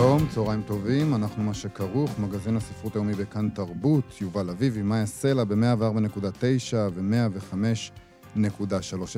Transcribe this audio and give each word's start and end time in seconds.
שלום, 0.00 0.26
צהריים 0.34 0.62
טובים, 0.62 1.14
אנחנו 1.14 1.42
מה 1.42 1.54
שכרוך, 1.54 2.10
מגזין 2.18 2.56
הספרות 2.56 2.96
היומי 2.96 3.14
בכאן 3.14 3.48
תרבות, 3.48 4.20
יובל 4.20 4.50
אביבי, 4.50 4.82
מאיה 4.82 5.06
סלע 5.06 5.44
ב-104.9 5.44 6.74
ו-105.3 6.94 8.38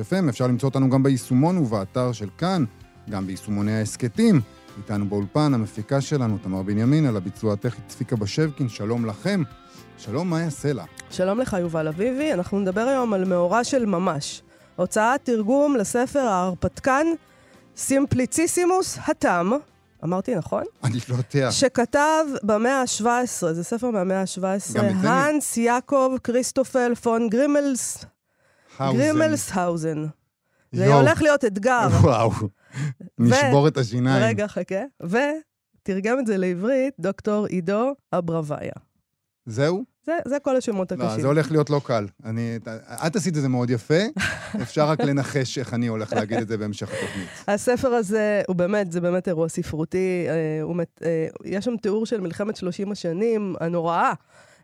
FM. 0.09 0.29
אפשר 0.29 0.47
למצוא 0.47 0.69
אותנו 0.69 0.89
גם 0.89 1.03
ביישומון 1.03 1.57
ובאתר 1.57 2.11
של 2.11 2.29
כאן, 2.37 2.65
גם 3.09 3.27
ביישומוני 3.27 3.73
ההסכתים. 3.73 4.41
איתנו 4.77 5.05
באולפן, 5.05 5.53
המפיקה 5.53 6.01
שלנו, 6.01 6.37
תמר 6.37 6.61
בנימין, 6.61 7.05
על 7.05 7.17
הביצוע 7.17 7.53
הטכני 7.53 7.85
צביקה 7.87 8.15
בשבקין, 8.15 8.69
שלום 8.69 9.05
לכם. 9.05 9.43
שלום, 9.97 10.29
מאיה 10.29 10.49
סלע. 10.49 10.83
שלום 11.09 11.39
לך, 11.39 11.57
יובל 11.59 11.87
אביבי. 11.87 12.33
אנחנו 12.33 12.59
נדבר 12.59 12.81
היום 12.81 13.13
על 13.13 13.25
מאורע 13.25 13.63
של 13.63 13.85
ממש. 13.85 14.41
הוצאת 14.75 15.19
תרגום 15.23 15.75
לספר 15.75 16.19
ההרפתקן 16.19 17.07
סימפליציסימוס 17.77 18.97
התם, 19.07 19.51
אמרתי 20.03 20.35
נכון? 20.35 20.63
אני 20.83 20.97
לא 21.09 21.15
יודע. 21.15 21.51
שכתב 21.51 22.25
במאה 22.43 22.81
ה-17, 22.81 23.53
זה 23.53 23.63
ספר 23.63 23.91
מהמאה 23.91 24.21
ה-17, 24.21 24.77
גם 24.77 24.85
את 24.85 25.01
זה 25.01 25.09
האנס 25.09 25.57
יעקב 25.57 26.15
כריסטופל 26.23 26.95
פון 26.95 27.29
גרימלס, 27.29 28.05
האוזן. 28.77 28.99
גרימלסהאוזן. 28.99 30.05
זה. 30.71 30.93
הולך 30.93 31.21
להיות 31.21 31.45
אתגר. 31.45 31.87
וואו. 32.01 32.31
נשבור 33.19 33.67
את 33.67 33.77
השיניים. 33.77 34.23
רגע, 34.23 34.47
חכה. 34.47 34.83
ותרגם 35.01 36.19
את 36.19 36.27
זה 36.27 36.37
לעברית 36.37 36.93
דוקטור 36.99 37.45
עידו 37.45 37.93
אברביה. 38.13 38.73
זהו? 39.45 39.83
זה, 40.05 40.17
זה 40.27 40.39
כל 40.39 40.55
השמות 40.55 40.91
לא, 40.91 41.03
הקשים. 41.03 41.21
זה 41.21 41.27
הולך 41.27 41.51
להיות 41.51 41.69
לא 41.69 41.81
קל. 41.83 42.05
אני, 42.25 42.59
את 43.07 43.15
עשית 43.15 43.37
את 43.37 43.41
זה 43.41 43.49
מאוד 43.49 43.69
יפה, 43.69 44.03
אפשר 44.61 44.87
רק 44.87 45.01
לנחש 45.01 45.57
איך 45.57 45.73
אני 45.73 45.87
הולך 45.87 46.13
להגיד 46.13 46.37
את 46.37 46.47
זה 46.47 46.57
בהמשך 46.57 46.89
התוכנית. 46.89 47.27
הספר 47.47 47.87
הזה 47.87 48.41
הוא 48.47 48.55
באמת, 48.55 48.91
זה 48.91 49.01
באמת 49.01 49.27
אירוע 49.27 49.49
ספרותי. 49.49 50.25
אה, 50.29 50.61
הוא, 50.61 50.75
אה, 51.03 51.27
יש 51.45 51.65
שם 51.65 51.77
תיאור 51.77 52.05
של 52.05 52.21
מלחמת 52.21 52.55
30 52.55 52.91
השנים 52.91 53.55
הנוראה. 53.59 54.13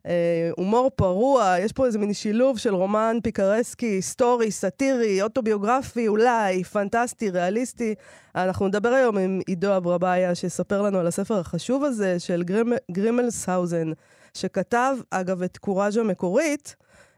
אה, 0.06 0.50
הומור 0.58 0.92
פרוע, 0.96 1.56
יש 1.60 1.72
פה 1.72 1.86
איזה 1.86 2.00
מין 2.00 2.14
שילוב 2.14 2.58
של 2.58 2.76
רומן 2.76 3.18
פיקרסקי, 3.24 3.86
היסטורי, 3.86 4.52
סאטירי, 4.52 5.22
אוטוביוגרפי, 5.22 6.08
אולי, 6.08 6.64
פנטסטי, 6.64 7.30
ריאליסטי. 7.30 7.96
אנחנו 8.36 8.68
נדבר 8.68 8.90
היום 8.90 9.18
עם 9.18 9.42
עידו 9.48 9.78
אברבאיה, 9.78 10.36
שיספר 10.36 10.82
לנו 10.82 11.00
על 11.00 11.08
הספר 11.08 11.40
החשוב 11.40 11.84
הזה 11.84 12.20
של 12.20 12.44
גרימ, 12.44 12.74
גרימלסהאוזן, 12.92 13.92
שכתב, 14.34 14.96
אגב, 15.12 15.44
את 15.44 15.58
קוראז' 15.58 15.98
המקורית. 15.98 16.76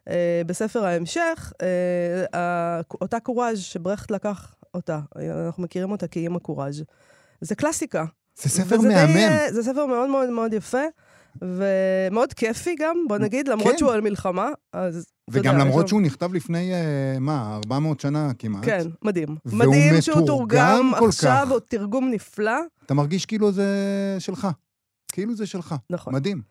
אה, 0.10 0.42
בספר 0.46 0.86
ההמשך, 0.86 1.54
אה, 2.34 2.82
אותה 3.02 3.20
קוראז' 3.20 3.60
שברכט 3.60 4.12
לקח 4.12 4.56
אותה, 4.74 5.00
אנחנו 5.48 5.64
מכירים 5.64 5.92
אותה 5.92 6.08
כאימא 6.08 6.40
קוראז'. 6.40 6.84
זה 7.42 7.56
קלאסיקה. 7.56 8.06
זה 8.42 8.50
ספר 8.50 8.80
וזה 8.80 8.88
די, 8.88 8.94
מהמם. 8.94 9.18
אה, 9.18 9.54
זה 9.54 9.64
ספר 9.64 9.86
מאוד 9.86 10.10
מאוד 10.10 10.30
מאוד 10.30 10.54
יפה, 10.54 10.82
ומאוד 11.42 12.34
כיפי 12.34 12.76
גם, 12.80 13.06
בוא 13.08 13.18
נגיד, 13.18 13.48
למרות 13.48 13.72
כן. 13.72 13.78
שהוא 13.78 13.92
על 13.92 14.02
מלחמה, 14.02 14.50
אז... 14.74 15.08
וגם 15.30 15.54
יודע, 15.54 15.66
למרות 15.66 15.86
יש 15.86 15.90
שהוא 15.90 16.02
נכתב 16.02 16.34
לפני, 16.34 16.74
אה, 16.74 17.20
מה, 17.20 17.56
400 17.56 18.00
שנה 18.00 18.32
כמעט. 18.40 18.66
כן, 18.66 18.88
מדהים. 19.02 19.38
מדהים 19.46 20.02
שהוא 20.02 20.24
מתורגם 20.24 20.78
תורגם 20.78 21.00
כל 21.00 21.08
עכשיו. 21.08 21.48
עוד 21.50 21.62
תרגום 21.70 22.10
נפלא. 22.12 22.60
אתה 22.86 22.94
מרגיש 22.94 23.26
כאילו 23.26 23.52
זה 23.52 23.68
שלך. 24.20 24.48
כאילו 25.12 25.36
זה 25.36 25.46
שלך. 25.46 25.76
נכון. 25.90 26.16
מדהים. 26.16 26.42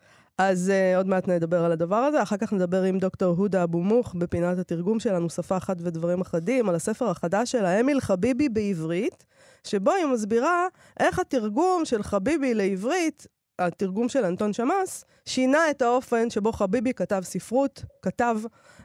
אז 0.43 0.73
uh, 0.73 0.97
עוד 0.97 1.07
מעט 1.07 1.29
נדבר 1.29 1.65
על 1.65 1.73
הדבר 1.73 1.97
הזה, 1.97 2.23
אחר 2.23 2.37
כך 2.37 2.53
נדבר 2.53 2.83
עם 2.83 2.99
דוקטור 2.99 3.37
הודה 3.37 3.63
אבו 3.63 3.81
מוך 3.81 4.15
בפינת 4.15 4.59
התרגום 4.59 5.01
שלנו, 5.01 5.31
שפה 5.31 5.57
אחת 5.57 5.77
ודברים 5.81 6.21
אחדים, 6.21 6.69
על 6.69 6.75
הספר 6.75 7.11
החדש 7.11 7.53
שלה, 7.53 7.81
אמיל 7.81 8.01
חביבי 8.01 8.49
בעברית, 8.49 9.25
שבו 9.65 9.91
היא 9.91 10.07
מסבירה 10.07 10.67
איך 11.01 11.19
התרגום 11.19 11.85
של 11.85 12.03
חביבי 12.03 12.55
לעברית, 12.55 13.27
התרגום 13.59 14.09
של 14.09 14.25
אנטון 14.25 14.53
שמאס, 14.53 15.05
שינה 15.27 15.71
את 15.71 15.83
האופן 15.83 16.31
שבו 16.31 16.53
חביבי 16.53 16.95
כתב 16.95 17.21
ספרות, 17.25 17.85
כתב, 18.03 18.41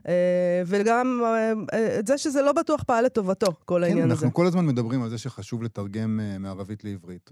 אה, 0.07 0.61
וגם 0.65 1.21
אה, 1.23 1.53
אה, 1.73 1.99
את 1.99 2.07
זה 2.07 2.17
שזה 2.17 2.41
לא 2.41 2.51
בטוח 2.51 2.83
פעל 2.83 3.05
לטובתו, 3.05 3.47
כל 3.65 3.75
כן, 3.79 3.83
העניין 3.83 4.11
הזה. 4.11 4.13
אנחנו 4.13 4.33
כל 4.33 4.47
הזמן 4.47 4.65
מדברים 4.65 5.03
על 5.03 5.09
זה 5.09 5.17
שחשוב 5.17 5.63
לתרגם 5.63 6.19
אה, 6.19 6.37
מערבית 6.37 6.83
לעברית. 6.83 7.29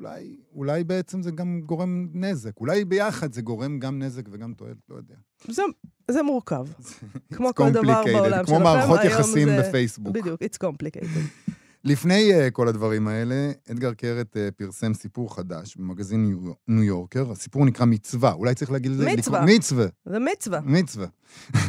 אולי, 0.00 0.36
אולי 0.54 0.84
בעצם 0.84 1.22
זה 1.22 1.30
גם 1.30 1.60
גורם 1.66 2.08
נזק. 2.14 2.50
אולי 2.60 2.84
ביחד 2.84 3.32
זה 3.32 3.42
גורם 3.42 3.78
גם 3.78 3.98
נזק 4.02 4.22
וגם 4.30 4.54
תועלת, 4.54 4.76
לא 4.88 4.96
יודע. 4.96 5.14
זה, 5.48 5.62
זה 6.10 6.22
מורכב. 6.22 6.66
כמו 7.34 7.48
כל 7.54 7.70
דבר 7.70 8.02
בעולם 8.04 8.44
כמו 8.44 8.54
שלכם, 8.54 8.62
מערכות 8.62 8.98
היום 9.00 9.12
יחסים 9.12 9.48
זה- 9.48 9.62
בפייסבוק. 9.68 10.14
בדיוק, 10.14 10.42
it's 10.42 10.66
complicated. 10.66 11.50
לפני 11.84 12.30
uh, 12.32 12.50
כל 12.50 12.68
הדברים 12.68 13.08
האלה, 13.08 13.50
אדגר 13.70 13.94
קרת 13.94 14.36
uh, 14.36 14.54
פרסם 14.56 14.94
סיפור 14.94 15.34
חדש 15.36 15.76
במגזין 15.76 16.24
ניו- 16.26 16.52
ניו 16.68 16.82
יורקר. 16.84 17.30
הסיפור 17.32 17.64
נקרא 17.66 17.86
מצווה. 17.86 18.32
אולי 18.32 18.54
צריך 18.54 18.70
להגיד 18.70 18.90
לזה... 18.90 19.06
מצווה. 19.16 19.40
לקרוא- 19.44 19.56
מצווה. 19.56 19.86
זה 20.04 20.18
מצווה. 20.18 20.60
מצווה. 20.60 21.06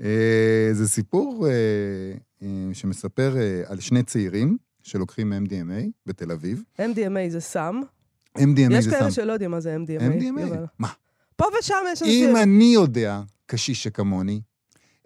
אה, 0.00 0.68
זה 0.72 0.88
סיפור 0.88 1.46
אה, 1.48 1.52
אה, 2.42 2.48
שמספר 2.74 3.36
אה, 3.36 3.62
על 3.66 3.80
שני 3.80 4.02
צעירים 4.02 4.56
שלוקחים 4.82 5.32
MDMA 5.32 5.90
בתל 6.06 6.32
אביב. 6.32 6.62
MDMA 6.78 7.28
זה 7.30 7.40
סם. 7.40 7.80
MDMA 8.38 8.72
יש 8.72 8.84
זה 8.84 8.90
כאלה 8.90 9.02
סם. 9.04 9.10
שלא 9.10 9.32
יודעים 9.32 9.50
מה 9.50 9.60
זה 9.60 9.76
MDMA. 9.76 10.02
MDMA? 10.02 10.40
יובל. 10.40 10.64
מה? 10.78 10.88
פה 11.36 11.44
ושם 11.60 11.74
יש 11.92 12.02
אם 12.02 12.08
אנשים. 12.08 12.36
אני 12.36 12.64
יודע, 12.64 13.20
קשיש 13.46 13.82
שכמוני, 13.82 14.40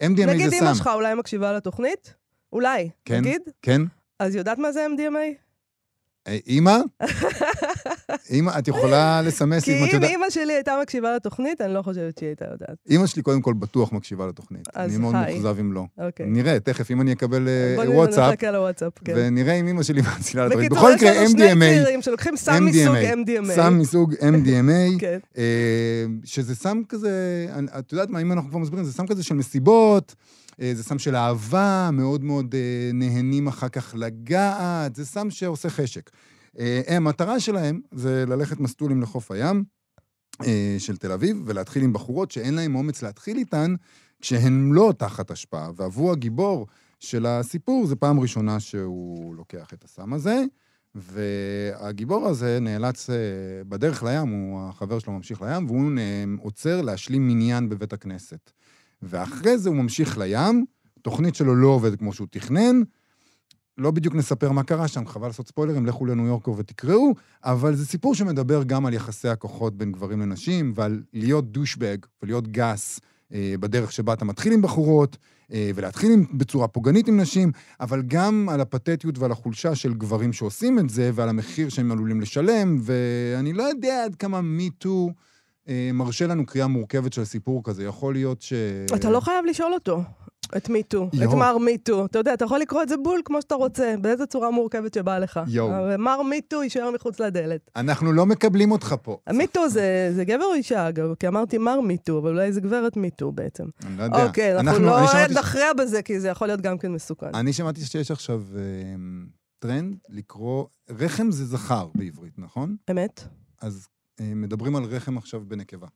MDMA 0.03 0.27
נגיד 0.27 0.51
זה 0.51 0.57
אמא 0.57 0.67
סם. 0.69 0.75
שלך 0.75 0.91
אולי 0.95 1.15
מקשיבה 1.15 1.53
לתוכנית? 1.53 2.15
אולי. 2.53 2.91
כן. 3.05 3.21
נגיד? 3.21 3.43
כן? 3.63 3.83
אז 4.19 4.35
יודעת 4.35 4.59
מה 4.59 4.73
זה 4.73 4.87
MDMA? 4.97 5.35
אה, 6.29 6.39
אימא? 6.47 6.79
אימא, 8.31 8.59
את 8.59 8.69
יכולה 8.69 9.23
לסמס 9.23 9.65
כי 9.65 9.71
לי 9.71 9.79
אם 9.79 9.85
את 9.85 9.89
אם 9.89 9.95
יודעת. 9.95 10.11
אימא 10.11 10.31
שלי 10.31 10.53
הייתה 10.53 10.73
מקשיבה 10.83 11.15
לתוכנית, 11.17 11.61
אני 11.61 11.75
לא 11.75 11.83
חושבת 11.83 12.19
שהיא 12.19 12.27
הייתה 12.29 12.45
יודעת. 12.45 12.77
אימא 12.91 13.07
שלי 13.07 13.23
קודם 13.23 13.43
כל 13.43 13.55
בטוח 13.55 13.93
מקשיבה 13.93 14.27
לתוכנית. 14.27 14.69
אז 14.75 14.91
אני 14.91 14.99
מאוד. 14.99 15.15
מאוכזב 15.15 15.59
אם 15.61 15.73
לא. 15.73 15.85
אוקיי. 15.99 16.27
נראה, 16.27 16.61
תכף, 16.61 16.91
אם 16.91 17.01
אני 17.01 17.13
אקבל 17.13 17.49
אה, 17.49 17.85
בוא 17.85 17.95
וואטסאפ, 17.95 18.33
נחכה 18.33 18.51
לוואטסאפ, 18.51 18.93
כן. 19.05 19.13
ונראה 19.17 19.55
אם 19.55 19.67
אימא 19.67 19.83
שלי 19.83 20.03
מאצילה 20.07 20.47
לתוכנית. 20.47 20.73
בקיצור, 20.73 20.89
בכל 20.89 20.95
יש 20.97 21.03
מקרה, 21.03 21.21
לנו 21.21 21.29
שני 21.29 21.53
MDMA, 21.53 21.59
צעירים 21.61 22.03
שלוקחים 22.03 22.37
סם 22.37 22.65
מסוג 22.65 22.97
MDMA. 22.97 23.53
סם 23.55 23.79
מסוג 23.79 24.15
MDMA, 24.15 24.99
כן. 25.01 25.19
אה, 25.39 26.05
שזה 26.25 26.55
סם 26.55 26.83
כזה, 26.89 27.47
את 27.79 27.93
יודעת 27.93 28.11
מה, 28.11 28.21
אם 28.21 28.33
אנחנו 28.33 28.51
כבר 28.51 28.59
מסבירים, 28.59 28.85
זה 28.85 28.93
סם 28.93 29.07
כזה 29.07 29.23
של 29.23 29.35
מסיבות, 29.35 30.15
זה 30.59 30.83
סם 30.83 30.99
של 30.99 31.17
אהבה, 31.17 31.91
מאוד 31.93 32.25
מאוד 32.25 32.55
אה, 32.55 32.91
נהנים 32.95 33.47
אחר 33.47 33.69
כך 33.69 33.95
לגעת, 33.99 34.97
זה 34.97 35.07
סם 35.07 35.31
שעושה 35.31 35.71
חשק. 35.71 36.11
אה, 36.59 36.83
המטרה 36.87 37.41
שלהם 37.41 37.81
זה 37.93 38.25
ללכת 38.27 38.61
מסטולים 38.61 39.03
לחוף 39.03 39.31
הים 39.31 39.65
אה, 40.43 40.77
של 40.79 40.97
תל 40.97 41.13
אביב, 41.13 41.43
ולהתחיל 41.45 41.83
עם 41.83 41.93
בחורות 41.93 42.31
שאין 42.31 42.55
להם 42.55 42.75
אומץ 42.75 43.03
להתחיל 43.03 43.37
איתן, 43.37 43.75
כשהן 44.21 44.71
לא 44.73 44.93
תחת 44.99 45.31
השפעה. 45.31 45.71
ועבור 45.77 46.13
הגיבור 46.13 46.67
של 47.01 47.27
הסיפור, 47.27 47.87
זו 47.87 47.97
פעם 47.97 48.21
ראשונה 48.21 48.61
שהוא 48.61 49.35
לוקח 49.35 49.73
את 49.73 49.85
הסם 49.85 50.13
הזה. 50.13 50.45
והגיבור 50.95 52.27
הזה 52.27 52.59
נאלץ, 52.61 53.11
אה, 53.11 53.17
בדרך 53.69 54.03
לים, 54.03 54.29
הוא, 54.29 54.69
החבר 54.69 54.99
שלו 54.99 55.13
ממשיך 55.13 55.43
לים, 55.43 55.67
והוא 55.67 55.91
עוצר 56.41 56.83
להשלים 56.83 57.29
מניין 57.29 57.69
בבית 57.69 57.93
הכנסת. 57.93 58.51
ואחרי 59.09 59.59
זה 59.59 59.69
הוא 59.69 59.77
ממשיך 59.77 60.19
לים, 60.19 60.65
תוכנית 61.03 61.35
שלו 61.35 61.55
לא 61.57 61.69
עובדת 61.69 61.99
כמו 61.99 62.13
שהוא 62.13 62.29
תכנן, 62.31 62.83
לא 63.79 63.91
בדיוק 63.91 64.15
נספר 64.15 64.53
מה 64.53 64.63
קרה 64.63 64.89
שם, 64.89 65.07
חבל 65.07 65.27
לעשות 65.27 65.49
ספוילרים, 65.49 65.87
לכו 65.87 66.07
לניו 66.07 66.27
יורקר 66.27 66.51
ותקראו, 66.57 67.15
אבל 67.45 67.75
זה 67.75 67.87
סיפור 67.87 68.15
שמדבר 68.15 68.63
גם 68.63 68.87
על 68.87 68.95
יחסי 68.95 69.29
הכוחות 69.29 69.77
בין 69.77 69.93
גברים 69.93 70.21
לנשים, 70.21 70.73
ועל 70.77 71.03
להיות 71.13 71.53
דושבג 71.53 71.97
ולהיות 72.23 72.49
גס 72.49 73.01
אה, 73.33 73.55
בדרך 73.61 73.93
שבה 73.93 74.13
אתה 74.13 74.25
מתחיל 74.25 74.53
עם 74.53 74.63
בחורות, 74.63 75.17
אה, 75.53 75.71
ולהתחיל 75.75 76.13
עם, 76.13 76.25
בצורה 76.33 76.69
פוגענית 76.69 77.09
עם 77.09 77.21
נשים, 77.21 77.53
אבל 77.81 78.03
גם 78.03 78.49
על 78.53 78.61
הפתטיות 78.61 79.19
ועל 79.19 79.33
החולשה 79.33 79.75
של 79.75 79.95
גברים 79.95 80.33
שעושים 80.33 80.79
את 80.79 80.91
זה, 80.91 81.11
ועל 81.15 81.29
המחיר 81.29 81.69
שהם 81.69 81.93
עלולים 81.93 82.21
לשלם, 82.21 82.79
ואני 82.81 83.53
לא 83.53 83.63
יודע 83.63 84.05
עד 84.05 84.15
כמה 84.15 84.41
מיטו 84.41 85.09
אה, 85.09 85.13
מרשה 85.93 86.27
לנו 86.27 86.47
קריאה 86.47 86.67
מורכבת 86.67 87.13
של 87.13 87.25
סיפור 87.25 87.65
כזה. 87.65 87.85
יכול 87.85 88.15
להיות 88.15 88.43
ש... 88.43 88.53
אתה 88.95 89.11
לא 89.11 89.21
חייב 89.21 89.45
לשאול 89.45 89.75
אותו. 89.75 90.03
את 90.57 90.69
MeToo, 90.69 91.11
את. 91.15 91.35
מר 91.35 91.59
MeToo. 91.59 92.05
אתה 92.05 92.19
יודע, 92.19 92.35
אתה 92.35 92.45
יכול 92.45 92.61
לקרוא 92.61 92.83
את 92.83 92.89
זה 92.89 92.97
בול 92.97 93.21
כמו 93.25 93.43
שאתה 93.43 93.55
רוצה, 93.55 93.95
באיזה 94.01 94.27
צורה 94.27 94.51
מורכבת 94.51 94.95
שבא 94.95 95.19
לך. 95.19 95.41
יואו. 95.47 95.99
מר 95.99 96.23
MeToo 96.23 96.63
יישאר 96.63 96.91
מחוץ 96.91 97.21
לדלת. 97.21 97.71
אנחנו 97.77 98.13
לא 98.13 98.27
מקבלים 98.27 98.71
אותך 98.71 98.95
פה. 99.03 99.19
MeToo 99.33 99.69
זה, 99.69 100.13
זה 100.15 100.25
גבר 100.25 100.45
או 100.45 100.55
אישה, 100.55 100.89
אגב? 100.89 101.15
כי 101.15 101.29
אמרתי 101.29 101.59
מר 101.59 101.81
MeToo, 101.81 102.19
אבל 102.19 102.31
אולי 102.31 102.53
זה 102.53 102.61
גברת 102.61 102.97
MeToo 102.97 103.33
בעצם. 103.33 103.65
אני 103.87 103.99
לא 103.99 104.03
יודע. 104.03 104.27
אוקיי, 104.27 104.59
אנחנו 104.59 104.77
אני 104.77 104.87
לא 104.87 105.07
שמעתי 105.07 105.35
נכריע 105.35 105.73
בזה, 105.73 106.03
כי 106.03 106.21
זה 106.21 106.29
יכול 106.29 106.47
להיות 106.47 106.61
גם 106.61 106.79
כן 106.79 106.93
מסוכן. 106.93 107.35
אני 107.35 107.53
שמעתי 107.53 107.81
שיש 107.81 108.11
עכשיו 108.11 108.43
אה, 108.57 108.63
טרנד 109.59 109.97
לקרוא, 110.09 110.65
רחם 110.91 111.31
זה 111.31 111.45
זכר 111.45 111.89
בעברית, 111.95 112.39
נכון? 112.39 112.77
אמת? 112.91 113.25
אז 113.63 113.75
אה, 113.75 113.94
מדברים 114.21 114.77
על 114.77 114.85
רחם 114.85 115.19
עכשיו 115.19 115.43
בנקבה. 115.49 115.87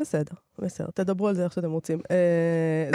בסדר, 0.00 0.34
בסדר. 0.58 0.88
תדברו 0.94 1.28
על 1.28 1.34
זה 1.34 1.44
איך 1.44 1.52
שאתם 1.52 1.70
רוצים. 1.70 2.00
אה, 2.10 2.16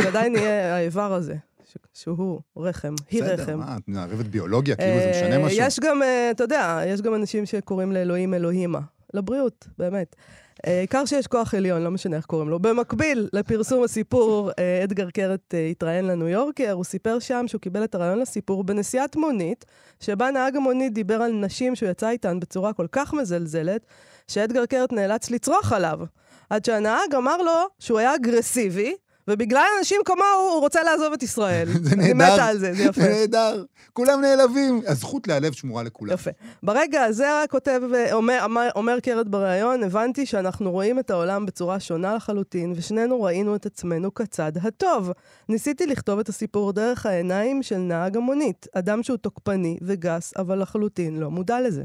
זה 0.01 0.07
עדיין 0.07 0.35
יהיה 0.35 0.75
האיבר 0.75 1.13
הזה, 1.13 1.35
ש- 1.71 1.77
שהוא 2.01 2.39
רחם, 2.57 2.93
היא 3.11 3.23
בסדר, 3.23 3.43
רחם. 3.43 3.59
מה, 3.59 3.77
את 3.77 3.87
מערבת 3.87 4.25
ביולוגיה, 4.25 4.75
כאילו 4.75 4.99
זה 4.99 5.11
משנה 5.11 5.35
אה, 5.37 5.45
משהו. 5.45 5.57
יש 5.61 5.79
גם, 5.79 6.03
אה, 6.03 6.31
אתה 6.31 6.43
יודע, 6.43 6.81
יש 6.87 7.01
גם 7.01 7.15
אנשים 7.15 7.45
שקוראים 7.45 7.91
לאלוהים 7.91 8.33
אלוהימה. 8.33 8.79
לבריאות, 9.13 9.67
באמת. 9.77 10.15
אה, 10.67 10.77
העיקר 10.77 11.05
שיש 11.05 11.27
כוח 11.27 11.53
עליון, 11.53 11.81
לא 11.81 11.91
משנה 11.91 12.17
איך 12.17 12.25
קוראים 12.25 12.49
לו. 12.49 12.59
במקביל 12.59 13.29
לפרסום 13.33 13.83
הסיפור, 13.83 14.51
אה, 14.59 14.83
אדגר 14.83 15.09
קרת 15.09 15.53
אה, 15.53 15.67
התראיין 15.67 16.05
לניו 16.07 16.27
יורקר, 16.27 16.71
הוא 16.71 16.83
סיפר 16.83 17.19
שם 17.19 17.45
שהוא 17.47 17.61
קיבל 17.61 17.83
את 17.83 17.95
הרעיון 17.95 18.19
לסיפור 18.19 18.63
בנסיעת 18.63 19.15
מונית, 19.15 19.65
שבה 19.99 20.31
נהג 20.31 20.55
המונית 20.55 20.93
דיבר 20.93 21.21
על 21.21 21.31
נשים 21.31 21.75
שהוא 21.75 21.89
יצא 21.89 22.09
איתן 22.09 22.39
בצורה 22.39 22.73
כל 22.73 22.87
כך 22.91 23.13
מזלזלת, 23.13 23.85
שאדגר 24.27 24.65
קרת 24.65 24.93
נאלץ 24.93 25.29
לצרוח 25.29 25.73
עליו. 25.73 25.99
עד 26.49 26.65
שהנהג 26.65 27.15
אמר 27.15 27.37
לו 27.37 27.67
שהוא 27.79 27.99
היה 27.99 28.15
אגרסיבי, 28.15 28.95
ובגלל 29.27 29.65
אנשים 29.79 30.01
כמוהו 30.05 30.49
הוא 30.53 30.59
רוצה 30.59 30.83
לעזוב 30.83 31.13
את 31.13 31.23
ישראל. 31.23 31.67
זה 31.83 31.95
אני 31.95 32.13
נהדר. 32.13 32.33
מתה 32.33 32.45
על 32.45 32.57
זה, 32.57 32.73
זה 32.73 32.83
יפה. 32.83 33.01
זה 33.01 33.09
נהדר. 33.09 33.63
כולם 33.93 34.21
נעלבים. 34.21 34.81
הזכות 34.87 35.27
להיעלב 35.27 35.53
שמורה 35.53 35.83
לכולם. 35.83 36.13
יפה. 36.13 36.31
ברגע 36.63 37.03
הזה 37.03 37.27
כותב, 37.49 37.81
אומר, 38.11 38.39
אומר, 38.43 38.69
אומר 38.75 38.99
קרת 38.99 39.27
בריאיון, 39.27 39.83
הבנתי 39.83 40.25
שאנחנו 40.25 40.71
רואים 40.71 40.99
את 40.99 41.09
העולם 41.09 41.45
בצורה 41.45 41.79
שונה 41.79 42.15
לחלוטין, 42.15 42.73
ושנינו 42.75 43.23
ראינו 43.23 43.55
את 43.55 43.65
עצמנו 43.65 44.13
כצד 44.13 44.51
הטוב. 44.61 45.11
ניסיתי 45.49 45.85
לכתוב 45.85 46.19
את 46.19 46.29
הסיפור 46.29 46.73
דרך 46.73 47.05
העיניים 47.05 47.63
של 47.63 47.77
נהג 47.77 48.17
המונית, 48.17 48.67
אדם 48.73 49.03
שהוא 49.03 49.17
תוקפני 49.17 49.77
וגס, 49.81 50.33
אבל 50.37 50.61
לחלוטין 50.61 51.19
לא 51.19 51.31
מודע 51.31 51.61
לזה. 51.61 51.83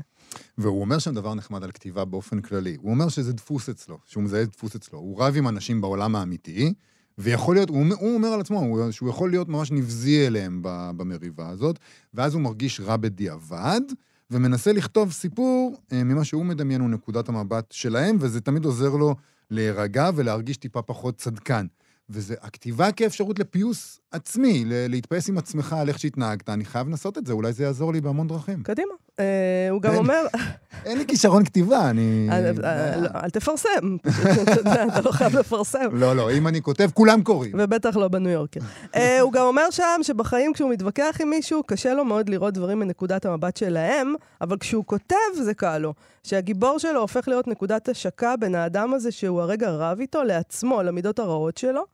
והוא 0.59 0.81
אומר 0.81 0.99
שם 0.99 1.15
דבר 1.15 1.35
נחמד 1.35 1.65
על 1.65 1.73
כתיבה 1.73 2.05
באופן 2.05 2.41
כללי. 2.41 2.77
הוא 2.81 2.91
אומר 2.91 3.09
שזה 3.09 3.33
דפוס 3.33 3.69
אצלו, 3.69 3.99
שהוא 4.07 4.23
מזהה 4.23 4.45
דפוס 4.45 4.77
אצלו. 4.77 4.99
הוא 4.99 5.23
רב 5.23 5.37
עם 5.37 5.49
אנשים 5.49 5.81
בעולם 5.81 6.17
האמיתי, 6.17 6.75
ויכול 7.19 7.57
להיות, 7.57 7.69
הוא, 7.69 7.87
הוא 8.01 8.15
אומר 8.15 8.29
על 8.29 8.41
עצמו, 8.41 8.61
הוא, 8.61 8.91
שהוא 8.91 9.09
יכול 9.09 9.31
להיות 9.31 9.49
ממש 9.49 9.71
נבזי 9.71 10.27
אליהם 10.27 10.61
במריבה 10.97 11.49
הזאת, 11.49 11.79
ואז 12.15 12.35
הוא 12.35 12.43
מרגיש 12.43 12.81
רע 12.81 12.97
בדיעבד, 12.97 13.81
ומנסה 14.31 14.73
לכתוב 14.73 15.13
סיפור 15.13 15.77
אה, 15.93 16.05
ממה 16.05 16.25
שהוא 16.25 16.45
מדמיין 16.45 16.81
הוא 16.81 16.91
נקודת 16.91 17.29
המבט 17.29 17.73
שלהם, 17.73 18.17
וזה 18.21 18.41
תמיד 18.41 18.65
עוזר 18.65 18.91
לו 18.91 19.15
להירגע 19.51 20.11
ולהרגיש 20.15 20.57
טיפה 20.57 20.83
פחות 20.83 21.17
צדקן. 21.17 21.67
וזה 22.11 22.35
הכתיבה 22.41 22.93
כאפשרות 22.93 23.39
לפיוס 23.39 24.01
עצמי, 24.13 24.65
להתפייס 24.67 25.29
עם 25.29 25.39
עצמך 25.39 25.73
על 25.73 25.89
איך 25.89 25.99
שהתנהגת, 25.99 26.49
אני 26.49 26.65
חייב 26.65 26.89
לנסות 26.89 27.19
את 27.19 27.27
זה, 27.27 27.33
אולי 27.33 27.53
זה 27.53 27.65
יעזור 27.65 27.93
לי 27.93 28.01
בהמון 28.01 28.29
דרכים. 28.29 28.63
קדימה. 28.63 28.93
אה, 29.21 29.69
הוא 29.71 29.83
גם. 29.83 29.95
אומר, 29.95 30.27
אין 30.85 30.99
לי 30.99 31.07
כישרון 31.07 31.45
כתיבה, 31.45 31.91
אני... 31.91 32.29
אה, 32.31 32.51
אה, 32.65 32.97
לא, 32.97 33.09
אל 33.25 33.31
תפרסם, 33.31 33.97
אתה 34.89 35.01
לא 35.05 35.11
חייב 35.11 35.37
לפרסם. 35.37 35.89
לא, 35.93 36.17
לא, 36.17 36.33
אם 36.33 36.49
אני 36.49 36.63
כותב, 36.63 36.91
כולם 36.95 37.23
קוראים. 37.23 37.53
ובטח 37.59 37.97
לא 37.97 38.09
בניו 38.09 38.33
יורקר. 38.33 38.61
הוא 39.21 39.33
גם 39.33 39.45
אומר 39.45 39.71
שם 39.71 40.01
שבחיים 40.03 40.53
כשהוא 40.53 40.71
מתווכח 40.71 41.17
עם 41.21 41.31
מישהו, 41.31 41.63
קשה 41.63 41.95
לו 41.95 42.05
מאוד 42.05 42.29
לראות 42.29 42.55
דברים 42.55 42.79
מנקודת 42.79 43.27
המבט 43.27 43.57
שלהם, 43.57 44.15
אבל 44.41 44.59
כשהוא 44.59 44.85
כותב 44.85 45.17
זה 45.43 45.55
קל 45.55 45.79
לו. 45.79 45.95
שהגיבור 46.25 46.79
שלו 46.79 47.01
הופך 47.01 47.29
להיות 47.29 47.49
נקודת 47.49 47.89
השקה 47.89 48.37
בין 48.37 48.55
האדם 48.55 48.95
הזה 48.95 49.11
שהוא 49.11 49.41
הרגע 49.41 49.71
רב 49.71 50.01
איתו, 50.01 50.23
לעצמו, 50.23 50.83
למידות 50.83 51.19
הרעות 51.19 51.57
שלו. 51.57 51.85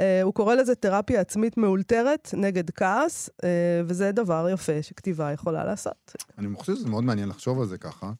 אה, 0.00 0.22
הוא 0.22 0.34
קורא 0.34 0.54
לזה 0.54 0.74
תרפיה 0.74 1.20
עצמית 1.20 1.56
מאולתרת 1.56 2.30
נגד 2.36 2.70
כעס, 2.70 3.30
אה, 3.44 3.48
וזה 3.86 4.12
דבר 4.12 4.48
יפה 4.52 4.82
שכתיבה 4.82 5.32
יכולה 5.32 5.64
לעשות. 5.64 6.16
אני 6.38 6.54
חושב 6.54 6.74
שזה 6.74 6.88
מאוד 6.88 7.04
מעניין 7.04 7.28
לחשוב 7.28 7.60
על 7.60 7.66
זה 7.66 7.78
ככה, 7.78 8.12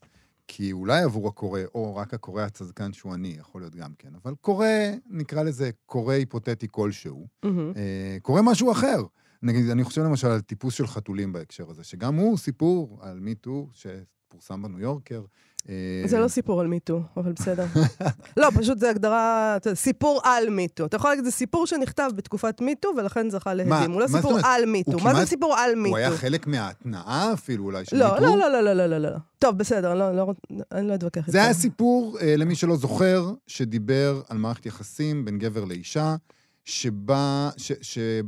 כי 0.48 0.72
אולי 0.72 1.02
עבור 1.02 1.28
הקורא, 1.28 1.60
או 1.74 1.96
רק 1.96 2.14
הקורא 2.14 2.42
הצדקן 2.42 2.92
שהוא 2.92 3.14
אני, 3.14 3.36
יכול 3.40 3.60
להיות 3.60 3.74
גם 3.74 3.90
כן, 3.98 4.08
אבל 4.22 4.34
קורא, 4.40 4.66
נקרא 5.10 5.42
לזה 5.42 5.70
קורא 5.86 6.14
היפותטי 6.14 6.66
כלשהו, 6.70 7.26
מהמם. 7.42 7.72
אה, 7.76 8.16
קורא 8.22 8.42
משהו 8.42 8.72
אחר. 8.72 9.02
נגיד, 9.42 9.70
אני 9.70 9.84
חושב 9.84 10.02
למשל 10.02 10.28
על 10.28 10.40
טיפוס 10.40 10.74
של 10.74 10.86
חתולים 10.86 11.32
בהקשר 11.32 11.70
הזה, 11.70 11.84
שגם 11.84 12.14
הוא 12.14 12.38
סיפור 12.38 12.98
על 13.02 13.20
מיטו 13.20 13.68
שפורסם 13.72 14.62
בניו 14.62 14.80
יורקר. 14.80 15.24
אה, 15.68 15.74
זה 16.08 16.18
לא 16.18 16.28
סיפור 16.28 16.60
על 16.60 16.66
MeToo, 16.66 17.00
אבל 17.16 17.32
בסדר. 17.32 17.66
לא, 18.36 18.48
פשוט 18.54 18.78
זה 18.78 18.90
הגדרה, 18.90 19.56
סיפור 19.74 20.20
על 20.24 20.50
MeToo. 20.50 20.84
אתה 20.86 20.96
יכול 20.96 21.10
להגיד, 21.10 21.24
זה 21.24 21.30
סיפור 21.30 21.66
שנכתב 21.66 22.10
בתקופת 22.16 22.60
MeToo, 22.60 22.92
ולכן 22.96 23.30
זכה 23.30 23.54
להדים. 23.54 23.92
הוא 23.92 24.00
לא 24.00 24.06
סיפור? 24.06 24.38
על 24.44 24.66
MeToo. 24.66 24.98
מה 24.98 25.14
זה 25.14 25.26
סיפור 25.26 25.54
על 25.54 25.74
MeToo? 25.74 25.88
הוא 25.88 25.96
היה 25.96 26.10
חלק 26.10 26.46
מההתנעה 26.46 27.32
אפילו 27.32 27.64
אולי 27.64 27.84
של 27.84 27.96
לא, 27.96 28.14
MeToo. 28.14 28.26
לא, 28.26 28.36
לא, 28.36 28.52
לא, 28.52 28.60
לא, 28.60 28.72
לא, 28.74 28.86
לא, 28.86 28.98
לא. 28.98 29.16
טוב, 29.38 29.58
בסדר, 29.58 29.94
לא, 29.94 30.32
אני 30.72 30.88
לא 30.88 30.94
אתווכח 30.94 31.20
איתך. 31.20 31.30
זה 31.30 31.42
היה 31.42 31.54
סיפור, 31.54 32.18
אה, 32.20 32.36
למי 32.36 32.54
שלא 32.54 32.76
זוכר, 32.76 33.32
שדיבר 33.46 34.22
על 34.28 34.38
מערכת 34.38 34.66
יחסים 34.66 35.24
בין 35.24 35.38
גבר 35.38 35.64
לאישה, 35.64 36.16
שבה, 36.64 37.50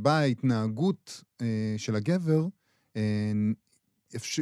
ההתנהגות 0.05 1.23
אה, 1.41 1.47
של 1.77 1.95
הגבר 1.95 2.45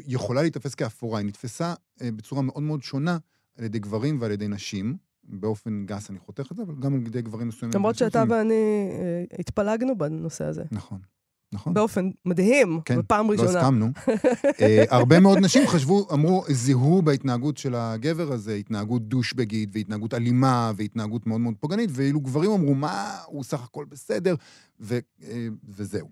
יכולה 0.08 0.42
להיתפס 0.42 0.76
כאפורה. 0.76 1.20
היא 1.20 1.28
נתפסה 1.28 1.74
אה, 2.02 2.12
בצורה 2.12 2.42
מאוד 2.42 2.64
מאוד 2.64 2.84
שונה 2.84 3.18
על 3.58 3.64
ידי 3.64 3.80
גברים 3.80 4.22
ועל 4.22 4.32
ידי 4.32 4.48
נשים. 4.48 4.98
באופן 5.30 5.86
גס 5.86 6.10
אני 6.10 6.20
חותך 6.20 6.52
את 6.52 6.58
זה, 6.58 6.64
אבל 6.64 6.76
גם 6.80 6.94
על 6.94 7.08
ידי 7.08 7.22
גברים 7.22 7.48
מסוימים. 7.48 7.76
למרות 7.76 7.96
שאתה. 7.96 8.24
ואני 8.30 8.90
אה, 8.92 9.40
התפלגנו 9.40 9.98
בנושא 9.98 10.46
הזה. 10.46 10.64
נכון, 10.72 11.00
נכון. 11.54 11.74
באופן 11.74 12.10
מדהים, 12.26 12.80
כן, 12.86 12.98
בפעם 12.98 13.28
לא 13.28 13.32
ראשונה. 13.32 13.60
הסכמנו. 13.60 13.88
אה, 14.62 14.84
הרבה 14.90 15.20
מאוד 15.20 15.38
נשים 15.38 15.68
חשבו, 15.68 16.08
אמרו, 16.14 16.44
זיהו 16.50 17.02
בהתנהגות 17.02 17.58
של 17.58 17.76
הגבר 17.76 18.34
הזה, 18.34 18.56
התנהגות 18.56 19.08
דושבגית, 19.08 19.70
והתנהגות 19.74 20.14
אלימה, 20.14 20.72
והתנהגות 20.78 21.28
מאוד 21.28 21.42
מאוד 21.42 21.54
פוגענית, 21.60 21.90
ואילו 21.94 22.20
גברים 22.20 22.52
אמרו, 22.52 22.74
מה, 22.76 23.18
הוא 23.26 23.44
סך 23.44 23.64
הכל 23.64 23.86
בסדר, 23.90 24.36
ו, 24.80 25.00
אה, 25.24 25.48
וזהו. 25.70 26.08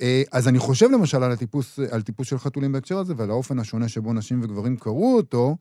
אה, 0.00 0.22
אז 0.32 0.48
אני 0.48 0.58
חושב 0.58 0.90
למשל 0.90 1.22
על 1.22 1.32
הטיפוס, 1.32 1.78
על 1.90 2.02
טיפוס 2.02 2.28
של 2.28 2.38
חתולים 2.38 2.72
בהקשר 2.72 2.98
הזה, 2.98 3.14
ועל 3.16 3.30
האופן 3.30 3.58
השונה 3.58 3.88
שבו 3.88 4.12
נשים 4.12 4.40
וגברים 4.42 4.76
קראו 4.76 5.16
אותו, 5.16 5.56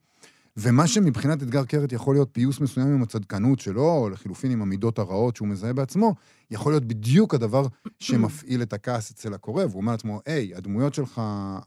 ומה 0.58 0.88
שמבחינת 0.88 1.44
אתגר 1.44 1.66
קרת 1.66 1.92
יכול 1.92 2.16
להיות 2.16 2.30
פיוס 2.32 2.60
מסוים 2.60 2.88
עם 2.88 3.04
הצדקנות 3.04 3.60
שלו, 3.60 3.92
או 3.92 4.10
לחילופין 4.10 4.52
עם 4.52 4.62
המידות 4.62 5.00
הרעות 5.00 5.36
שהוא 5.36 5.48
מזהה 5.48 5.74
בעצמו, 5.74 6.16
יכול 6.52 6.72
להיות 6.72 6.86
בדיוק 6.86 7.34
הדבר 7.34 7.68
שמפעיל 8.00 8.62
את 8.62 8.74
הכעס 8.74 9.12
אצל 9.12 9.34
הקורא, 9.34 9.66
והוא 9.66 9.82
אומר 9.82 9.92
לעצמו, 9.92 10.22
היי, 10.26 10.56
הדמויות 10.56 10.94
שלך, 10.94 11.22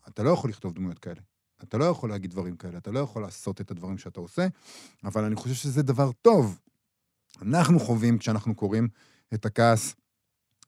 אתה 0.09 0.23
לא 0.23 0.31
יכול 0.31 0.51
לכתוב 0.51 0.75
דמויות 0.75 0.99
כאלה. 0.99 1.21
אתה 1.63 1.79
לא 1.79 1.85
יכול 1.85 2.11
להגיד 2.11 2.31
דברים 2.31 2.57
כאלה, 2.57 2.79
אתה 2.79 2.91
לא 2.91 2.99
יכול 2.99 3.23
לעשות 3.23 3.61
את 3.61 3.71
הדברים 3.71 3.99
שאתה 3.99 4.21
עושה, 4.21 4.47
אבל 5.05 5.25
אני 5.25 5.35
חושב 5.35 5.55
שזה 5.55 5.83
דבר 5.83 6.11
טוב. 6.23 6.61
אנחנו 7.43 7.81
חווים, 7.81 8.19
כשאנחנו 8.19 8.55
קוראים 8.55 8.89
את 9.35 9.47
הכעס 9.47 9.95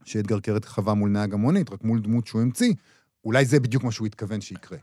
שאתגר 0.05 0.41
קרת 0.41 0.65
חווה 0.65 0.95
מול 0.95 1.11
נהג 1.11 1.35
המונית, 1.35 1.71
רק 1.71 1.85
מול 1.85 2.00
דמות 2.00 2.27
שהוא 2.27 2.43
המציא, 2.43 2.75
אולי 3.25 3.45
זה 3.45 3.61
בדיוק 3.61 3.85
מה 3.85 3.93
שהוא 3.93 4.07
התכוון 4.07 4.41
שיקרה. 4.41 4.79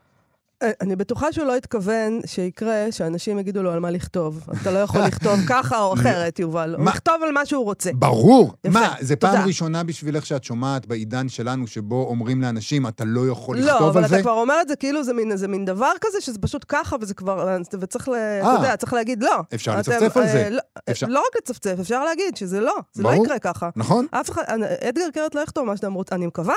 אה, 0.64 0.72
אני 0.82 0.96
בטוחה 0.96 1.32
שהוא 1.32 1.46
לא 1.46 1.56
התכוון 1.56 2.20
שיקרה 2.26 2.92
שאנשים 2.92 3.40
יגידו 3.40 3.64
לו 3.64 3.72
על 3.72 3.80
מה 3.80 3.92
לכתוב. 3.92 4.44
אתה 4.62 4.72
לא 4.72 4.80
יכול 4.80 5.02
לכתוב 5.02 5.40
ככה 5.50 5.82
או 5.82 5.94
אחרת, 5.94 6.40
יובל. 6.40 6.76
הוא? 6.80 6.90
יכתוב 6.90 7.16
על 7.24 7.32
מה 7.32 7.46
שהוא 7.46 7.64
רוצה. 7.66 7.90
ברור! 7.94 8.54
מה, 8.68 8.94
זה 9.00 9.16
פעם. 9.16 9.48
ראשונה 9.48 9.84
בשבילך 9.84 10.26
שאת 10.26 10.44
שומעת 10.44 10.86
בעידן 10.86 11.30
שלנו 11.30 11.68
שבו 11.68 12.04
אומרים 12.10 12.42
לאנשים, 12.42 12.88
אתה 12.88 13.04
לא 13.06 13.28
יכול 13.32 13.58
לא, 13.60 13.66
לכתוב 13.74 13.88
אבל 13.90 14.04
על 14.04 14.10
זה? 14.10 14.16
אתה 14.16 14.24
כבר 14.24 14.32
אומר 14.32 14.56
את 14.62 14.68
זה 14.68 14.76
כאילו 14.76 15.04
זה 15.04 15.14
מין, 15.14 15.38
זה 15.38 15.48
מין 15.48 15.66
דבר 15.66 15.92
כזה, 16.02 16.22
שזה 16.22 16.40
פשוט 16.42 16.66
ככה, 16.68 16.96
וזה 17.02 17.14
כבר, 17.14 17.58
וצריך 17.80 18.10
ל... 18.10 18.14
אתה 18.42 18.50
יודע, 18.58 18.78
צריך 18.78 18.94
להגיד 18.94 19.24
לא. 19.24 19.40
אפשר 19.56 19.78
לצפצף 19.78 20.18
על 20.18 20.28
זה. 20.28 20.44
אה, 20.44 20.50
לא, 20.50 20.60
אפשר- 20.90 21.08
לא 21.10 21.20
רק 21.20 21.36
לצפצף, 21.38 21.76
אפשר 21.82 22.04
להגיד 22.04 22.38
שזה 22.38 22.60
לא, 22.60 22.76
זה 22.94 23.04
לא. 23.04 23.12
יקרה 23.24 23.40
ככה. 23.40 23.70
נכון? 23.76 24.06
אף 24.12 24.30
אחד, 24.30 24.44
אדגר 24.90 25.10
קרת 25.14 25.36
לא 25.36 25.42
יכתוב 25.42 25.66
מה 25.66 25.78
שאתם 25.78 25.94
רוצים, 25.94 26.18
אני 26.18 26.28
מקווה. 26.28 26.56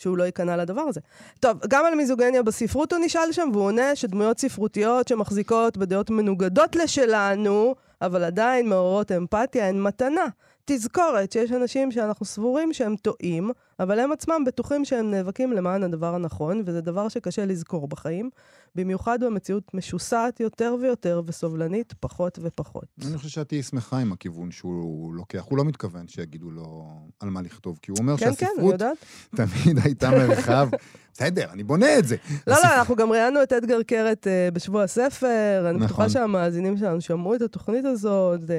שהוא 0.00 0.18
לא 0.18 0.24
ייכנע 0.24 0.56
לדבר 0.56 0.80
הזה. 0.80 1.00
טוב, 1.40 1.58
גם 1.68 1.84
על 1.84 1.94
מיזוגניה 1.94 2.42
בספרות 2.42 2.92
הוא 2.92 3.00
נשאל 3.04 3.32
שם, 3.32 3.48
והוא 3.52 3.64
עונה 3.64 3.96
שדמויות 3.96 4.38
ספרותיות 4.38 5.08
שמחזיקות 5.08 5.76
בדעות 5.76 6.10
מנוגדות 6.10 6.76
לשלנו, 6.76 7.74
אבל 8.02 8.24
עדיין 8.24 8.68
מעוררות 8.68 9.12
אמפתיה, 9.12 9.68
הן 9.68 9.82
מתנה. 9.82 10.26
תזכורת 10.72 11.32
שיש 11.32 11.52
אנשים 11.52 11.90
שאנחנו 11.90 12.26
סבורים 12.26 12.72
שהם 12.72 12.96
טועים, 12.96 13.50
אבל 13.80 13.98
הם 13.98 14.12
עצמם 14.12 14.42
בטוחים 14.46 14.84
שהם 14.84 15.10
נאבקים 15.10 15.52
למען 15.52 15.82
הדבר 15.82 16.14
הנכון, 16.14 16.62
וזה 16.66 16.80
דבר 16.80 17.08
שקשה 17.08 17.46
לזכור 17.46 17.88
בחיים, 17.88 18.30
במיוחד 18.74 19.24
במציאות 19.24 19.74
משוסעת 19.74 20.40
יותר 20.40 20.76
ויותר 20.80 21.22
וסובלנית 21.26 21.94
פחות 22.00 22.38
ופחות. 22.42 22.84
אני 23.06 23.16
חושב 23.16 23.28
שאת 23.28 23.48
תהיי 23.48 23.62
שמחה 23.62 23.98
עם 23.98 24.12
הכיוון 24.12 24.50
שהוא 24.50 25.14
לוקח. 25.14 25.44
הוא 25.48 25.58
לא 25.58 25.64
מתכוון 25.64 26.08
שיגידו 26.08 26.50
לו 26.50 26.86
על 27.20 27.30
מה 27.30 27.42
לכתוב, 27.42 27.78
כי 27.82 27.90
הוא 27.90 27.98
אומר 27.98 28.16
כן, 28.16 28.26
כן, 28.26 28.32
שהספרות 28.34 28.72
יודעת. 28.72 28.96
תמיד 29.36 29.78
הייתה 29.84 30.10
מרחב... 30.10 30.68
בסדר, 31.12 31.46
אני 31.52 31.62
בונה 31.62 31.98
את 31.98 32.06
זה. 32.06 32.16
לא, 32.46 32.54
לא, 32.54 32.78
אנחנו 32.78 32.96
גם 32.96 33.12
ראיינו 33.12 33.42
את 33.42 33.52
אדגר 33.52 33.82
קרת 33.82 34.26
אה, 34.26 34.48
בשבוע 34.52 34.82
הספר, 34.82 35.66
אני 35.70 35.76
נכון. 35.76 35.86
בטוחה 35.86 36.08
שהמאזינים 36.08 36.76
שלנו 36.76 37.00
שמעו 37.00 37.34
את 37.34 37.42
התוכנית 37.42 37.84
הזאת, 37.84 38.40
אה, 38.50 38.56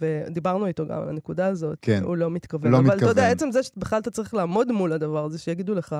ודיברנו 0.00 0.66
איתו 0.66 0.86
גם 0.86 1.02
על 1.02 1.08
הנקודה 1.08 1.29
הזאת. 1.38 1.78
כן. 1.82 2.02
הוא 2.04 2.16
לא 2.16 2.30
מתכוון. 2.30 2.70
לא 2.70 2.78
אבל 2.78 2.96
אתה 2.96 3.04
יודע, 3.04 3.10
מתכוון. 3.10 3.30
עצם 3.30 3.52
זה 3.52 3.62
שבכלל 3.62 4.00
אתה 4.00 4.10
צריך 4.10 4.34
לעמוד 4.34 4.72
מול 4.72 4.92
הדבר 4.92 5.24
הזה, 5.24 5.38
שיגידו 5.38 5.74
לך, 5.74 5.96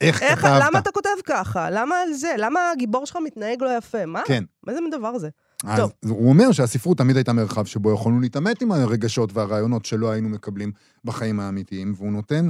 איך 0.00 0.22
איך, 0.22 0.38
כתבת? 0.38 0.62
למה 0.66 0.78
אתה 0.78 0.90
כותב 0.90 1.10
ככה? 1.24 1.70
למה 1.70 1.94
על 1.96 2.12
זה? 2.12 2.34
למה 2.38 2.60
הגיבור 2.72 3.06
שלך 3.06 3.18
מתנהג 3.24 3.62
לא 3.62 3.76
יפה? 3.78 4.06
מה? 4.06 4.22
כן. 4.26 4.44
מה 4.66 4.72
זה 4.74 4.78
דבר 4.92 5.18
זה? 5.18 5.28
אז 5.64 5.80
טוב. 5.80 5.92
הוא 6.04 6.28
אומר 6.28 6.52
שהספרות 6.52 6.98
תמיד 6.98 7.16
הייתה 7.16 7.32
מרחב 7.32 7.64
שבו 7.64 7.92
יכולנו 7.92 8.20
להתעמת 8.20 8.62
עם 8.62 8.72
הרגשות 8.72 9.30
והרעיונות 9.32 9.84
שלא 9.84 10.10
היינו 10.10 10.28
מקבלים 10.28 10.72
בחיים 11.04 11.40
האמיתיים, 11.40 11.92
והוא 11.96 12.12
נותן 12.12 12.48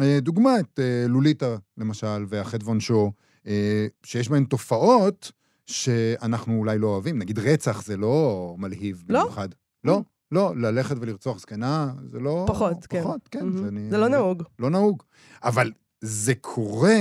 אה, 0.00 0.18
דוגמה 0.20 0.60
את 0.60 0.78
אה, 0.78 1.04
לוליטה, 1.08 1.56
למשל, 1.78 2.24
והחטא 2.28 2.64
ועונשו, 2.64 3.12
אה, 3.46 3.86
שיש 4.02 4.28
בהן 4.28 4.44
תופעות 4.44 5.32
שאנחנו 5.66 6.58
אולי 6.58 6.78
לא 6.78 6.86
אוהבים. 6.86 7.18
נגיד 7.18 7.38
רצח 7.38 7.82
זה 7.82 7.96
לא 7.96 8.54
מלהיב 8.58 9.04
לא? 9.08 9.20
במיוחד. 9.20 9.48
לא, 9.84 10.02
לא, 10.32 10.56
ללכת 10.56 10.96
ולרצוח 11.00 11.38
זקנה, 11.38 11.92
זה 12.10 12.18
לא... 12.20 12.44
פחות, 12.48 12.86
כן. 12.88 13.00
פחות, 13.02 13.20
כן. 13.30 13.38
מהמם. 13.46 13.62
זה, 13.62 13.68
אני- 13.68 13.90
זה 13.90 13.98
לא 13.98 14.08
נהוג. 14.08 14.42
לא 14.58 14.70
נהוג. 14.70 15.02
אבל 15.44 15.72
זה 16.00 16.34
קורה 16.34 16.96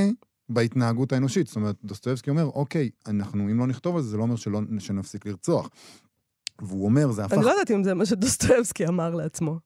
בהתנהגות 0.50 1.14
האנושית. 1.14 1.48
זאת 1.48 1.56
אומרת, 1.56 1.76
דוסטויבסקי 1.84 2.30
אומר, 2.30 2.46
אוקיי, 2.46 2.90
אנחנו, 3.08 3.44
אם 3.44 3.60
לא 3.60 3.68
נכתוב 3.68 3.96
על 3.96 4.02
זה, 4.02 4.10
זה 4.10 4.18
לא 4.18 4.22
אומר 4.24 4.36
שלא, 4.36 4.60
שנפסיק 4.80 5.26
לרצוח. 5.26 5.70
והוא 6.62 6.86
אומר, 6.86 7.12
זה 7.12 7.26
הפך... 7.26 7.34
אני 7.34 7.46
לא 7.46 7.50
יודעת 7.52 7.72
אם 7.72 7.84
זה 7.84 7.94
מה 7.94 8.06
שדוסטויבסקי 8.06 8.88
אמר 8.88 9.16
לעצמו. 9.16 9.60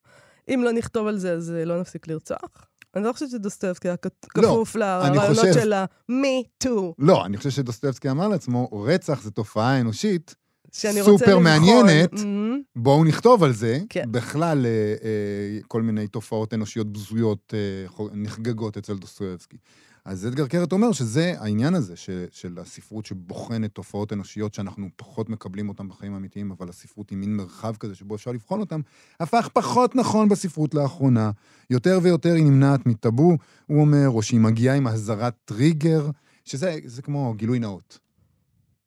אם 0.53 0.61
לא 0.63 0.71
נכתוב 0.71 1.07
על 1.07 1.17
זה, 1.17 1.33
אז 1.33 1.51
אה, 1.51 1.65
לא 1.65 1.81
נפסיק 1.81 2.07
לרצוח. 2.07 2.65
אני 2.95 3.03
לא 3.03 3.13
חושבת 3.13 3.29
שדוסטויבסקי 3.29 3.87
היה 3.87 3.95
לא, 4.35 4.41
כפוף 4.41 4.75
לרעיונות 4.75 5.23
חושב- 5.29 5.53
של 5.53 5.73
ה-me 5.73 6.63
too, 6.63 6.69
לא, 6.99 7.25
אני 7.25 7.37
חושב 7.37 7.49
שדוסטויבסקי 7.49 8.09
אמר 8.11 8.27
לעצמו, 8.27 8.69
רצח 8.85 9.21
זה 9.21 9.31
תופעה 9.31 9.79
אנושית, 9.81 10.35
שאני 10.75 11.01
רוצה 11.01 11.11
סופר 11.11 11.25
לבחון. 11.25 11.43
מעניינת. 11.43 12.13
מהמם. 12.13 12.61
בואו 12.75 13.03
נכתוב 13.03 13.43
על 13.43 13.53
זה. 13.53 13.79
כן. 13.89 14.11
בכלל, 14.11 14.65
אה, 14.65 14.71
אה, 15.03 15.59
כל 15.67 15.81
מיני 15.81 16.07
תופעות 16.07 16.53
אנושיות 16.53 16.93
בזויות 16.93 17.53
אה, 17.53 18.05
נחגגות 18.13 18.77
אצל 18.77 18.97
דוסטויבסקי. 18.97 19.57
אז 20.05 20.27
אדגר 20.27 20.47
קרת 20.47 20.71
אומר 20.71 20.91
שזה 20.91 21.33
העניין 21.39 21.75
הזה 21.75 21.95
ש, 21.95 22.09
של 22.31 22.59
הספרות 22.59 23.05
שבוחנת 23.05 23.71
תופעות 23.73 24.13
אנושיות 24.13 24.53
שאנחנו 24.53 24.87
פחות 24.95 25.29
מקבלים 25.29 25.69
אותן 25.69 25.89
בחיים 25.89 26.13
האמיתיים, 26.13 26.51
אבל 26.51 26.69
הספרות 26.69 27.09
היא 27.09 27.17
מין 27.17 27.35
מרחב 27.35 27.75
כזה 27.75 27.95
שבו 27.95 28.15
אפשר 28.15 28.31
לבחון 28.31 28.59
אותן, 28.59 28.81
הפך 29.19 29.49
פחות 29.53 29.95
נכון 29.95 30.29
בספרות 30.29 30.73
לאחרונה. 30.73 31.31
יותר 31.69 31.99
ויותר 32.01 32.33
היא 32.33 32.43
נמנעת 32.43 32.85
מטאבו, 32.85 33.37
הוא 33.65 33.81
אומר, 33.81 34.09
או 34.09 34.21
שהיא 34.21 34.39
מגיעה 34.39 34.75
עם 34.75 34.87
אזהרת 34.87 35.33
טריגר, 35.45 36.09
שזה 36.45 36.77
זה 36.85 37.01
כמו 37.01 37.33
גילוי 37.37 37.59
נאות. 37.59 37.99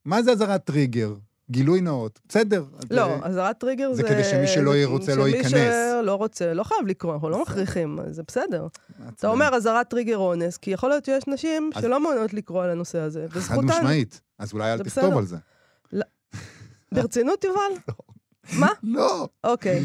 מה 0.04 0.22
זה 0.22 0.32
אזהרת 0.32 0.64
טריגר? 0.64 1.14
גילוי 1.50 1.80
נאות. 1.80 2.20
בסדר. 2.28 2.64
לא, 2.90 3.06
זה- 3.18 3.26
אזהרת 3.26 3.58
טריגר 3.60 3.92
זה 3.92 4.02
זה... 4.02 4.08
כדי 4.08 4.24
שמי 4.24 4.46
שלא 4.46 4.76
רוצה 4.76 5.14
לא 5.14 5.28
ייכנס. 5.28 5.50
שמי 5.50 5.60
שלא 6.02 6.14
רוצה, 6.14 6.54
לא 6.54 6.62
חייב 6.62 6.86
לקרוא, 6.86 7.14
אנחנו 7.14 7.28
לא 7.30 7.42
מכריחים, 7.42 7.98
זה 8.10 8.22
בסדר. 8.28 8.66
אתה 9.18 9.28
אומר 9.28 9.54
אזהרת 9.54 9.88
טריגר 9.90 10.16
אונס, 10.16 10.56
כי 10.56 10.70
יכול 10.70 10.88
להיות 10.88 11.04
שיש 11.04 11.24
נשים 11.26 11.70
אז- 11.74 11.82
שלא 11.82 12.00
מעוניינות 12.00 12.34
לקרוא 12.34 12.62
על 12.62 12.70
הנושא 12.70 12.98
הזה, 12.98 13.26
חד 13.28 13.36
וזכותן. 13.36 13.66
משמעית. 13.66 14.20
אז 14.38 14.52
אולי 14.52 14.72
אל 14.72 14.78
תכתוב. 14.82 15.16
על 15.16 15.24
זה. 15.26 15.36
ברצינות, 16.94 17.44
יובל? 17.44 17.94
מה? 18.60 18.68
לא. 18.82 19.28
אוקיי. 19.44 19.84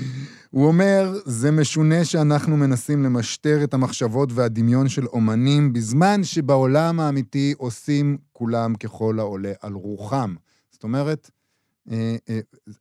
הוא 0.51 0.65
אומר, 0.67 1.13
זה 1.25 1.51
משונה 1.51 2.05
שאנחנו 2.05 2.57
מנסים 2.57 3.03
למשטר 3.03 3.63
את 3.63 3.73
המחשבות 3.73 4.29
והדמיון 4.33 4.89
של 4.89 5.05
אומנים, 5.05 5.73
בזמן 5.73 6.23
שבעולם 6.23 6.99
האמיתי 6.99 7.53
עושים 7.57 8.17
כולם 8.33 8.75
ככל 8.75 9.19
העולה 9.19 9.51
על 9.61 9.73
רוחם. 9.73 10.35
זאת 10.71 10.83
אומרת, 10.83 11.29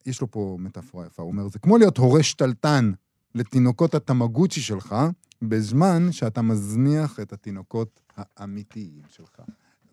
יש 0.06 0.20
לו 0.20 0.30
פה 0.30 0.56
מטאפורה 0.60 1.06
יפה, 1.06 1.22
הוא 1.22 1.30
אומר, 1.30 1.48
זה 1.48 1.58
כמו 1.58 1.78
להיות 1.78 1.98
הורה 1.98 2.22
שתלטן 2.22 2.92
לתינוקות 3.34 3.94
התמגוצ'י 3.94 4.60
שלך, 4.60 4.96
בזמן 5.42 6.12
שאתה 6.12 6.42
מזניח 6.42 7.20
את 7.20 7.32
התינוקות 7.32 8.00
האמיתיים 8.16 9.02
שלך. 9.08 9.40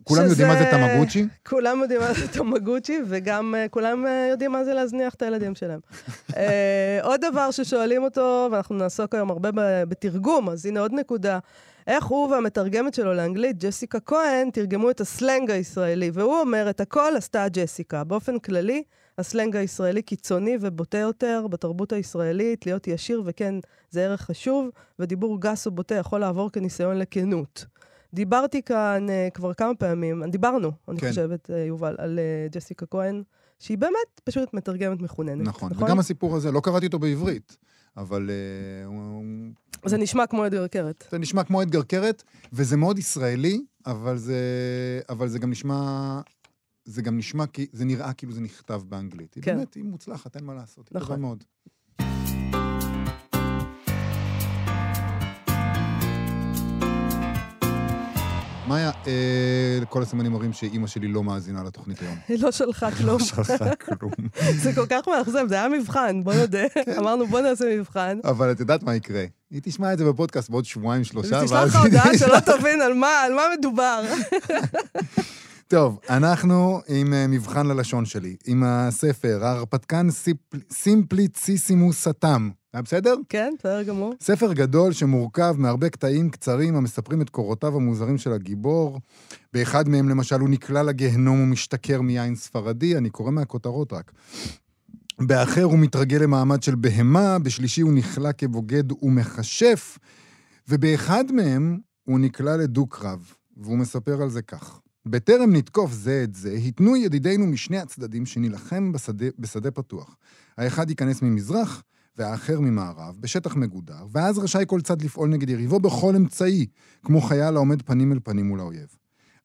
כולם 0.10 0.26
שזה- 0.26 0.44
יודעים 0.44 0.48
מה 0.48 0.56
זה 0.56 0.66
תמגוצ'י? 0.72 1.26
כולם 1.50 1.82
יודעים 1.82 2.02
מה 2.02 2.14
זה 2.14 2.28
תמגוצ'י, 2.28 3.00
וגם 3.08 3.56
אה, 3.56 3.68
כולם 3.68 4.06
אה, 4.08 4.28
יודעים 4.32 4.52
מה 4.52 4.64
זה 4.64 4.74
להזניח 4.74 5.14
את 5.14 5.22
הילדים 5.22 5.56
שלהם. 5.56 5.80
אה, 6.38 7.00
עוד 7.02 7.22
דבר 7.32 7.52
ששואלים 7.52 8.04
אותו, 8.04 8.50
ואנחנו 8.52 8.76
נעסוק 8.76 9.16
היום 9.16 9.30
הרבה 9.30 9.50
בתרגום, 9.86 10.50
אז 10.50 10.66
הנה 10.66 10.80
עוד 10.80 10.94
נקודה. 10.94 11.40
איך 11.88 12.06
הוא 12.06 12.30
והמתרגמת 12.32 12.94
שלו 12.94 13.14
לאנגלית, 13.14 13.64
ג'סיקה 13.64 14.00
כהן, 14.00 14.50
תרגמו 14.50 14.90
את 14.90 15.02
הסלנג 15.02 15.52
הישראלי, 15.52 16.12
והוא 16.14 16.40
אומר, 16.40 16.70
את 16.70 16.80
הכל 16.82 17.14
עשתה 17.18 17.46
ג'סיקה. 17.54 18.04
באופן 18.04 18.40
כללי, 18.40 18.84
הסלנג 19.18 19.56
הישראלי 19.56 20.02
קיצוני 20.02 20.58
ובוטה 20.62 20.98
יותר 20.98 21.46
בתרבות 21.50 21.94
הישראלית, 21.94 22.66
להיות 22.66 22.88
ישיר 22.88 23.22
וכן, 23.26 23.56
זה 23.90 24.04
ערך 24.06 24.22
חשוב, 24.22 24.70
ודיבור 25.00 25.42
גס 25.42 25.68
ובוטה 25.68 25.96
יכול 25.96 26.20
לעבור 26.20 26.50
כניסיון 26.52 26.98
לכנות. 26.98 27.66
דיברתי 28.14 28.62
כאן 28.62 29.08
uh, 29.08 29.32
כבר 29.34 29.54
כמה 29.54 29.76
פעמים, 29.76 30.24
דיברנו, 30.30 30.72
אני 30.88 31.00
כן. 31.00 31.10
חושבת, 31.10 31.50
uh, 31.50 31.54
יובל, 31.54 31.96
על 31.98 32.20
uh, 32.20 32.54
ג'סיקה 32.56 32.86
כהן, 32.86 33.24
שהיא 33.60 33.78
באמת 33.78 34.22
פשוט 34.24 34.54
מתרגמת 34.54 35.02
מחוננת. 35.02 35.48
נכון, 35.48 35.72
וגם 35.78 36.00
הסיפור 36.00 36.36
הזה, 36.36 36.52
לא 36.52 36.60
קראתי 36.60 36.86
אותו 36.86 37.00
בעברית, 37.00 37.58
אבל 37.98 38.30
אה, 38.30 38.86
הוא- 38.86 39.24
זה 39.86 39.98
נשמע 39.98 40.28
כמו 40.28 40.46
אדגר 40.46 40.68
קרת. 40.68 41.04
זה 41.12 41.18
נשמע 41.18 41.44
כמו 41.44 41.62
אדגר 41.62 41.82
קרת, 41.82 42.24
וזה 42.54 42.78
מאוד 42.78 42.98
ישראלי, 43.00 43.62
אבל 43.86 44.18
זה, 44.18 44.40
אבל 45.10 45.28
זה 45.28 45.40
גם 45.40 45.50
נשמע... 45.50 46.22
זה 46.86 47.02
גם 47.02 47.18
נשמע, 47.18 47.44
זה 47.72 47.86
נראה 47.86 48.14
כאילו 48.14 48.34
זה 48.34 48.42
נכתב 48.42 48.82
באנגלית. 48.88 49.34
היא 49.34 49.44
כן. 49.44 49.56
באמת, 49.56 49.74
היא 49.74 49.84
מוצלחת, 49.84 50.36
אין 50.36 50.46
מה 50.46 50.54
לעשות. 50.54 50.90
היא 50.90 50.98
נכון. 50.98 51.08
טובה 51.08 51.22
מאוד. 51.22 51.44
מאיה, 58.70 58.92
אה, 59.08 59.86
כל 59.90 60.02
הסימנים 60.02 60.32
מראים 60.32 60.54
שאימא 60.54 60.88
שלי 60.88 61.08
לא 61.08 61.24
מאזינה 61.24 61.64
לתוכנית 61.64 62.02
היום. 62.02 62.16
היא 62.28 62.40
לא 62.44 62.52
שלחה 62.52 62.92
כלום. 62.92 63.20
לא 63.20 63.26
שלחה 63.26 63.76
כלום. 63.76 64.12
זה 64.64 64.74
כל 64.76 64.86
כך 64.90 65.08
מאכזב, 65.08 65.46
זה 65.50 65.56
היה 65.56 65.70
מבחן, 65.70 66.24
בוא 66.24 66.34
נודה. 66.34 66.70
כן. 66.86 66.94
אמרנו, 66.98 67.28
בוא 67.28 67.42
נעשה 67.42 67.78
מבחן. 67.80 68.18
אבל 68.24 68.52
את 68.52 68.60
יודעת 68.60 68.84
מה 68.84 68.96
יקרה. 68.96 69.26
היא 69.52 69.62
תשמע 69.64 69.94
את 69.94 69.98
זה 69.98 70.06
בפודקאסט 70.06 70.50
בעוד 70.50 70.66
שבועיים, 70.66 71.04
שלושה, 71.04 71.38
אז 71.38 71.46
תשלח 71.46 71.64
לך 71.64 71.76
הודעה 71.76 72.18
שלא 72.18 72.40
תבין 72.40 72.82
על 72.82 72.94
מה, 72.94 73.24
מדובר. 73.58 74.04
טוב, 75.68 76.00
אנחנו 76.10 76.82
עם 76.88 77.14
אה, 77.14 77.28
מבחן 77.28 77.68
ללשון 77.68 78.06
שלי, 78.06 78.36
עם 78.46 78.64
הספר, 78.66 79.40
ההרפתקן 79.44 80.08
סימפליציסימוס 80.72 82.08
סתם. 82.08 82.50
היה 82.74 82.82
בסדר? 82.82 83.16
כן, 83.30 83.54
בסדר 83.60 83.84
גמור. 83.84 84.14
ספר 84.22 84.54
גדול 84.54 84.94
שמורכב 84.94 85.56
מהרבה 85.58 85.90
קטעים 85.90 86.30
קצרים 86.30 86.76
המספרים 86.76 87.22
את 87.22 87.30
קורותיו 87.30 87.76
המוזרים 87.76 88.18
של 88.18 88.34
הגיבור. 88.34 89.00
באחד 89.54 89.90
מהם, 89.90 90.10
למשל, 90.10 90.40
הוא 90.40 90.50
נקלע 90.50 90.84
לגיהנום 90.84 91.42
ומשתכר 91.42 92.02
מיין 92.02 92.36
ספרדי, 92.36 92.98
אני 92.98 93.10
קורא 93.10 93.32
מהכותרות 93.32 93.94
רק. 93.94 94.12
באחר 95.20 95.64
הוא 95.64 95.80
מתרגל 95.80 96.18
למעמד 96.18 96.64
של 96.64 96.76
בהמה, 96.76 97.40
בשלישי 97.40 97.82
הוא 97.82 97.94
נכלא 97.94 98.30
כבוגד 98.38 98.92
ומכשף, 99.02 99.98
ובאחד 100.68 101.32
מהם 101.32 101.78
הוא 102.04 102.20
נקלע 102.20 102.58
לדו-קרב, 102.58 103.34
והוא 103.58 103.78
מספר 103.78 104.22
על 104.22 104.30
זה 104.30 104.42
כך: 104.42 104.80
בטרם 105.06 105.56
נתקוף 105.56 105.92
זה 105.92 106.22
את 106.24 106.36
זה, 106.36 106.52
התנו 106.52 106.96
ידידינו 106.96 107.48
משני 107.48 107.78
הצדדים 107.80 108.26
שנילחם 108.26 108.92
בשדה, 108.92 109.26
בשדה 109.40 109.72
פתוח. 109.72 110.18
האחד 110.58 110.90
ייכנס 110.90 111.22
ממזרח, 111.22 111.84
והאחר 112.20 112.60
ממערב, 112.60 113.18
בשטח 113.20 113.56
מגודר, 113.56 114.06
ואז 114.12 114.38
רשאי 114.38 114.64
כל 114.68 114.82
צד 114.82 115.02
לפעול 115.02 115.30
נגד 115.30 115.50
יריבו 115.50 115.80
בכל 115.80 116.16
אמצעי, 116.16 116.66
כמו 117.04 117.22
חייל 117.22 117.56
העומד 117.56 117.82
פנים 117.82 118.12
אל 118.12 118.20
פנים 118.24 118.48
מול 118.48 118.60
האויב. 118.60 118.96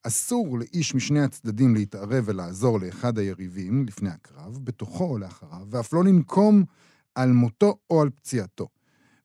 אסור 0.03 0.59
לאיש 0.59 0.95
משני 0.95 1.21
הצדדים 1.21 1.75
להתערב 1.75 2.23
ולעזור 2.25 2.79
לאחד 2.79 3.17
היריבים 3.17 3.85
לפני 3.85 4.09
הקרב, 4.09 4.59
בתוכו 4.63 5.03
או 5.03 5.17
לאחריו, 5.17 5.67
ואף 5.69 5.93
לא 5.93 6.03
לנקום 6.03 6.63
על 7.15 7.31
מותו 7.31 7.77
או 7.89 8.01
על 8.01 8.09
פציעתו. 8.09 8.67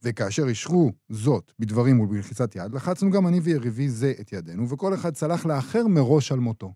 וכאשר 0.03 0.49
אישרו 0.49 0.93
זאת 1.09 1.53
בדברים 1.59 2.01
ובלחיצת 2.01 2.57
יד, 2.57 2.75
לחצנו 2.75 3.11
גם 3.11 3.27
אני 3.27 3.41
ויריבי 3.41 3.89
זה 3.89 4.13
את 4.21 4.33
ידינו, 4.33 4.69
וכל 4.69 4.95
אחד 4.95 5.15
צלח 5.15 5.47
לאחר 5.47 5.87
מראש 5.87 6.33
על 6.33 6.39
מותו. 6.39 6.73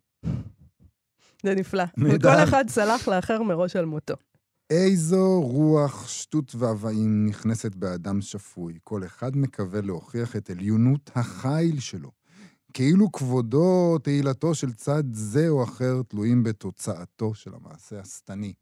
זה 1.42 1.54
נפלא. 1.54 1.84
נהדר. 1.96 2.28
וכל 2.28 2.44
אחד 2.44 2.64
סלח 2.68 3.08
לאחר 3.08 3.42
מראש 3.42 3.76
על 3.76 3.84
מותו. 3.84 4.14
איזו 4.70 5.40
רוח 5.42 6.08
שטות 6.08 6.54
והבאים 6.54 7.26
נכנסת 7.26 7.74
באדם 7.74 8.20
שפוי. 8.20 8.78
כל 8.84 9.04
אחד 9.04 9.36
מקווה 9.36 9.80
להוכיח 9.80 10.36
את 10.36 10.50
עליונות 10.50 11.10
החיל 11.14 11.80
שלו. 11.80 12.10
כאילו 12.72 13.12
כבודו, 13.12 13.98
תהילתו 13.98 14.54
של 14.54 14.72
צד 14.72 15.04
זה 15.12 15.48
או 15.48 15.64
אחר 15.64 16.02
תלויים 16.08 16.42
בתוצאתו 16.42 17.34
של 17.34 17.50
המעשה 17.54 18.00
השטני. 18.00 18.52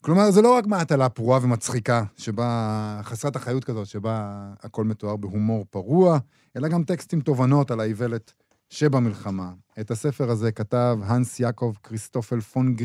כלומר, 0.00 0.30
זה 0.30 0.42
לא 0.42 0.54
רק 0.54 0.66
מעטלה 0.66 1.08
פרועה 1.08 1.40
ומצחיקה, 1.42 2.04
שבה, 2.16 3.00
חסרת 3.04 3.36
אחריות 3.36 3.64
כזאת, 3.64 3.86
שבה 3.86 4.48
הכל 4.62 4.84
מתואר 4.84 5.16
בהומור 5.16 5.66
פרוע, 5.70 6.18
אלא 6.56 6.68
גם 6.68 6.84
טקסטים 6.84 7.20
תובנות 7.20 7.70
על 7.70 7.80
האיוולת 7.80 8.32
שבמלחמה. 8.70 9.52
את 9.80 9.90
הספר 9.90 10.30
הזה 10.30 10.52
כתב 10.52 10.98
הנס 11.02 11.40
יעקב 11.40 11.72
כריסטופל 11.82 12.40
פון 12.40 12.76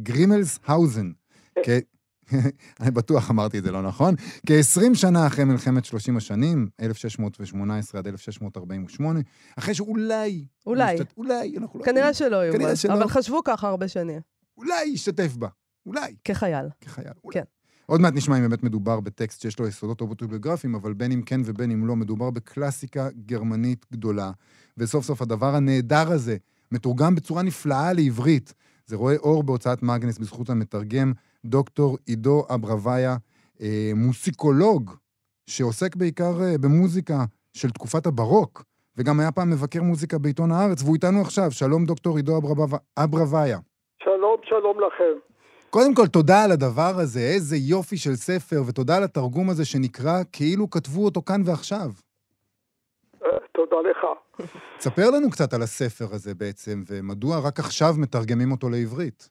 גרימלס, 0.00 0.58
גרימלסהאוזן. 0.58 1.10
כ... 1.64 1.68
אני 2.80 2.90
בטוח 2.90 3.30
אמרתי 3.30 3.58
את 3.58 3.64
זה 3.64 3.72
לא 3.72 3.82
נכון. 3.82 4.14
כ-20 4.46 4.94
שנה 4.94 5.26
אחרי 5.26 5.44
מלחמת 5.44 5.84
30 5.84 6.16
השנים, 6.16 6.68
1618 6.80 7.98
עד 7.98 8.06
1648, 8.06 9.20
אחרי 9.58 9.74
שאולי... 9.74 10.44
אולי. 10.66 10.94
משתת... 10.94 11.12
אולי, 11.16 11.54
אנחנו 11.58 11.80
לא... 11.80 11.84
כנראה 11.84 12.14
שלא, 12.14 12.36
יובל. 12.36 12.58
כנראה 12.58 12.76
שלא. 12.76 12.94
אבל 12.94 13.08
חשבו 13.08 13.44
ככה 13.44 13.68
הרבה 13.68 13.88
שנים. 13.88 14.20
אולי 14.56 14.84
ישתתף 14.84 15.36
בה. 15.36 15.48
אולי. 15.86 16.14
כחייל. 16.24 16.66
כחייל. 16.80 17.12
אולי. 17.24 17.34
כן. 17.34 17.44
עוד 17.86 18.00
מעט 18.00 18.14
נשמע 18.14 18.36
אם 18.36 18.42
באמת 18.42 18.62
מדובר 18.62 19.00
בטקסט 19.00 19.40
שיש 19.40 19.58
לו 19.58 19.68
יסודות 19.68 20.00
אוטוביוגרפיים, 20.00 20.74
אבל 20.74 20.92
בין 20.92 21.12
אם 21.12 21.22
כן 21.22 21.40
ובין 21.44 21.70
אם 21.70 21.86
לא, 21.86 21.96
מדובר 21.96 22.30
בקלאסיקה 22.30 23.08
גרמנית 23.26 23.86
גדולה. 23.92 24.30
וסוף 24.78 25.04
סוף 25.04 25.22
הדבר 25.22 25.54
הנהדר 25.54 26.12
הזה 26.12 26.36
מתורגם 26.72 27.14
בצורה 27.14 27.42
נפלאה 27.42 27.92
לעברית. 27.92 28.54
זה 28.88 28.96
רואה 28.96 29.16
אור 29.16 29.42
בהוצאת 29.42 29.82
מאגנס 29.82 30.18
בזכות 30.18 30.50
המתרגם 30.50 31.12
דוקטור 31.44 31.98
עידו 32.06 32.44
אברוויה, 32.54 33.16
אה, 33.60 33.90
מוסיקולוג, 33.94 34.90
שעוסק 35.46 35.96
בעיקר 35.96 36.42
אה, 36.42 36.58
במוזיקה 36.58 37.24
של 37.54 37.70
תקופת 37.70 38.06
הברוק, 38.06 38.64
וגם 38.96 39.20
היה 39.20 39.32
פעם 39.32 39.50
מבקר 39.50 39.82
מוזיקה 39.82 40.18
בעיתון 40.18 40.52
הארץ, 40.52 40.82
והוא 40.82 40.94
איתנו 40.94 41.20
עכשיו. 41.20 41.50
שלום, 41.50 41.84
דוקטור 41.84 42.16
עידו 42.16 42.38
אברוויה- 42.38 42.78
אברוויה. 42.96 43.58
שלום, 44.04 44.36
שלום 44.44 44.76
לכם. 44.80 45.18
קודם 45.70 45.94
כל, 45.94 46.06
תודה 46.06 46.44
על 46.44 46.52
הדבר 46.52 46.92
הזה, 47.00 47.20
איזה 47.20 47.56
יופי 47.56 47.96
של 47.96 48.16
ספר, 48.16 48.62
ותודה 48.66 48.96
על 48.96 49.04
התרגום 49.04 49.50
הזה 49.50 49.64
שנקרא 49.64 50.22
כאילו 50.32 50.70
כתבו 50.70 51.04
אותו 51.04 51.22
כאן 51.22 51.42
ועכשיו. 51.44 51.90
תודה 53.58 53.90
לך. 53.90 54.06
תספר 54.78 55.10
לנו 55.14 55.30
קצת 55.30 55.52
על 55.54 55.62
הספר 55.62 56.04
הזה 56.14 56.34
בעצם, 56.34 56.76
ומדוע 56.88 57.36
רק 57.46 57.58
עכשיו 57.58 57.88
מתרגמים 58.02 58.52
אותו 58.52 58.66
לעברית. 58.68 59.28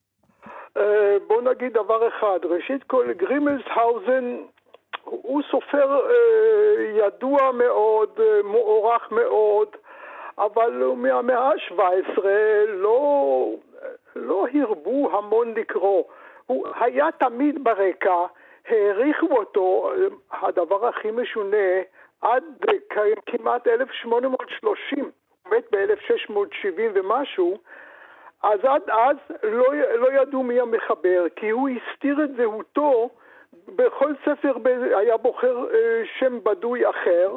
אה, 0.77 1.17
בוא 1.27 1.41
נגיד 1.41 1.73
דבר 1.73 2.07
אחד. 2.07 2.39
ראשית 2.43 2.83
כל, 2.83 3.13
גרימלסהאוזן 3.13 4.37
הוא 5.03 5.41
סופר 5.51 5.99
אה, 6.09 7.05
ידוע 7.05 7.51
מאוד, 7.51 8.09
אה, 8.19 8.43
מוערך 8.43 9.11
מאוד, 9.11 9.67
אבל 10.37 10.93
מהמאה 10.95 11.49
ה-17 11.49 12.23
לא, 12.67 13.49
לא 14.15 14.47
הרבו 14.53 15.17
המון 15.17 15.53
לקרוא. 15.53 16.03
הוא 16.45 16.67
היה 16.79 17.07
תמיד 17.19 17.63
ברקע, 17.63 18.25
העריכו 18.67 19.27
אותו, 19.31 19.91
הדבר 20.31 20.87
הכי 20.87 21.11
משונה, 21.11 21.81
עד 22.21 22.43
כמעט 23.25 23.67
1830, 23.67 25.11
הוא 25.43 25.57
מת 25.57 25.63
ב-1670 25.71 26.81
ומשהו, 26.93 27.57
אז 28.43 28.59
עד 28.63 28.89
אז 28.89 29.17
לא, 29.43 29.73
לא 29.95 30.21
ידעו 30.21 30.43
מי 30.43 30.59
המחבר, 30.59 31.25
כי 31.35 31.49
הוא 31.49 31.69
הסתיר 31.69 32.23
את 32.23 32.35
זהותו, 32.37 33.09
בכל 33.75 34.13
ספר 34.25 34.53
היה 34.95 35.17
בוחר 35.17 35.65
אה, 35.73 36.03
שם 36.19 36.43
בדוי 36.43 36.89
אחר, 36.89 37.35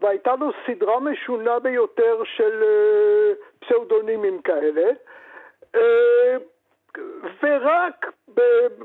והייתה 0.00 0.34
לו 0.40 0.50
סדרה 0.66 1.00
משונה 1.00 1.58
ביותר 1.58 2.22
של 2.24 2.62
אה, 2.62 3.32
פסאודונימים 3.60 4.42
כאלה. 4.42 4.90
אה, 5.74 6.36
ורק 7.42 8.06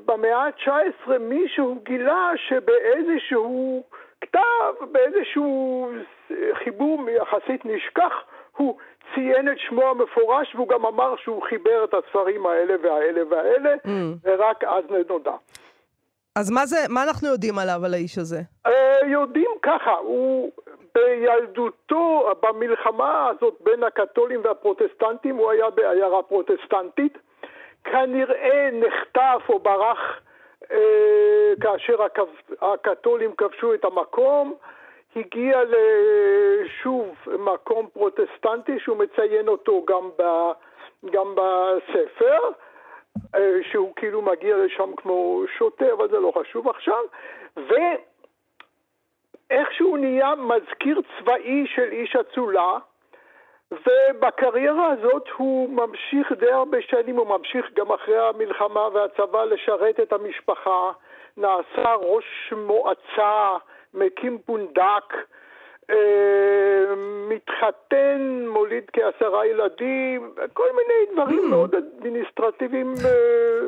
במאה 0.06 0.46
ה-19 0.46 1.18
מישהו 1.20 1.80
גילה 1.84 2.32
שבאיזשהו 2.36 3.84
כתב, 4.22 4.86
באיזשהו 4.92 5.88
חיבור 6.64 7.10
יחסית 7.10 7.66
נשכח, 7.66 8.14
הוא 8.58 8.78
ציין 9.14 9.52
את 9.52 9.60
שמו 9.60 9.84
המפורש 9.90 10.56
והוא 10.56 10.68
גם 10.68 10.86
אמר 10.86 11.16
שהוא 11.18 11.44
חיבר 11.50 11.84
את 11.84 11.94
הספרים 11.94 12.46
האלה 12.46 12.74
והאלה 12.84 13.22
והאלה, 13.30 13.74
Mm. 13.86 13.90
ורק 14.24 14.64
אז 14.64 14.84
נודע. 15.10 15.32
אז 16.36 16.52
מה 16.52 16.66
זה, 16.66 16.78
מה 16.90 17.04
אנחנו 17.04 17.28
יודעים 17.28 17.60
עליו, 17.60 17.86
על 17.86 17.94
האיש 17.94 18.18
הזה? 18.18 18.40
אה, 18.66 19.08
יודעים 19.08 19.52
ככה, 19.62 19.92
הוא 19.92 20.52
בילדותו, 20.96 22.30
במלחמה 22.42 23.28
הזאת 23.28 23.58
בין 23.64 23.84
הקתולים 23.84 24.42
והפרוטסטנטים, 24.44 25.36
הוא 25.36 25.52
היה 25.52 25.70
בעיירה 25.70 26.24
פרוטסטנטית. 26.24 27.18
כנראה 27.84 28.70
נחטף 28.74 29.42
או 29.50 29.60
ברח 29.60 30.00
כאשר 31.62 32.04
הכב- 32.04 32.56
הקתולים 32.62 33.36
כבשו 33.36 33.74
את 33.74 33.86
המקום. 33.86 34.56
הגיע 35.16 35.62
לשוב 35.64 37.16
מקום 37.40 37.88
פרוטסטנטי 37.94 38.80
שהוא 38.80 38.98
מציין 38.98 39.48
אותו 39.48 39.86
גם, 39.88 40.10
ב, 40.18 40.24
גם 41.12 41.36
בספר, 41.36 42.40
אה, 43.36 43.58
שהוא 43.72 43.94
כאילו 43.96 44.22
מגיע 44.22 44.58
לשם 44.58 44.96
כמו 44.98 45.44
שוטר, 45.58 45.94
אבל 45.94 46.10
זה 46.10 46.20
לא 46.20 46.34
חשוב 46.40 46.68
עכשיו, 46.68 47.04
ואיכשהו 49.50 49.98
נהיה 49.98 50.34
מזכיר 50.36 51.02
צבאי 51.20 51.68
של 51.68 51.92
איש 51.92 52.16
אצולה, 52.16 52.78
ובקריירה 53.72 54.88
הזאת 54.92 55.24
הוא 55.38 55.70
ממשיך 55.70 56.32
די 56.32 56.52
הרבה 56.52 56.78
שנים, 56.82 57.16
הוא 57.16 57.28
ממשיך 57.28 57.66
גם 57.74 57.92
אחרי 57.92 58.18
המלחמה 58.28 58.88
והצבא 58.94 59.44
לשרת 59.44 60.00
את 60.00 60.14
המשפחה, 60.14 60.92
נעשה 61.38 61.94
ראש 61.94 62.54
מועצה, 62.58 63.58
מקים 63.94 64.38
פונדק, 64.46 65.14
אה, 65.90 66.96
מתחתן, 67.30 68.46
מוליד 68.48 68.84
כעשרה 68.94 69.46
ילדים, 69.46 70.34
כל 70.54 70.68
מיני 70.76 71.14
דברים 71.16 71.50
מאוד 71.50 71.76
אדמיניסטרטיביים, 71.76 72.94
אה, 73.06 73.60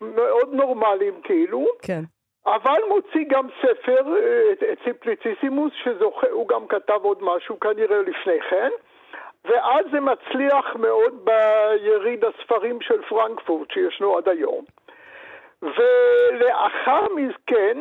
מאוד 0.00 0.48
נורמליים 0.52 1.14
כאילו. 1.24 1.66
כן. 1.82 2.02
אבל 2.46 2.80
מוציא 2.88 3.24
גם 3.28 3.46
ספר, 3.62 4.16
אה, 4.16 4.52
את- 4.52 4.78
סימפליציסימוס, 4.84 5.72
שהוא 5.84 6.48
גם 6.48 6.66
כתב 6.68 6.98
עוד 7.02 7.18
משהו 7.22 7.60
כנראה 7.60 7.98
לפני 8.02 8.40
כן, 8.50 8.70
ואז 9.44 9.86
זה 9.92 10.00
מצליח 10.00 10.76
מאוד 10.76 11.24
ביריד 11.24 12.24
הספרים 12.24 12.80
של 12.80 13.02
פרנקפורט 13.02 13.70
שישנו 13.70 14.18
עד 14.18 14.28
היום. 14.28 14.64
ולאחר 15.62 17.06
מכן, 17.14 17.78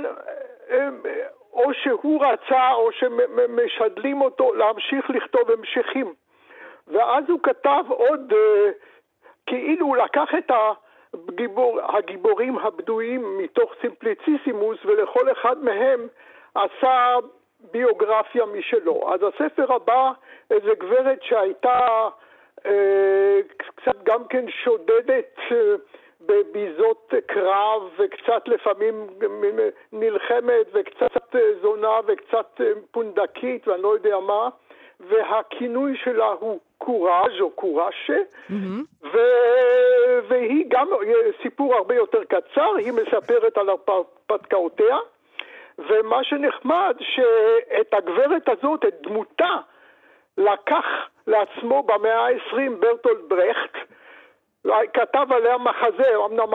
או 1.53 1.73
שהוא 1.73 2.25
רצה 2.25 2.71
או 2.73 2.91
שמשדלים 2.91 4.21
אותו 4.21 4.53
להמשיך 4.53 5.09
לכתוב 5.09 5.51
המשכים. 5.51 6.13
ואז 6.87 7.23
הוא 7.29 7.39
כתב 7.43 7.83
עוד, 7.87 8.33
אה, 8.33 8.71
כאילו 9.45 9.85
הוא 9.85 9.97
לקח 9.97 10.29
את 10.37 10.51
הגיבור, 11.13 11.79
הגיבורים 11.97 12.57
הבדויים 12.57 13.37
מתוך 13.37 13.73
סימפליציסימוס 13.81 14.77
ולכל 14.85 15.31
אחד 15.31 15.63
מהם 15.63 16.07
עשה 16.55 17.15
ביוגרפיה 17.71 18.45
משלו. 18.45 19.13
אז 19.13 19.19
הספר 19.23 19.73
הבא, 19.73 20.11
איזה 20.51 20.71
גברת 20.79 21.23
שהייתה 21.23 22.07
אה, 22.65 23.39
קצת 23.57 24.03
גם 24.03 24.27
כן 24.27 24.45
שודדת 24.63 25.37
אה, 25.51 25.75
בביזות 26.25 27.13
קרב 27.25 27.81
וקצת 27.97 28.47
לפעמים 28.47 29.07
נלחמת 29.91 30.65
וקצת 30.73 31.35
אה, 31.35 31.39
זונה 31.61 31.99
וקצת 32.07 32.61
אה, 32.61 32.71
פונדקית 32.91 33.67
ואני 33.67 33.81
לא 33.81 33.93
יודע 33.93 34.19
מה. 34.19 34.49
והכינוי 34.99 35.97
שלה 36.03 36.27
הוא 36.39 36.59
קוראז' 36.77 37.41
או 37.41 37.49
קוראשה. 37.49 38.19
ו... 39.03 39.17
והיא 40.27 40.65
גם 40.67 40.87
סיפור 41.41 41.75
הרבה 41.75 41.95
יותר 41.95 42.23
קצר, 42.23 42.75
היא 42.77 42.91
מספרת 42.91 43.57
על 43.57 43.69
הרפתקאותיה. 43.69 44.97
ומה 45.77 46.23
שנחמד 46.23 46.95
שאת 46.99 47.93
הגברת 47.93 48.49
הזאת, 48.49 48.85
את 48.85 49.01
דמותה, 49.01 49.57
לקח 50.37 50.85
לעצמו 51.27 51.83
במאה 51.83 52.27
ה-20 52.27 52.71
ברטולד 52.79 53.29
ברכט 53.29 53.77
כתב 54.93 55.27
עליה 55.29 55.57
מחזה, 55.57 56.15
אמנם 56.25 56.53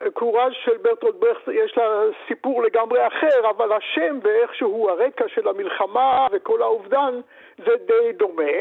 הקוראז' 0.00 0.52
של 0.64 0.76
ברטולד 0.76 1.14
ברכט 1.14 1.48
יש 1.48 1.76
לה 1.76 2.02
סיפור 2.28 2.62
לגמרי 2.62 3.06
אחר, 3.06 3.50
אבל 3.50 3.72
השם 3.72 4.18
ואיכשהו 4.22 4.88
הרקע 4.88 5.24
של 5.28 5.48
המלחמה 5.48 6.26
וכל 6.32 6.62
האובדן 6.62 7.20
זה 7.58 7.76
די 7.86 8.12
דומה. 8.12 8.52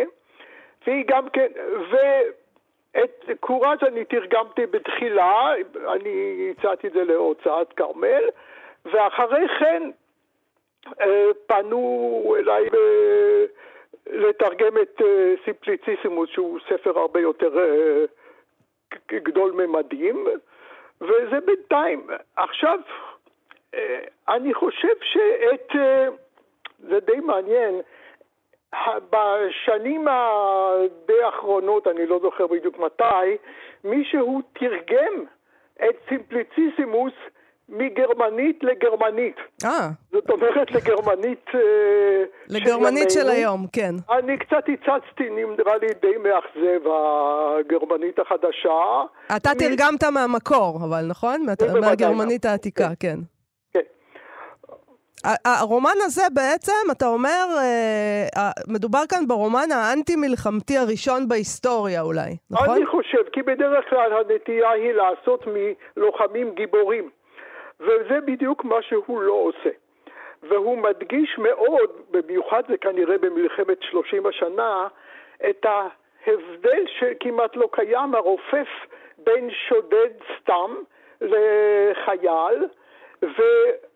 והיא 0.87 1.05
גם 1.07 1.29
כן, 1.29 1.47
את 3.03 3.25
קוראז' 3.39 3.83
אני 3.87 4.05
תרגמתי 4.05 4.65
בתחילה, 4.65 5.53
אני 5.87 6.47
הצעתי 6.51 6.87
את 6.87 6.93
זה 6.93 7.03
להוצאת 7.03 7.73
כרמל, 7.73 8.23
ואחרי 8.85 9.47
כן 9.59 9.91
אה, 11.01 11.29
פנו 11.47 12.35
אליי 12.39 12.69
לתרגם 14.09 14.77
את 14.81 15.01
אה, 15.01 15.33
סימפליציסימוס, 15.45 16.29
שהוא 16.29 16.59
ספר 16.69 16.99
הרבה 16.99 17.19
יותר 17.19 17.59
אה, 17.59 18.05
גדול 19.07 19.51
ממדים, 19.51 20.27
וזה 21.01 21.39
בינתיים. 21.45 22.07
עכשיו, 22.35 22.79
אה, 23.73 23.99
אני 24.29 24.53
חושב 24.53 24.93
שאת... 25.01 25.71
זה 26.79 26.99
די 26.99 27.19
מעניין. 27.19 27.81
בשנים 29.09 30.07
הדי 30.07 31.23
האחרונות, 31.23 31.87
אני 31.87 32.05
לא 32.05 32.19
זוכר 32.19 32.47
בדיוק 32.47 32.79
מתי, 32.79 33.37
מישהו 33.83 34.41
תרגם 34.53 35.25
את 35.75 35.95
סימפליציסימוס 36.09 37.13
מגרמנית 37.71 38.59
לגרמנית. 38.63 39.35
אה, 39.65 39.89
זאת 40.11 40.29
אומרת 40.29 40.71
לגרמנית 40.71 41.45
אה, 41.55 41.59
לגרמנית 42.49 43.11
של 43.11 43.19
ימינו. 43.19 43.31
היום, 43.35 43.65
כן. 43.73 43.95
אני 44.11 44.37
קצת 44.37 44.63
הצצתי, 44.73 45.23
נראה 45.29 45.77
לי 45.77 45.87
די 46.01 46.17
מאכזב, 46.17 46.87
הגרמנית 47.59 48.19
החדשה. 48.19 49.03
אתה 49.35 49.49
מ- 49.49 49.57
תרגמת 49.59 50.03
מהמקור, 50.03 50.79
אבל 50.83 51.05
נכון? 51.09 51.45
מה- 51.45 51.53
בוודאי, 51.59 51.81
מהגרמנית 51.81 52.43
כן. 52.43 52.49
העתיקה, 52.49 52.87
כן. 52.99 53.17
כן. 53.73 53.79
הרומן 55.45 55.95
הזה 56.05 56.21
בעצם, 56.33 56.91
אתה 56.91 57.05
אומר, 57.07 57.45
אה, 57.57 58.51
מדובר 58.67 59.01
כאן 59.09 59.27
ברומן 59.27 59.71
האנטי-מלחמתי 59.71 60.77
הראשון 60.77 61.27
בהיסטוריה 61.27 62.01
אולי, 62.01 62.37
נכון? 62.51 62.69
אני 62.75 62.85
חושב, 62.85 63.23
כי 63.33 63.41
בדרך 63.41 63.89
כלל 63.89 64.11
הנטייה 64.13 64.69
היא 64.71 64.91
לעשות 64.91 65.43
מלוחמים 65.47 66.51
גיבורים, 66.55 67.09
וזה 67.81 68.21
בדיוק 68.25 68.65
מה 68.65 68.81
שהוא 68.81 69.21
לא 69.21 69.33
עושה. 69.33 69.69
והוא 70.43 70.77
מדגיש 70.77 71.37
מאוד, 71.37 71.89
במיוחד 72.11 72.63
זה 72.67 72.77
כנראה 72.77 73.17
במלחמת 73.17 73.83
30 73.83 74.25
השנה, 74.25 74.87
את 75.49 75.65
ההבדל 75.65 76.85
שכמעט 76.87 77.55
לא 77.55 77.69
קיים, 77.71 78.15
הרופף 78.15 78.67
בין 79.17 79.49
שודד 79.51 80.09
סתם 80.37 80.75
לחייל, 81.21 82.65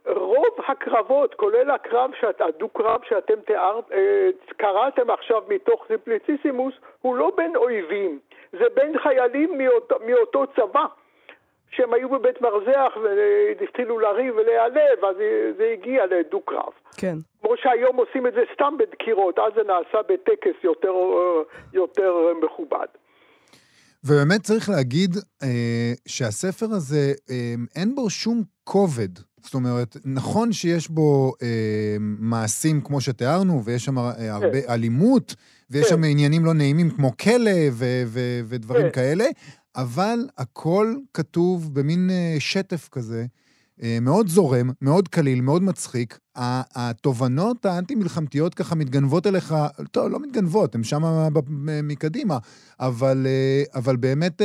ורוב 0.05 0.55
הקרבות, 0.67 1.33
כולל 1.33 1.71
הקרב, 1.71 2.11
שאת, 2.19 2.41
הדו-קרב 2.41 3.01
שאתם 3.09 3.41
תיארת, 3.45 3.91
אה, 3.91 4.29
קראתם 4.57 5.09
עכשיו 5.09 5.43
מתוך 5.47 5.85
סימפליציסימוס, 5.87 6.73
הוא 7.01 7.15
לא 7.15 7.31
בין 7.35 7.55
אויבים, 7.55 8.19
זה 8.51 8.65
בין 8.73 8.99
חיילים 8.99 9.57
מאותו, 9.57 9.95
מאותו 10.05 10.43
צבא. 10.55 10.85
שהם 11.71 11.93
היו 11.93 12.09
בבית 12.09 12.41
מרזח 12.41 12.91
והתחילו 13.03 13.99
לריב 13.99 14.35
ולהיעלב, 14.35 15.05
אז 15.09 15.15
זה 15.57 15.73
הגיע 15.73 16.05
לדו-קרב. 16.05 16.73
כן. 16.97 17.17
כמו 17.41 17.57
שהיום 17.57 17.95
עושים 17.95 18.27
את 18.27 18.33
זה 18.33 18.41
סתם 18.53 18.73
בדקירות, 18.79 19.39
אז 19.39 19.53
זה 19.55 19.61
נעשה 19.63 20.01
בטקס 20.09 20.63
יותר, 20.63 20.89
אה, 20.89 21.41
יותר 21.73 22.13
מכובד. 22.43 22.87
ובאמת 24.03 24.41
צריך 24.41 24.69
להגיד 24.69 25.15
אה, 25.43 25.93
שהספר 26.07 26.65
הזה, 26.65 27.13
אה, 27.29 27.53
אין 27.75 27.95
בו 27.95 28.09
שום 28.09 28.43
כובד. 28.63 29.09
זאת 29.45 29.53
אומרת, 29.53 29.97
נכון 30.05 30.53
שיש 30.53 30.89
בו 30.89 31.33
אה, 31.43 31.97
מעשים 31.99 32.81
כמו 32.81 33.01
שתיארנו, 33.01 33.63
ויש 33.63 33.85
שם 33.85 33.97
אה, 33.97 34.35
הרבה 34.35 34.57
אלימות, 34.69 35.35
ויש 35.69 35.83
כן. 35.83 35.89
שם 35.89 36.03
עניינים 36.03 36.45
לא 36.45 36.53
נעימים 36.53 36.89
כמו 36.89 37.17
כלא 37.17 37.51
ו- 37.71 38.03
ו- 38.05 38.39
ודברים 38.45 38.85
כן. 38.85 38.91
כאלה, 38.91 39.25
אבל 39.77 40.17
הכל 40.37 40.87
כתוב 41.13 41.73
במין 41.73 42.09
אה, 42.09 42.39
שטף 42.39 42.89
כזה, 42.91 43.23
אה, 43.83 43.97
מאוד 44.01 44.27
זורם, 44.27 44.67
מאוד 44.81 45.07
קליל, 45.07 45.41
מאוד 45.41 45.63
מצחיק. 45.63 46.17
התובנות 46.75 47.65
האנטי-מלחמתיות 47.65 48.53
ככה 48.53 48.75
מתגנבות 48.75 49.27
אליך, 49.27 49.53
טוב, 49.91 50.11
לא 50.11 50.19
מתגנבות, 50.19 50.75
הן 50.75 50.83
שם 50.83 51.01
מקדימה, 51.83 52.37
אבל, 52.79 53.17
אה, 53.25 53.79
אבל 53.79 53.95
באמת 53.99 54.41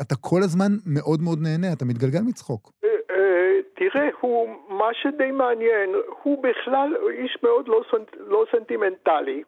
אתה 0.00 0.14
כל 0.20 0.40
הזמן 0.42 0.72
מאוד 0.86 1.20
מאוד 1.22 1.38
נהנה, 1.42 1.72
אתה 1.72 1.84
מתגלגל 1.84 2.22
מצחוק. 2.28 2.70
אה, 2.84 2.88
אה, 3.10 3.58
תראה, 3.74 4.08
הוא, 4.20 4.48
מה 4.68 4.90
שדי 5.02 5.30
מעניין, 5.30 5.90
הוא 6.22 6.42
בכלל 6.42 6.96
איש 7.18 7.38
מאוד 7.42 7.68
לא, 7.68 7.82
סנט, 7.90 8.08
לא 8.18 8.44
סנטימנטלי, 8.52 9.42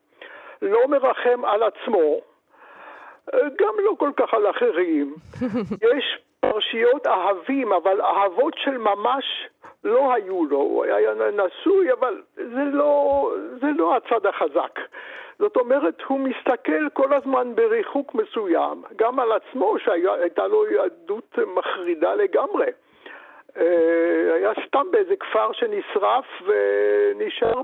לא 0.62 0.88
מרחם 0.88 1.44
על 1.44 1.60
עצמו, 1.62 2.20
גם 3.30 3.74
לא 3.78 3.94
כל 3.98 4.10
כך 4.16 4.34
על 4.34 4.50
אחרים. 4.50 5.14
יש 5.96 6.18
פרשיות 6.40 7.06
אהבים, 7.06 7.72
אבל 7.72 8.00
אהבות 8.00 8.54
של 8.56 8.78
ממש 8.78 9.24
לא 9.84 10.14
היו 10.14 10.44
לו. 10.44 10.58
הוא 10.58 10.84
היה 10.84 11.10
נשוי, 11.14 11.92
אבל 11.92 12.22
זה 12.36 12.64
לא, 12.72 13.30
זה 13.60 13.66
לא 13.76 13.96
הצד 13.96 14.26
החזק. 14.26 14.80
זאת 15.38 15.56
אומרת, 15.56 16.02
הוא 16.06 16.20
מסתכל 16.20 16.88
כל 16.92 17.14
הזמן 17.14 17.54
בריחוק 17.54 18.14
מסוים, 18.14 18.82
גם 18.96 19.20
על 19.20 19.32
עצמו, 19.32 19.78
שהייתה 19.78 20.46
לו 20.46 20.70
יהדות 20.70 21.38
מחרידה 21.56 22.14
לגמרי. 22.14 22.66
אה, 23.56 24.34
היה 24.34 24.52
סתם 24.66 24.86
באיזה 24.90 25.16
כפר 25.16 25.52
שנשרף 25.52 26.24
ונשאר, 26.46 27.60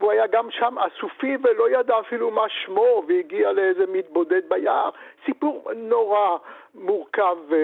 והוא 0.00 0.12
היה 0.12 0.24
גם 0.32 0.48
שם 0.50 0.74
אסופי 0.78 1.36
ולא 1.42 1.80
ידע 1.80 1.94
אפילו 2.06 2.30
מה 2.30 2.44
שמו, 2.48 3.02
והגיע 3.08 3.52
לאיזה 3.52 3.84
מתבודד 3.92 4.42
ביער. 4.48 4.90
סיפור 5.26 5.70
נורא 5.76 6.36
מורכב 6.74 7.36
אה, 7.52 7.58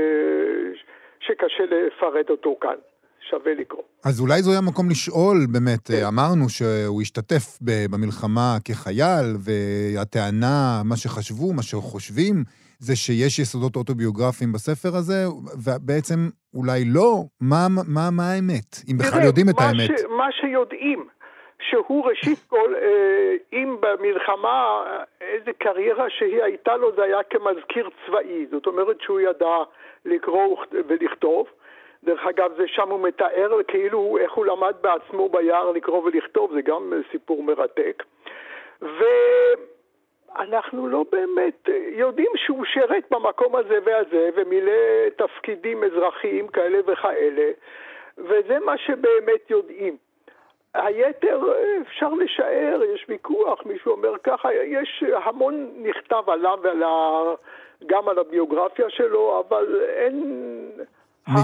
שקשה 1.20 1.64
לפרט 1.64 2.30
אותו 2.30 2.56
כאן. 2.60 2.76
שווה 3.30 3.54
לקרוא. 3.54 3.82
אז 4.04 4.20
אולי 4.20 4.42
זה 4.42 4.50
היה 4.50 4.60
מקום 4.60 4.90
לשאול, 4.90 5.36
באמת, 5.52 5.88
כן. 5.88 6.04
אמרנו 6.06 6.48
שהוא 6.48 7.02
השתתף 7.02 7.58
במלחמה 7.90 8.56
כחייל, 8.64 9.26
והטענה, 9.44 10.82
מה 10.84 10.96
שחשבו, 10.96 11.52
מה 11.52 11.62
שחושבים, 11.62 12.44
זה 12.78 12.96
שיש 12.96 13.38
יסודות 13.38 13.76
אוטוביוגרפיים 13.76 14.52
בספר 14.52 14.96
הזה, 14.96 15.24
ובעצם 15.64 16.28
אולי 16.54 16.84
לא. 16.84 17.24
מה, 17.40 17.66
מה, 17.88 18.10
מה 18.10 18.30
האמת? 18.32 18.76
אם 18.90 18.98
בכלל 18.98 19.22
יודעים 19.24 19.48
את 19.48 19.60
האמת. 19.60 19.98
ש, 19.98 20.02
מה 20.18 20.28
שיודעים, 20.40 21.06
שהוא 21.60 22.06
ראשית 22.06 22.38
כל, 22.48 22.74
אה, 22.74 23.34
אם 23.52 23.76
במלחמה, 23.80 24.82
אה, 24.86 25.04
איזה 25.20 25.52
קריירה 25.52 26.10
שהיא 26.10 26.42
הייתה 26.42 26.76
לו, 26.76 26.92
זה 26.92 27.02
היה 27.02 27.22
כמזכיר 27.22 27.88
צבאי. 28.06 28.46
זאת 28.50 28.66
אומרת 28.66 29.00
שהוא 29.00 29.20
ידע 29.20 29.56
לקרוא 30.04 30.56
ולכתוב. 30.72 31.46
דרך 32.04 32.26
אגב, 32.26 32.52
זה 32.56 32.64
שם 32.66 32.88
הוא 32.90 33.00
מתאר 33.00 33.62
כאילו 33.68 34.18
איך 34.20 34.32
הוא 34.32 34.46
למד 34.46 34.74
בעצמו 34.80 35.28
ביער 35.28 35.70
לקרוא 35.70 36.02
ולכתוב, 36.04 36.52
זה 36.54 36.62
גם 36.62 36.92
סיפור 37.10 37.42
מרתק. 37.42 38.02
ואנחנו 40.36 40.88
לא 40.88 41.04
באמת 41.12 41.68
יודעים 41.92 42.30
שהוא 42.36 42.64
שירת 42.64 43.04
במקום 43.10 43.56
הזה 43.56 43.78
והזה, 43.84 44.30
ומילא 44.36 44.72
תפקידים 45.16 45.84
אזרחיים 45.84 46.48
כאלה 46.48 46.78
וכאלה, 46.86 47.50
וזה 48.18 48.58
מה 48.58 48.78
שבאמת 48.78 49.50
יודעים. 49.50 49.96
היתר 50.74 51.40
אפשר 51.82 52.08
לשער, 52.08 52.80
יש 52.94 53.06
ויכוח, 53.08 53.58
מישהו 53.66 53.92
אומר 53.92 54.12
ככה, 54.24 54.48
יש 54.54 55.04
המון 55.24 55.68
נכתב 55.82 56.30
עליו 56.30 56.58
ועל 56.62 56.82
ה... 56.82 56.88
גם 57.86 58.08
על 58.08 58.18
הביוגרפיה 58.18 58.86
שלו, 58.88 59.44
אבל 59.48 59.66
אין... 59.96 60.16
מ... 61.28 61.34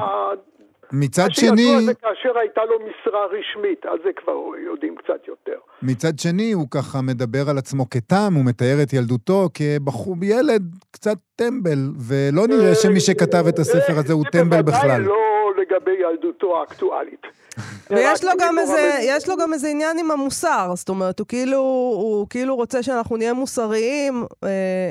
מצד 0.93 1.29
שני... 1.33 1.81
זה 1.87 1.95
כאשר 1.95 2.39
הייתה 2.39 2.65
לו 2.65 2.79
משרה 2.79 3.27
רשמית, 3.27 3.87
אז 3.87 3.99
זה 4.05 4.11
כבר 4.17 4.37
יודעים 4.67 4.97
קצת 4.97 5.29
יותר. 5.29 5.59
מצד 5.83 6.19
שני, 6.19 6.53
הוא 6.53 6.67
ככה 6.71 6.99
מדבר 7.03 7.51
על 7.51 7.59
עצמו 7.59 7.91
כתם, 7.91 8.33
הוא 8.35 8.45
מתאר 8.45 8.77
את 8.83 8.93
ילדותו 8.93 9.49
כבחור, 9.55 10.17
ילד 10.23 10.63
קצת 10.91 11.17
טמבל, 11.37 11.79
ולא 12.09 12.47
נראה 12.47 12.75
שמי 12.75 13.01
שכתב 13.01 13.45
את 13.49 13.59
הספר 13.59 13.99
הזה 13.99 14.13
הוא 14.13 14.25
טמבל 14.33 14.63
בכלל. 14.63 14.81
זה 14.81 14.87
בוודאי 14.87 15.05
לא 15.05 15.36
לגבי 15.57 15.93
ילדותו 15.93 16.61
האקטואלית. 16.61 17.27
ויש 17.91 18.25
לו 18.25 18.31
גם 18.41 18.59
איזה, 18.59 18.91
יש 19.03 19.29
לו 19.29 19.37
גם 19.37 19.53
איזה 19.53 19.69
עניין 19.69 19.99
עם 19.99 20.11
המוסר, 20.11 20.69
זאת 20.75 20.89
אומרת, 20.89 21.19
הוא 21.19 21.27
כאילו, 21.27 21.59
הוא 22.03 22.27
כאילו 22.31 22.57
רוצה 22.57 22.83
שאנחנו 22.83 23.17
נהיה 23.17 23.33
מוסריים, 23.33 24.15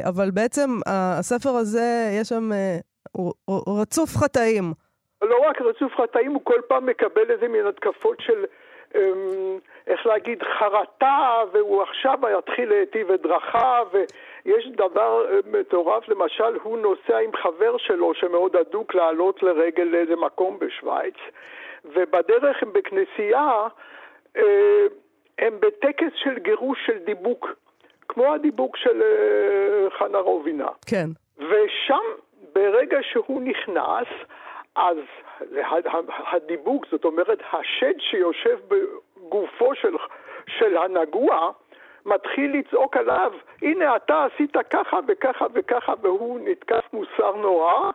אבל 0.07 0.31
בעצם 0.31 0.69
הספר 0.85 1.49
הזה, 1.49 2.09
יש 2.21 2.29
שם, 2.29 2.51
הוא, 3.11 3.33
הוא 3.45 3.81
רצוף 3.81 4.09
חטאים. 4.17 4.73
לא 5.21 5.35
רק 5.49 5.61
רצוף 5.61 5.93
חטאים, 6.01 6.31
הוא 6.33 6.41
כל 6.43 6.61
פעם 6.67 6.85
מקבל 6.85 7.31
איזה 7.31 7.47
מין 7.47 7.67
התקפות 7.67 8.17
של, 8.19 8.45
איך 9.87 10.05
להגיד, 10.05 10.43
חרטה, 10.59 11.43
והוא 11.53 11.83
עכשיו 11.83 12.19
יתחיל 12.39 12.69
להיטיב 12.69 13.11
את 13.11 13.21
דרכיו, 13.21 13.87
ויש 14.45 14.67
דבר 14.67 15.25
מטורף, 15.45 16.09
למשל, 16.09 16.57
הוא 16.63 16.77
נוסע 16.77 17.17
עם 17.17 17.31
חבר 17.35 17.77
שלו 17.77 18.13
שמאוד 18.13 18.55
אדוק 18.55 18.95
לעלות 18.95 19.43
לרגל 19.43 19.83
לאיזה 19.83 20.15
מקום 20.15 20.59
בשוויץ, 20.59 21.15
ובדרך 21.85 22.63
הם 22.63 22.73
בכנסייה, 22.73 23.67
הם 25.39 25.59
בטקס 25.59 26.11
של 26.15 26.39
גירוש 26.39 26.79
של 26.85 26.97
דיבוק, 26.97 27.49
כמו 28.09 28.33
הדיבוק 28.33 28.77
של 28.77 29.01
חנה 29.97 30.17
רובינה. 30.17 30.69
כן. 30.87 31.05
ושם, 31.37 32.03
ברגע 32.53 32.97
שהוא 33.01 33.41
נכנס, 33.41 34.07
אז 34.75 34.97
הדיבוק, 36.31 36.85
זאת 36.91 37.05
אומרת, 37.05 37.39
השד 37.53 37.93
שיושב 37.99 38.59
בגופו 38.67 39.75
של, 39.75 39.95
של 40.47 40.77
הנגוע, 40.77 41.51
מתחיל 42.05 42.57
לצעוק 42.57 42.97
עליו, 42.97 43.33
הנה 43.61 43.95
אתה 43.95 44.25
עשית 44.25 44.57
ככה 44.69 44.99
וככה 45.07 45.45
וככה, 45.53 45.93
והוא 46.01 46.39
נתקף 46.43 46.85
מוסר 46.93 47.35
נורא, 47.35 47.91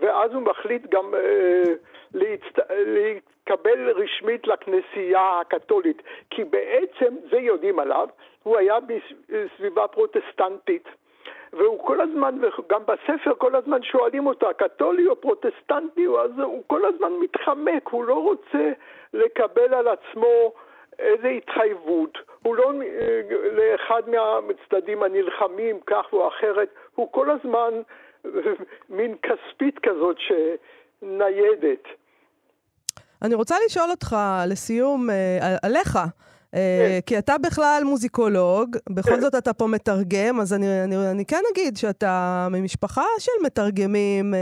ואז 0.00 0.34
הוא 0.34 0.42
מחליט 0.42 0.86
גם 0.90 1.14
אה, 1.14 1.74
להצט... 2.14 2.58
להתקבל 2.70 3.90
רשמית 3.90 4.46
לכנסייה 4.46 5.40
הקתולית, 5.40 6.02
כי 6.30 6.44
בעצם, 6.44 7.14
זה 7.30 7.38
יודעים 7.38 7.78
עליו, 7.78 8.08
הוא 8.42 8.56
היה 8.56 8.74
בסביבה 8.80 9.88
פרוטסטנטית. 9.88 10.88
והוא 11.52 11.86
כל 11.86 12.00
הזמן, 12.00 12.38
וגם 12.42 12.82
בספר 12.86 13.34
כל 13.38 13.54
הזמן 13.54 13.82
שואלים 13.82 14.26
אותו, 14.26 14.50
הקתולי 14.50 15.06
או 15.06 15.16
פרוטסטנטי, 15.16 16.06
אז 16.06 16.38
הוא 16.38 16.62
כל 16.66 16.84
הזמן 16.84 17.12
מתחמק, 17.20 17.88
הוא 17.90 18.04
לא 18.04 18.14
רוצה 18.14 18.72
לקבל 19.14 19.74
על 19.74 19.88
עצמו 19.88 20.52
איזו 20.98 21.26
התחייבות. 21.28 22.18
הוא 22.42 22.56
לא 22.56 22.72
אה, 22.82 23.20
לאחד 23.52 24.02
מהצדדים 24.08 25.02
הנלחמים 25.02 25.80
כך 25.86 26.06
או 26.12 26.28
אחרת, 26.28 26.68
הוא 26.94 27.12
כל 27.12 27.30
הזמן 27.30 27.72
מין 28.96 29.14
כספית 29.22 29.78
כזאת 29.82 30.16
שניידת. 30.18 31.84
אני 33.22 33.34
רוצה 33.34 33.56
לשאול 33.66 33.90
אותך 33.90 34.16
לסיום, 34.46 35.10
אה, 35.10 35.56
עליך. 35.62 35.96
אה, 36.54 36.98
כן. 37.00 37.00
כי 37.06 37.18
אתה 37.18 37.38
בכלל 37.38 37.82
מוזיקולוג, 37.84 38.76
בכל 38.90 39.10
כן. 39.10 39.20
זאת 39.20 39.34
אתה 39.34 39.52
פה 39.52 39.66
מתרגם, 39.66 40.40
אז 40.40 40.54
אני, 40.54 40.84
אני, 40.84 41.10
אני 41.10 41.24
כן 41.24 41.42
אגיד 41.52 41.76
שאתה 41.76 42.48
ממשפחה 42.50 43.04
של 43.18 43.32
מתרגמים, 43.44 44.34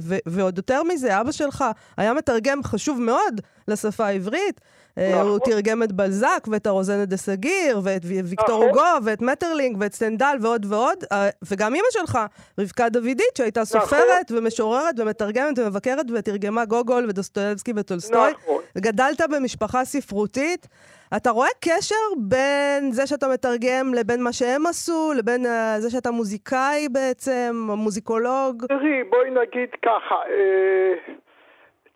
ו, 0.00 0.14
ועוד 0.26 0.56
יותר 0.56 0.82
מזה, 0.82 1.20
אבא 1.20 1.32
שלך 1.32 1.64
היה 1.96 2.14
מתרגם 2.14 2.62
חשוב 2.62 3.00
מאוד 3.00 3.40
לשפה 3.68 4.06
העברית. 4.06 4.60
נכון. 4.98 5.28
הוא 5.28 5.38
תרגם 5.38 5.82
את 5.82 5.92
בלזאק 5.92 6.46
ואת 6.50 6.66
הרוזנת 6.66 7.08
דה 7.08 7.16
סגור, 7.16 7.80
ואת 7.82 8.02
ויקטור 8.04 8.56
נכון. 8.56 8.68
הוגו, 8.68 9.04
ואת 9.04 9.22
מטרלינק, 9.22 9.76
ואת 9.80 9.92
סטנדל 9.92 10.36
ועוד 10.40 10.66
ועוד, 10.68 11.04
אה, 11.12 11.28
וגם 11.50 11.74
אימא 11.74 11.86
שלך, 11.90 12.18
רבקה 12.58 12.88
דוידית, 12.88 13.36
שהייתה 13.38 13.60
נכון. 13.60 13.80
סופרת 13.80 14.30
ומשוררת 14.30 15.00
ומתרגמת 15.00 15.58
ומבקרת, 15.58 16.06
ותרגמה 16.14 16.64
גוגול 16.64 17.06
ודוסטויבסקי 17.08 17.72
וטולסטוי. 17.76 18.30
נכון. 18.30 18.62
גדלת 18.78 19.20
במשפחה 19.30 19.84
ספרותית. 19.84 20.68
אתה 21.16 21.30
רואה 21.30 21.48
קשר 21.60 21.94
בין 22.16 22.92
זה 22.92 23.06
שאתה 23.06 23.26
מתרגם 23.28 23.94
לבין 23.94 24.22
מה 24.22 24.32
שהם 24.32 24.66
עשו, 24.66 25.12
לבין 25.18 25.46
אה, 25.46 25.78
זה 25.78 25.90
שאתה 25.90 26.10
מוזיקאי 26.10 26.88
בעצם, 26.92 27.68
מוזיקולוג? 27.76 28.66
תראי, 28.66 29.04
בואי 29.10 29.30
נגיד 29.30 29.68
ככה, 29.82 30.14
אה, 30.14 31.14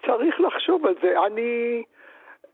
צריך 0.07 0.41
לחשוב 0.41 0.87
על 0.87 0.95
זה. 1.03 1.15
אני... 1.27 1.83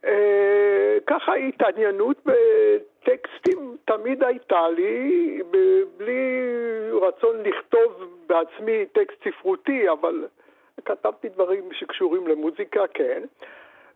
אה, 0.05 0.97
ככה 1.07 1.35
התעניינות 1.35 2.17
בטקסטים 2.27 3.77
תמיד 3.85 4.23
הייתה 4.23 4.69
לי, 4.69 5.43
בלי 5.97 6.43
רצון 6.93 7.37
לכתוב 7.43 8.17
בעצמי 8.27 8.87
טקסט 8.87 9.29
ספרותי, 9.29 9.91
אבל 9.91 10.27
כתבתי 10.85 11.29
דברים 11.29 11.73
שקשורים 11.73 12.27
למוזיקה, 12.27 12.87
כן. 12.95 13.23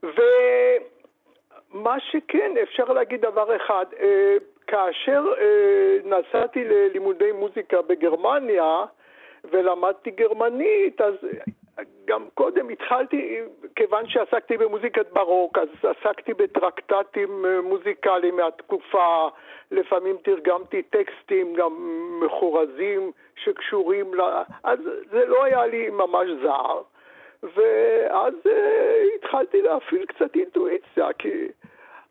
ומה 0.03 2.01
שכן, 2.01 2.53
אפשר 2.63 2.85
להגיד 2.85 3.21
דבר 3.21 3.57
אחד, 3.57 3.87
אה, 4.01 4.37
כאשר 4.67 5.25
אה, 5.41 5.97
נסעתי 6.05 6.65
ללימודי 6.65 7.33
מוזיקה 7.33 7.83
בגרמניה 7.83 8.85
ולמדתי 9.45 10.11
גרמנית, 10.11 11.01
אז 11.01 11.15
גם 12.05 12.27
קודם 12.35 12.69
התחלתי, 12.69 13.41
כיוון 13.77 14.09
שעסקתי 14.09 14.57
במוזיקת 14.57 15.07
ברוק, 15.13 15.59
אז 15.59 15.69
עסקתי 15.83 16.35
בטרקטטים 16.35 17.47
אה, 17.47 17.61
מוזיקליים 17.61 18.37
מהתקופה, 18.37 19.29
לפעמים 19.71 20.17
תרגמתי 20.23 20.83
טקסטים 20.83 21.55
גם 21.55 21.73
מחורזים 22.25 23.13
שקשורים 23.37 24.15
ל... 24.15 24.21
אז 24.65 24.79
זה 25.11 25.25
לא 25.27 25.45
היה 25.45 25.67
לי 25.67 25.91
ממש 25.91 26.29
זר. 26.43 26.81
ואז 27.43 28.35
uh, 28.45 28.49
התחלתי 29.17 29.63
להפעיל 29.63 30.07
קצת 30.07 30.37
אינטואיציה, 30.37 31.13
כי 31.19 31.49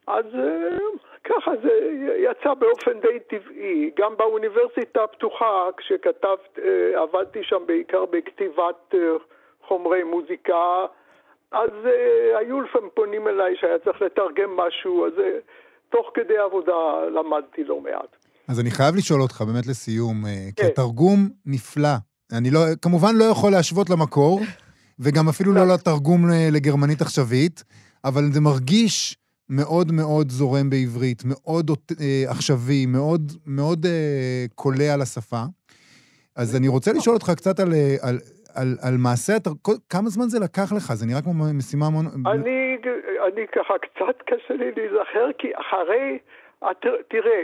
אז 0.07 0.25
uh, 0.25 0.97
ככה 1.23 1.51
זה 1.63 1.71
יצא 2.17 2.53
באופן 2.53 2.99
די 2.99 3.19
טבעי. 3.19 3.91
גם 3.95 4.17
באוניברסיטה 4.17 5.03
הפתוחה, 5.03 5.69
כשכתבת, 5.77 6.57
uh, 6.57 6.61
עבדתי 6.99 7.43
שם 7.43 7.63
בעיקר 7.65 8.05
בכתיבת... 8.05 8.93
Uh, 8.93 8.97
חומרי 9.71 10.03
מוזיקה, 10.03 10.63
אז 11.51 11.69
uh, 11.83 12.39
היו 12.39 12.61
לפעמים 12.61 12.89
פונים 12.93 13.27
אליי 13.27 13.53
שהיה 13.59 13.79
צריך 13.83 14.01
לתרגם 14.01 14.49
משהו, 14.57 15.07
אז 15.07 15.13
uh, 15.17 15.21
תוך 15.89 16.05
כדי 16.13 16.37
עבודה 16.37 16.79
למדתי 17.15 17.63
לא 17.63 17.81
מעט. 17.81 18.11
אז 18.47 18.59
אני 18.59 18.71
חייב 18.71 18.95
לשאול 18.95 19.21
אותך, 19.21 19.41
באמת 19.41 19.67
לסיום, 19.67 20.25
uh, 20.25 20.27
כן. 20.55 20.67
כתרגום 20.67 21.29
נפלא. 21.45 21.95
אני 22.37 22.51
לא, 22.51 22.59
כמובן 22.81 23.15
לא 23.15 23.23
יכול 23.23 23.51
להשוות 23.51 23.89
למקור, 23.89 24.39
וגם 25.03 25.29
אפילו 25.29 25.53
לא 25.53 25.67
לתרגום 25.73 26.21
לגרמנית 26.51 27.01
עכשווית, 27.01 27.63
אבל 28.05 28.21
זה 28.31 28.41
מרגיש 28.41 29.17
מאוד 29.49 29.91
מאוד 29.91 30.31
זורם 30.31 30.69
בעברית, 30.69 31.23
מאוד 31.25 31.71
אה, 32.01 32.23
עכשווי, 32.27 32.85
מאוד, 32.85 33.31
מאוד 33.45 33.85
אה, 33.85 34.45
קולע 34.55 34.97
לשפה. 34.97 35.43
אז 36.35 36.55
אני 36.55 36.67
רוצה 36.67 36.93
לשאול 36.93 37.15
אותך 37.15 37.31
קצת 37.35 37.59
על, 37.59 37.73
על 38.01 38.19
על, 38.55 38.67
על 38.87 38.95
מעשה, 39.03 39.33
כמה 39.89 40.09
זמן 40.09 40.25
זה 40.27 40.39
לקח 40.39 40.73
לך? 40.77 40.93
זה 40.93 41.05
נראה 41.05 41.21
כמו 41.21 41.33
משימה 41.57 41.85
המון... 41.85 42.05
אני, 42.33 42.77
אני 43.27 43.47
ככה, 43.55 43.73
קצת 43.77 44.21
קשה 44.25 44.53
לי 44.53 44.71
להיזכר, 44.77 45.27
כי 45.37 45.51
אחרי, 45.55 46.19
תראה, 47.07 47.41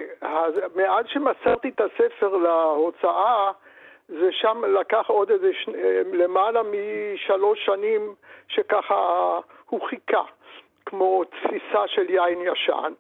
מאז 0.76 1.06
שמסרתי 1.08 1.70
את 1.70 1.82
הספר 1.82 2.38
להוצאה, 2.38 3.52
זה 4.08 4.30
שם 4.32 4.62
לקח 4.80 5.06
עוד 5.08 5.32
איזה, 5.32 5.50
ש... 5.54 5.70
למעלה 6.14 6.62
משלוש 6.64 7.66
שנים 7.66 8.14
שככה 8.48 9.40
הוא 9.66 9.82
חיכה, 9.90 10.24
כמו 10.86 11.24
תפיסה 11.24 11.88
של 11.88 12.10
יין 12.10 12.40
ישן. 12.42 12.94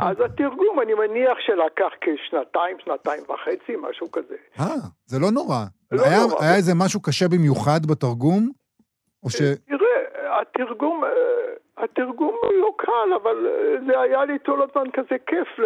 אז 0.00 0.16
התרגום, 0.20 0.80
אני 0.82 0.94
מניח 0.94 1.38
שלקח 1.40 1.92
כשנתיים, 2.00 2.76
שנתיים 2.84 3.22
וחצי, 3.28 3.72
משהו 3.80 4.12
כזה. 4.12 4.34
אה, 4.60 4.66
זה 5.06 5.18
לא 5.18 5.30
נורא. 5.30 5.64
לא 5.92 6.02
היה, 6.02 6.20
נורא. 6.20 6.44
היה 6.44 6.56
איזה 6.56 6.72
משהו 6.74 7.02
קשה 7.02 7.28
במיוחד 7.28 7.80
בתרגום? 7.90 8.50
או 9.24 9.30
ש... 9.30 9.36
תראה, 9.68 10.40
התרגום, 10.40 11.04
אה, 11.04 11.10
התרגום 11.84 12.36
לא 12.60 12.74
קל, 12.76 13.14
אבל 13.22 13.46
אה, 13.46 13.76
זה 13.86 14.00
היה 14.00 14.24
לי 14.24 14.38
כל 14.46 14.62
הזמן 14.62 14.90
כזה 14.92 15.16
כיף. 15.26 15.58
ל... 15.58 15.64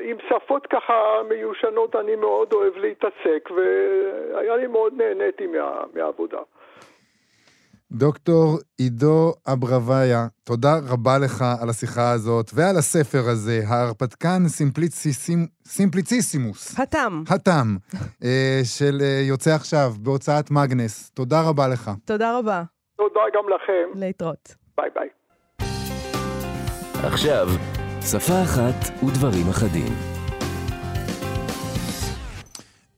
עם 0.00 0.16
שפות 0.28 0.66
ככה 0.66 0.94
מיושנות 1.28 1.96
אני 1.96 2.16
מאוד 2.16 2.52
אוהב 2.52 2.76
להתעסק, 2.76 3.48
והיה 3.56 4.56
לי 4.56 4.66
מאוד 4.66 4.94
נהניתי 4.96 5.46
מה... 5.46 5.82
מהעבודה. 5.94 6.38
דוקטור 7.94 8.58
עידו 8.78 9.32
אברוויה, 9.52 10.26
תודה 10.44 10.78
רבה 10.88 11.18
לך 11.18 11.44
על 11.60 11.70
השיחה 11.70 12.12
הזאת 12.12 12.50
ועל 12.54 12.76
הספר 12.76 13.22
הזה, 13.30 13.60
ההרפתקן 13.68 14.48
סימפליציסימ... 14.48 15.46
סימפליציסימוס. 15.64 16.80
התם. 16.80 17.22
התם, 17.28 17.76
אה, 18.24 18.60
של 18.64 18.98
אה, 19.00 19.20
יוצא 19.28 19.50
עכשיו 19.54 19.92
בהוצאת 20.00 20.50
מגנס. 20.50 21.10
תודה 21.10 21.42
רבה 21.48 21.68
לך. 21.68 21.90
תודה 22.04 22.38
רבה. 22.38 22.62
תודה 22.96 23.20
גם 23.34 23.44
לכם. 23.54 23.98
להתראות. 24.00 24.54
ביי 24.76 24.90
ביי. 24.94 25.08
עכשיו, 27.04 27.48
שפה 28.10 28.42
אחת 28.42 29.04
ותברים 29.04 29.48
אחדים. 29.48 30.11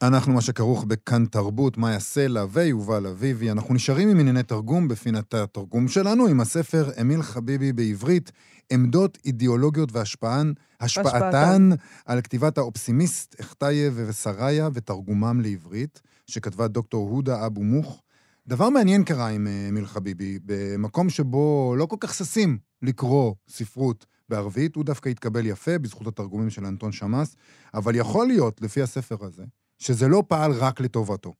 אנחנו 0.02 0.32
מה 0.32 0.40
שכרוך 0.40 0.84
בכאן 0.84 1.26
תרבות, 1.26 1.78
מאיה 1.78 2.00
סלע 2.00 2.44
ויובל 2.50 3.06
אביבי. 3.06 3.50
אנחנו 3.50 3.74
נשארים 3.74 4.08
עם 4.08 4.20
ענייני 4.20 4.42
תרגום 4.42 4.88
בפינת 4.88 5.34
התרגום 5.34 5.88
שלנו, 5.88 6.26
עם 6.26 6.40
הספר 6.40 6.90
אמיל 7.00 7.22
חביבי 7.22 7.72
בעברית, 7.72 8.32
עמדות 8.72 9.18
אידיאולוגיות 9.24 9.92
והשפעתן, 9.92 10.52
השפעתן 10.80 11.68
על 12.06 12.20
כתיבת 12.20 12.58
האופסימיסט, 12.58 13.40
אכתייב 13.40 13.94
וסריה 13.96 14.68
ותרגומם 14.74 15.40
לעברית, 15.40 16.00
שכתבה 16.26 16.68
דוקטור 16.68 17.10
הודה 17.10 17.46
אבו 17.46 17.62
מוך. 17.62 18.02
דבר 18.46 18.68
מעניין 18.68 19.04
קרה 19.04 19.28
עם 19.28 19.46
אה, 19.46 19.68
אמיל 19.68 19.86
חביבי, 19.86 20.38
במקום 20.44 21.10
שבו 21.10 21.74
לא 21.78 21.86
כל 21.86 21.96
כך 22.00 22.14
ששים 22.14 22.58
לקרוא 22.82 23.34
ספרות 23.48 24.06
בערבית, 24.28 24.76
הוא 24.76 24.84
דווקא 24.84 25.08
התקבל 25.08 25.46
יפה 25.46 25.78
בזכות 25.78 26.06
התרגומים 26.06 26.50
של 26.50 26.66
אנטון 26.66 26.92
שמאס, 26.92 27.36
אבל 27.74 27.94
יכול 27.94 28.26
להיות, 28.26 28.62
לפי 28.62 28.82
הספר 28.82 29.16
הזה, 29.20 29.44
שזה 29.78 30.08
לא 30.08 30.22
פעל 30.28 30.52
רק 30.52 30.80
לטובתו, 30.80 31.34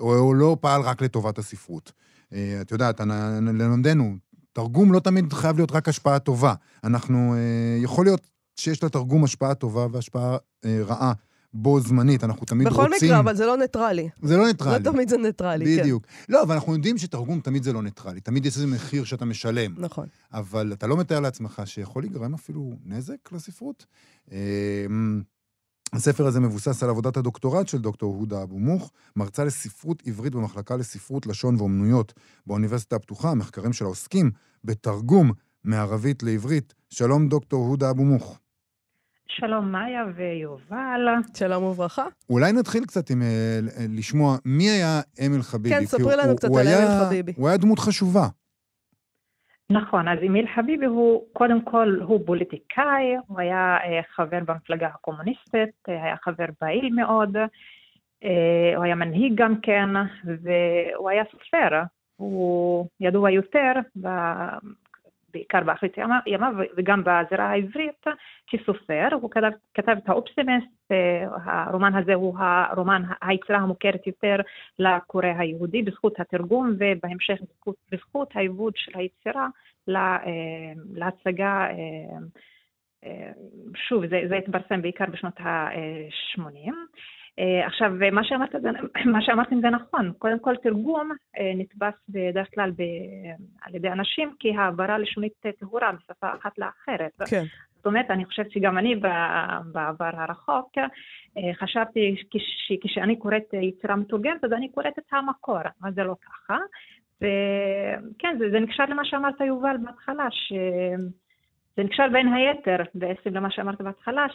או 0.00 0.34
לא 0.34 0.56
פעל 0.60 0.82
רק 0.82 1.02
לטובת 1.02 1.38
הספרות. 1.38 1.92
אה, 2.32 2.58
את 2.60 2.70
יודעת, 2.70 3.00
ללמדנו, 3.00 4.16
תרגום 4.52 4.92
לא 4.92 5.00
תמיד 5.00 5.32
חייב 5.32 5.56
להיות 5.56 5.72
רק 5.72 5.88
השפעה 5.88 6.18
טובה. 6.18 6.54
אנחנו, 6.84 7.34
אה, 7.34 7.82
יכול 7.82 8.06
להיות 8.06 8.30
שיש 8.56 8.84
לתרגום 8.84 9.24
השפעה 9.24 9.54
טובה 9.54 9.86
והשפעה 9.92 10.36
אה, 10.64 10.80
רעה 10.82 11.12
בו 11.54 11.80
זמנית, 11.80 12.24
אנחנו 12.24 12.46
תמיד 12.46 12.68
בכל 12.68 12.82
רוצים... 12.82 13.08
מקרה, 13.08 13.18
אבל 13.18 13.36
זה 13.36 13.46
לא 13.46 13.56
ניטרלי. 13.56 14.08
זה 14.22 14.36
לא 14.36 14.46
ניטרלי. 14.46 14.84
לא 14.84 14.92
תמיד 14.92 15.08
זה 15.08 15.16
ניטרלי, 15.16 15.76
כן. 15.76 15.82
בדיוק. 15.82 16.06
לא, 16.28 16.42
אבל 16.42 16.54
אנחנו 16.54 16.74
יודעים 16.74 16.98
שתרגום 16.98 17.40
תמיד 17.40 17.62
זה 17.62 17.72
לא 17.72 17.82
ניטרלי. 17.82 18.20
תמיד 18.20 18.46
יש 18.46 18.56
איזה 18.56 18.66
מחיר 18.66 19.04
שאתה 19.04 19.24
משלם. 19.24 19.74
נכון. 19.78 20.06
אבל 20.32 20.72
אתה 20.72 20.86
לא 20.86 20.96
מתאר 20.96 21.20
לעצמך 21.20 21.62
שיכול 21.64 22.02
להיגרם 22.02 22.34
אפילו 22.34 22.72
נזק 22.84 23.32
לספרות. 23.32 23.86
הספר 25.92 26.26
הזה 26.26 26.40
מבוסס 26.40 26.82
על 26.82 26.90
עבודת 26.90 27.16
הדוקטורט 27.16 27.68
של 27.68 27.78
דוקטור 27.78 28.14
הודה 28.14 28.42
אבו 28.42 28.58
מוך, 28.58 28.90
מרצה 29.16 29.44
לספרות 29.44 30.02
עברית 30.06 30.34
במחלקה 30.34 30.76
לספרות, 30.76 31.26
לשון 31.26 31.56
ואומנויות 31.56 32.12
באוניברסיטה 32.46 32.96
הפתוחה, 32.96 33.30
המחקרים 33.30 33.72
שלה 33.72 33.88
עוסקים 33.88 34.30
בתרגום 34.64 35.32
מערבית 35.64 36.22
לעברית. 36.22 36.74
שלום, 36.90 37.28
דוקטור 37.28 37.66
הודה 37.66 37.90
אבו 37.90 38.04
מוך. 38.04 38.38
שלום 39.28 39.72
מאיה 39.72 40.00
ויובל. 40.16 41.00
שלום 41.34 41.64
וברכה. 41.64 42.04
אולי 42.30 42.52
נתחיל 42.52 42.84
קצת 42.84 43.10
עם 43.10 43.22
אה, 43.22 43.58
לשמוע 43.88 44.36
מי 44.44 44.70
היה 44.70 45.00
אמיל 45.26 45.42
חביבי. 45.42 45.74
כן, 45.74 45.86
ספרי 45.86 46.16
לנו 46.16 46.28
הוא- 46.30 46.36
קצת 46.38 46.48
הוא 46.48 46.60
על 46.60 46.66
היה- 46.66 46.78
אמיל 46.98 47.04
חביבי. 47.06 47.32
הוא 47.36 47.48
היה 47.48 47.56
דמות 47.56 47.78
חשובה. 47.78 48.28
נכון, 49.72 50.08
אז 50.08 50.18
אמיל 50.26 50.46
חביבי 50.54 50.86
הוא, 50.86 51.24
קודם 51.32 51.62
כל, 51.62 51.98
הוא 52.02 52.26
פוליטיקאי, 52.26 53.16
הוא 53.26 53.40
היה 53.40 53.76
אה, 53.84 54.00
חבר 54.14 54.38
במפלגה 54.46 54.86
הקומוניסטית, 54.86 55.88
אה, 55.88 56.04
היה 56.04 56.16
חבר 56.16 56.46
פעיל 56.58 56.94
מאוד, 56.94 57.36
אה, 58.24 58.72
הוא 58.76 58.84
היה 58.84 58.94
מנהיג 58.94 59.32
גם 59.34 59.60
כן, 59.60 59.88
והוא 60.24 61.10
היה 61.10 61.24
סופר. 61.30 61.82
הוא 62.16 62.86
ידוע 63.00 63.30
יותר. 63.30 63.72
בעיקר 65.32 65.60
באחרית 65.60 65.96
ימיו- 66.26 66.54
וגם 66.76 67.02
בזירה 67.04 67.50
העברית, 67.50 68.04
כסופר. 68.46 69.08
הוא 69.12 69.30
כתב, 69.30 69.50
כתב 69.74 69.94
את 70.04 70.08
האופסימסט, 70.08 70.66
אה, 70.90 71.24
הרומן 71.44 71.94
הזה 71.94 72.14
הוא 72.14 72.38
הרומן, 72.38 73.02
היצירה 73.22 73.58
המוכרת 73.58 74.06
יותר 74.06 74.36
לקורא 74.78 75.26
היהודי 75.38 75.82
בזכות 75.82 76.20
התרגום 76.20 76.74
ובהמשך 76.78 77.38
בזכות, 77.42 77.76
בזכות 77.92 78.36
העיבוד 78.36 78.72
של 78.76 78.92
היצירה 78.94 79.48
לה, 79.86 80.18
אה, 80.26 80.72
להצגה, 80.94 81.66
אה, 81.70 83.32
שוב, 83.74 84.06
זה, 84.06 84.20
זה 84.28 84.36
התפרסם 84.36 84.82
בעיקר 84.82 85.04
בשנות 85.06 85.40
ה-80. 85.40 86.72
עכשיו, 87.66 87.92
מה 88.12 88.24
שאמרת, 88.24 88.54
מה 89.14 89.22
שאמרתם 89.22 89.60
זה 89.60 89.70
נכון, 89.70 90.12
קודם 90.18 90.38
כל 90.38 90.56
תרגום 90.56 91.10
אה, 91.38 91.52
נתפס 91.56 91.94
בדרך 92.08 92.48
כלל 92.54 92.70
ב, 92.70 92.82
על 93.62 93.74
ידי 93.74 93.88
אנשים 93.88 94.34
כהעברה 94.38 94.98
לשונית 94.98 95.32
טהורה 95.58 95.92
משפה 95.92 96.28
אחת 96.40 96.58
לאחרת. 96.58 97.12
כן. 97.30 97.44
זאת 97.76 97.86
אומרת, 97.86 98.10
אני 98.10 98.24
חושבת 98.24 98.50
שגם 98.50 98.78
אני 98.78 98.94
בעבר 99.72 100.10
הרחוק 100.12 100.78
אה, 101.36 101.54
חשבתי 101.54 102.16
כש- 102.30 102.72
כשאני 102.84 103.16
קוראת 103.16 103.54
יצירה 103.62 103.96
מתורגמת, 103.96 104.44
אז 104.44 104.52
אני 104.52 104.68
קוראת 104.68 104.98
את 104.98 105.12
המקור, 105.12 105.58
אבל 105.82 105.92
זה 105.92 106.04
לא 106.04 106.14
ככה. 106.26 106.56
וכן, 107.16 108.36
זה, 108.38 108.50
זה 108.50 108.60
נקשר 108.60 108.84
למה 108.88 109.04
שאמרת 109.04 109.40
יובל 109.40 109.76
בהתחלה, 109.84 110.28
שזה 111.78 111.86
נקשר 111.86 112.08
בין 112.12 112.28
היתר 112.32 112.76
בעצם 112.94 113.30
למה 113.34 113.50
שאמרת 113.50 113.80
בהתחלה, 113.80 114.26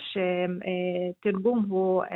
שתרגום 1.19 1.65
הוא 1.69 2.03
אה, 2.03 2.07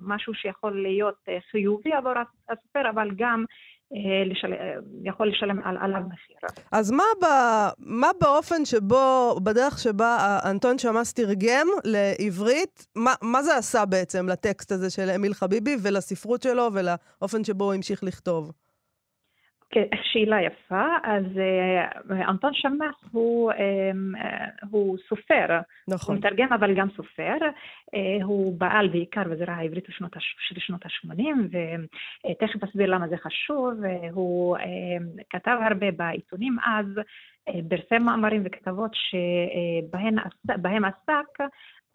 משהו 0.00 0.34
שיכול 0.34 0.82
להיות 0.82 1.14
אה, 1.28 1.38
חיובי 1.50 1.92
עבור 1.92 2.12
הסופר, 2.48 2.90
אבל 2.90 3.10
גם 3.16 3.44
אה. 3.92 4.22
יכול 5.04 5.28
לשלם 5.28 5.60
על, 5.64 5.76
עליו 5.80 6.00
מחיר. 6.00 6.36
אז 6.72 6.90
מה, 6.90 7.04
ב, 7.22 7.26
מה 7.78 8.08
באופן 8.20 8.64
שבו, 8.64 9.36
בדרך 9.44 9.78
שבה 9.78 10.38
אנטון 10.50 10.78
שמאס 10.78 11.14
תרגם 11.14 11.66
לעברית, 11.84 12.86
מה, 12.96 13.14
מה 13.22 13.42
זה 13.42 13.56
עשה 13.56 13.84
בעצם 13.84 14.28
לטקסט 14.28 14.72
הזה 14.72 14.90
של 14.90 15.10
אמיל 15.16 15.34
חביבי 15.34 15.76
ולספרות 15.82 16.42
שלו 16.42 16.68
ולאופן 16.72 17.44
שבו 17.44 17.64
הוא 17.64 17.74
המשיך 17.74 18.04
לכתוב? 18.04 18.52
שאלה 20.02 20.42
יפה. 20.42 20.84
אז 21.02 21.24
אה, 21.38 22.30
אנטון 22.30 22.54
שמאס 22.54 22.94
הוא, 23.12 23.52
אה, 23.52 23.90
הוא 24.70 24.98
סופר, 25.08 25.46
הוא 25.48 25.94
נכון. 25.94 26.16
מתרגם 26.16 26.52
אבל 26.52 26.74
גם 26.74 26.88
סופר. 26.96 27.36
אה, 27.94 28.24
הוא 28.24 28.56
פעל 28.58 28.88
בעיקר 28.88 29.22
בזירה 29.24 29.54
העברית 29.54 29.84
של 30.48 30.60
שנות 30.60 30.86
ה-80, 30.86 31.56
ותכף 32.30 32.64
אסביר 32.64 32.90
למה 32.90 33.08
זה 33.08 33.16
חשוב. 33.16 33.74
הוא 34.12 34.56
כתב 35.30 35.56
הרבה 35.70 35.90
בעיתונים 35.90 36.56
אז, 36.64 36.86
פרסם 37.68 38.02
מאמרים 38.02 38.42
וכתבות 38.44 38.90
שבהם 38.94 40.18
עס- 40.18 40.56
בהם 40.62 40.84
עסק. 40.84 41.40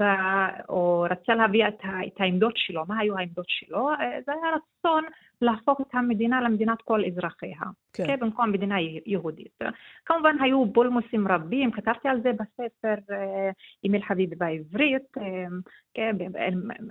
ב- 0.02 0.62
או 0.70 1.06
רצה 1.10 1.36
להביע 1.36 1.68
את, 1.68 1.80
את 2.08 2.22
העמדות 2.22 2.54
שלו, 2.58 2.84
מה 2.88 3.00
היו 3.00 3.18
העמדות 3.18 3.46
שלו? 3.48 3.90
אה, 3.90 4.20
זה 4.26 4.32
היה 4.32 4.54
רצון 4.56 5.04
להפוך 5.42 5.82
את 5.82 5.96
המדינה 5.96 6.42
למדינת 6.42 6.82
כל 6.82 7.06
אזרחיה. 7.06 7.60
כן. 7.94 8.08
כן, 8.08 8.20
במקום 8.20 8.52
מדינה 8.52 8.80
יה- 8.82 9.02
יהודית. 9.06 9.60
כמובן 10.06 10.36
היו 10.42 10.66
בולמוסים 10.66 11.28
רבים, 11.28 11.72
כתבתי 11.72 12.10
על 12.10 12.22
זה 12.22 12.32
בספר 12.34 13.14
אה, 13.14 13.50
אמיל 13.88 14.02
חביבי 14.04 14.36
בעברית, 14.36 15.18
אה, 15.18 15.46
כן, 15.94 16.16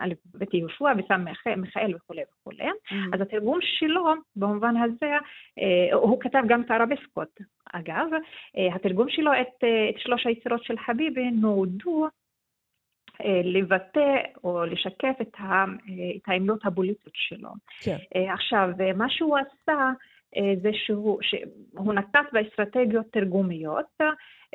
א' 0.00 0.12
בית 0.34 0.54
יהושע 0.54 0.84
וסם 0.98 1.24
מיכאל 1.56 1.94
וכולי 1.96 2.22
וכולי. 2.32 2.68
אז 3.12 3.20
התרגום 3.20 3.58
שלו, 3.62 4.04
במובן 4.36 4.76
הזה, 4.76 5.12
אה, 5.58 5.94
הוא 5.94 6.20
כתב 6.20 6.42
גם 6.48 6.62
את 6.62 6.70
הערבסקות, 6.70 7.40
אגב. 7.72 8.06
אה, 8.56 8.74
התרגום 8.74 9.08
שלו 9.08 9.32
את, 9.32 9.64
אה, 9.64 9.90
את 9.90 9.98
שלוש 9.98 10.26
היצירות 10.26 10.64
של 10.64 10.78
חביבי 10.86 11.30
נועדו 11.30 12.04
אה, 12.04 12.08
לבטא 13.44 14.16
או 14.44 14.64
לשקף 14.64 15.14
את, 15.20 15.34
ה, 15.38 15.44
אה, 15.44 15.66
את 16.16 16.22
העמדות 16.26 16.66
הפוליטיות 16.66 17.14
שלו. 17.14 17.50
כן. 17.82 17.96
אה, 18.16 18.32
עכשיו, 18.32 18.68
אה, 18.80 18.92
מה 18.92 19.10
שהוא 19.10 19.36
עשה 19.38 19.90
אה, 20.36 20.52
זה 20.62 20.70
שהוא, 20.72 21.18
שהוא 21.22 21.94
נקט 21.94 22.32
באסטרטגיות 22.32 23.06
תרגומיות 23.12 24.00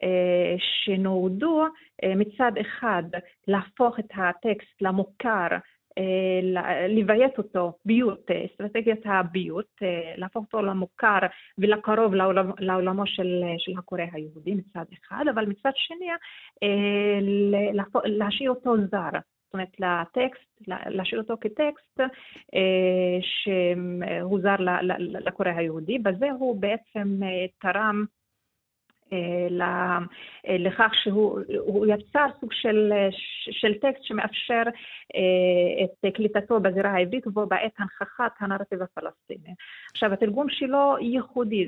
אה, 0.04 0.56
שנועדו 0.58 1.66
אה, 2.04 2.16
מצד 2.16 2.52
אחד 2.62 3.04
להפוך 3.48 4.00
את 4.00 4.12
הטקסט 4.16 4.82
למוכר, 4.82 5.48
אה, 5.98 6.40
ל- 6.44 7.00
לביית 7.00 7.38
אותו, 7.38 7.74
ביוט, 7.86 8.32
אה, 8.32 8.46
אסטרטגיית 8.46 9.02
הביוט, 9.06 9.84
אה, 9.84 10.14
להפוך 10.18 10.46
אותו 10.46 10.62
למוכר 10.62 11.20
ולקרוב 11.58 12.14
לעולם, 12.14 12.52
לעולמו 12.60 13.08
של, 13.08 13.44
של 13.58 13.72
הקורא 13.78 14.02
היהודי 14.12 14.54
מצד 14.56 14.86
אחד, 14.94 15.26
אבל 15.34 15.46
מצד 15.46 15.72
שני 15.76 16.06
להשאיר 18.06 18.50
אותו 18.50 18.76
זר. 18.92 19.10
אומרת, 19.54 19.80
לטקסט, 19.80 20.62
לה- 20.68 20.90
להשאיר 20.90 21.22
אותו 21.22 21.36
כטקסט 21.42 22.00
שהוא 23.22 24.40
זר 24.42 24.56
לקורא 25.26 25.50
היהודי. 25.50 26.00
בזה 26.00 26.32
הוא 26.32 26.62
בעצם 26.62 27.20
תרם 27.62 28.06
לכך 30.60 30.92
שהוא 31.04 31.40
הוא 31.60 31.86
יצר 31.86 32.26
סוג 32.40 32.54
של, 32.54 32.90
אה, 32.94 33.08
של 33.52 33.74
טקסט 33.74 34.04
שמאפשר 34.04 34.64
אה, 35.16 35.84
את 35.84 36.16
קליטתו 36.16 36.60
בזירה 36.60 36.92
העברית 36.92 37.28
ובו 37.28 37.46
בעת 37.46 37.72
הנכחת 37.80 38.32
הנרטיב 38.40 38.80
הפלסטיני. 38.82 39.54
עכשיו, 39.92 40.14
התרגום 40.14 40.50
שלו 40.50 40.96
ייחודי. 41.02 41.68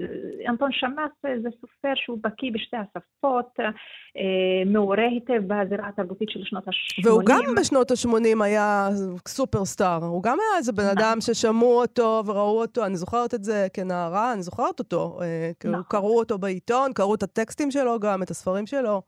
אנטון 0.49 0.71
שמאס 0.71 1.11
זה 1.43 1.49
סופר 1.61 1.93
שהוא 1.95 2.17
בקיא 2.23 2.51
בשתי 2.53 2.77
השפות, 2.77 3.59
אה, 3.59 4.63
מעורה 4.65 5.03
היטב 5.03 5.41
בזירה 5.47 5.87
התרבותית 5.87 6.29
של 6.29 6.39
שנות 6.43 6.67
ה-80. 6.67 7.07
והוא 7.07 7.21
גם 7.25 7.55
בשנות 7.59 7.91
ה-80 7.91 8.43
היה 8.43 8.89
סופרסטאר. 9.27 9.99
הוא 10.03 10.23
גם 10.23 10.37
היה 10.39 10.57
איזה 10.57 10.71
בן 10.71 10.87
אדם 10.97 11.17
ששמעו 11.21 11.81
אותו 11.81 12.23
וראו 12.25 12.61
אותו, 12.61 12.85
אני 12.85 12.95
זוכרת 12.95 13.33
את 13.33 13.43
זה 13.43 13.67
כנערה, 13.73 14.33
אני 14.33 14.41
זוכרת 14.41 14.79
אותו. 14.79 15.19
אה, 15.21 15.51
נכון. 15.65 15.83
קראו 15.87 16.19
אותו 16.19 16.37
בעיתון, 16.37 16.93
קראו 16.93 17.15
את 17.15 17.23
הטקסטים 17.31 17.71
שלו 17.71 17.99
גם, 17.99 18.23
את 18.23 18.29
הספרים 18.29 18.65
שלו. 18.65 19.01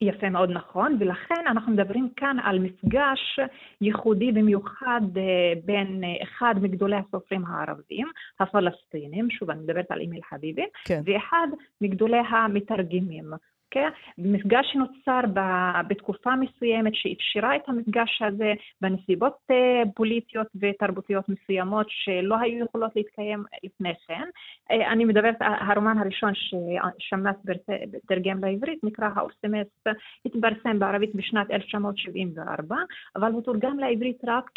יפה 0.00 0.30
מאוד 0.30 0.50
נכון, 0.50 0.96
ולכן 1.00 1.44
אנחנו 1.46 1.72
מדברים 1.72 2.08
כאן 2.16 2.36
על 2.44 2.58
מפגש 2.58 3.38
ייחודי 3.80 4.32
במיוחד 4.32 5.00
אה, 5.16 5.22
בין 5.64 6.04
אה, 6.04 6.22
אחד 6.22 6.54
מגדולי 6.62 6.96
הסופרים 6.96 7.44
הערבים, 7.46 8.08
הפלסטינים, 8.40 9.30
שוב 9.30 9.50
אני 9.50 9.60
מדברת 9.60 9.86
על 9.90 10.02
אמיל 10.06 10.20
חביבי, 10.30 10.66
כן. 10.84 11.02
ואחד 11.04 11.46
מגדולי 11.80 12.20
המתרגמים. 12.30 13.30
כן? 13.72 13.88
מפגש 14.18 14.66
שנוצר 14.72 15.20
ב- 15.34 15.88
בתקופה 15.88 16.30
מסוימת 16.36 16.94
שאפשרה 16.94 17.56
את 17.56 17.68
המפגש 17.68 18.22
הזה 18.22 18.52
בנסיבות 18.80 19.36
אה, 19.50 19.82
פוליטיות 19.94 20.46
ותרבותיות 20.60 21.28
מסוימות 21.28 21.86
שלא 21.88 22.36
היו 22.40 22.64
יכולות 22.64 22.96
להתקיים 22.96 23.44
לפני 23.64 23.92
כן. 24.06 24.24
אה, 24.70 24.92
אני 24.92 25.04
מדברת, 25.04 25.36
על 25.40 25.52
הרומן 25.58 25.98
הראשון 25.98 26.32
ששמאס 26.34 27.36
תרגם 28.08 28.44
לעברית 28.44 28.84
נקרא 28.84 29.08
האורסמס, 29.14 29.66
התפרסם 30.26 30.78
בערבית 30.78 31.14
בשנת 31.14 31.50
1974, 31.50 32.76
אבל 33.16 33.32
הוא 33.32 33.42
תורגם 33.42 33.78
לעברית 33.78 34.18
רק 34.26 34.50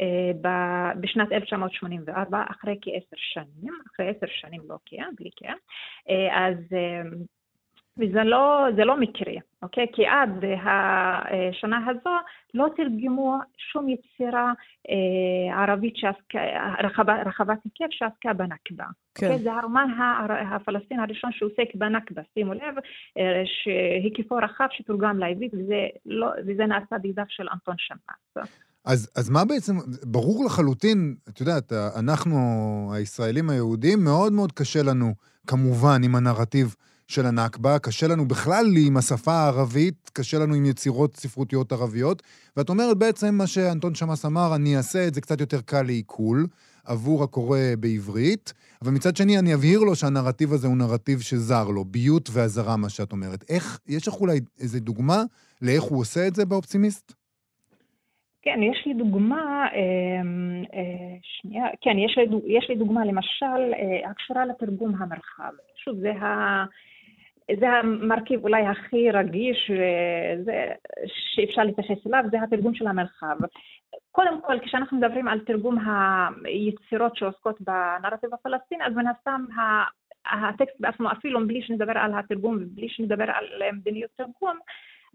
אה, 0.00 0.92
בשנת 1.00 1.32
1984, 1.32 2.44
אחרי 2.50 2.78
כעשר 2.82 3.16
שנים, 3.16 3.74
אחרי 3.94 4.08
עשר 4.08 4.26
שנים 4.26 4.60
לא 4.68 4.76
כן, 4.86 5.08
בלי 5.18 5.30
כן. 5.36 5.54
אה, 6.10 6.48
אז 6.48 6.56
אה, 6.72 7.02
וזה 7.98 8.24
לא, 8.24 8.68
לא 8.84 9.00
מקרי, 9.00 9.38
אוקיי? 9.62 9.86
כי 9.92 10.06
עד 10.06 10.44
השנה 10.64 11.78
הזו 11.90 12.10
לא 12.54 12.66
תרגמו 12.76 13.38
שום 13.72 13.88
יצירה 13.88 14.52
אה, 14.90 15.62
ערבית 15.62 15.96
שעסקה, 15.96 16.38
רחבה, 16.84 17.22
רחבת 17.22 17.58
היקף 17.64 17.90
שעסקה 17.90 18.32
בנכבה. 18.32 18.84
כן. 19.14 19.26
אוקיי? 19.26 19.42
זה 19.42 19.52
הרומן 19.52 19.90
ה- 19.98 20.56
הפלסטיני 20.56 21.02
הראשון 21.02 21.30
שעוסק 21.32 21.74
בנכבה, 21.74 22.22
שימו 22.34 22.54
לב, 22.54 22.74
אה, 23.18 23.42
שהיקפו 23.44 24.36
רחב 24.36 24.66
שתורגם 24.70 25.18
לעברית, 25.18 25.54
וזה, 25.54 25.86
לא, 26.06 26.28
וזה 26.46 26.66
נעשה 26.66 26.98
בידיו 26.98 27.24
של 27.28 27.46
אנטון 27.52 27.74
שמאס. 27.78 28.46
אז, 28.84 29.10
אז 29.16 29.30
מה 29.30 29.44
בעצם, 29.44 29.72
ברור 30.06 30.44
לחלוטין, 30.44 31.14
את 31.28 31.40
יודעת, 31.40 31.72
אנחנו, 32.00 32.38
הישראלים 32.94 33.50
היהודים, 33.50 34.04
מאוד 34.04 34.32
מאוד 34.32 34.52
קשה 34.52 34.80
לנו, 34.82 35.14
כמובן, 35.46 36.00
עם 36.04 36.14
הנרטיב 36.14 36.74
של 37.12 37.26
הנכבה, 37.26 37.78
קשה 37.78 38.06
לנו 38.08 38.28
בכלל 38.28 38.66
עם 38.86 38.96
השפה 38.96 39.32
הערבית, 39.32 40.10
קשה 40.12 40.38
לנו 40.38 40.54
עם 40.54 40.66
יצירות 40.66 41.16
ספרותיות 41.16 41.72
ערביות, 41.72 42.22
ואת 42.56 42.68
אומרת 42.68 42.98
בעצם 42.98 43.34
מה 43.34 43.46
שאנטון 43.46 43.94
שמאס 43.94 44.24
אמר, 44.24 44.54
אני 44.56 44.76
אעשה 44.76 45.06
את 45.06 45.14
זה 45.14 45.20
קצת 45.20 45.40
יותר 45.40 45.60
קל 45.60 45.82
לעיכול 45.82 46.46
עבור 46.86 47.24
הקורא 47.24 47.58
בעברית, 47.80 48.52
אבל 48.82 48.90
מצד 48.90 49.16
שני 49.16 49.38
אני 49.38 49.54
אבהיר 49.54 49.80
לו 49.80 49.96
שהנרטיב 49.96 50.52
הזה 50.52 50.66
הוא 50.66 50.76
נרטיב 50.76 51.20
שזר 51.20 51.68
לו, 51.68 51.84
ביות 51.84 52.28
ואזהרה, 52.32 52.76
מה 52.76 52.88
שאת 52.88 53.12
אומרת. 53.12 53.44
איך, 53.50 53.78
יש 53.88 54.08
לך 54.08 54.14
אולי 54.14 54.40
איזה 54.60 54.80
דוגמה 54.80 55.22
לאיך 55.62 55.82
הוא 55.82 56.00
עושה 56.00 56.26
את 56.26 56.34
זה 56.34 56.46
באופטימיסט? 56.46 57.12
כן, 58.42 58.58
יש 58.62 58.82
לי 58.86 58.94
דוגמה, 58.94 59.66
אה, 59.72 59.78
אה, 60.74 61.16
שנייה, 61.22 61.64
כן, 61.80 61.98
יש 61.98 62.18
לי, 62.18 62.56
יש 62.58 62.66
לי 62.68 62.76
דוגמה 62.76 63.04
למשל 63.04 63.74
אה, 63.74 64.10
הקשורה 64.10 64.46
לתרגום 64.46 64.94
המרחב. 64.94 65.52
שוב, 65.84 65.98
זה, 65.98 66.12
ה, 66.12 66.64
זה 67.60 67.70
המרכיב 67.70 68.44
אולי 68.44 68.66
הכי 68.66 69.10
רגיש 69.10 69.70
וזה, 69.70 70.72
שאפשר 71.06 71.62
להתייחס 71.64 72.06
אליו, 72.06 72.24
זה 72.30 72.42
התרגום 72.42 72.74
של 72.74 72.86
המרחב. 72.86 73.36
קודם 74.12 74.40
כל, 74.42 74.58
כשאנחנו 74.62 74.98
מדברים 74.98 75.28
על 75.28 75.40
תרגום 75.40 75.76
היצירות 76.44 77.16
שעוסקות 77.16 77.60
בנרטיב 77.60 78.34
הפלסטיני, 78.34 78.84
אז 78.84 78.92
מן 78.92 79.06
הסתם 79.06 79.44
הטקסט 80.26 80.76
בעצמו, 80.80 81.12
אפילו 81.12 81.46
בלי 81.46 81.62
שנדבר 81.62 81.98
על 81.98 82.12
התרגום 82.18 82.56
ובלי 82.60 82.88
שנדבר 82.88 83.30
על 83.30 83.72
מדיניות 83.72 84.10
תרגום, 84.16 84.58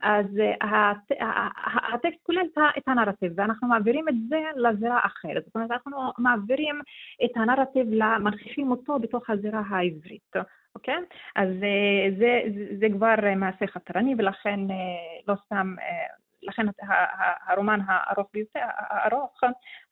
אז 0.01 0.25
אה, 0.39 0.53
הט- 0.61 1.21
ה- 1.21 1.25
ה- 1.25 1.93
הטקסט 1.93 2.23
כולל 2.23 2.45
את 2.77 2.87
הנרטיב, 2.87 3.31
ואנחנו 3.35 3.67
מעבירים 3.67 4.09
את 4.09 4.15
זה 4.29 4.41
לזירה 4.55 4.99
אחרת. 5.05 5.43
זאת 5.45 5.55
אומרת, 5.55 5.71
אנחנו 5.71 6.11
מעבירים 6.17 6.81
את 7.25 7.31
הנרטיב, 7.35 7.87
מנחישים 8.19 8.71
אותו 8.71 8.99
בתוך 8.99 9.29
הזירה 9.29 9.61
העברית, 9.69 10.33
אוקיי? 10.75 10.97
אז 11.35 11.49
אה, 11.63 12.11
זה, 12.17 12.41
זה, 12.55 12.75
זה 12.79 12.87
כבר 12.93 13.15
אה, 13.23 13.35
מעשה 13.35 13.67
חתרני, 13.67 14.15
ולכן 14.17 14.59
אה, 14.71 14.75
לא 15.27 15.33
סתם, 15.45 15.75
אה, 15.81 16.05
לכן 16.43 16.65
הרומן 17.47 17.79
הארוך 17.87 18.27
ביותר, 18.33 18.59
הארוך, 18.77 19.39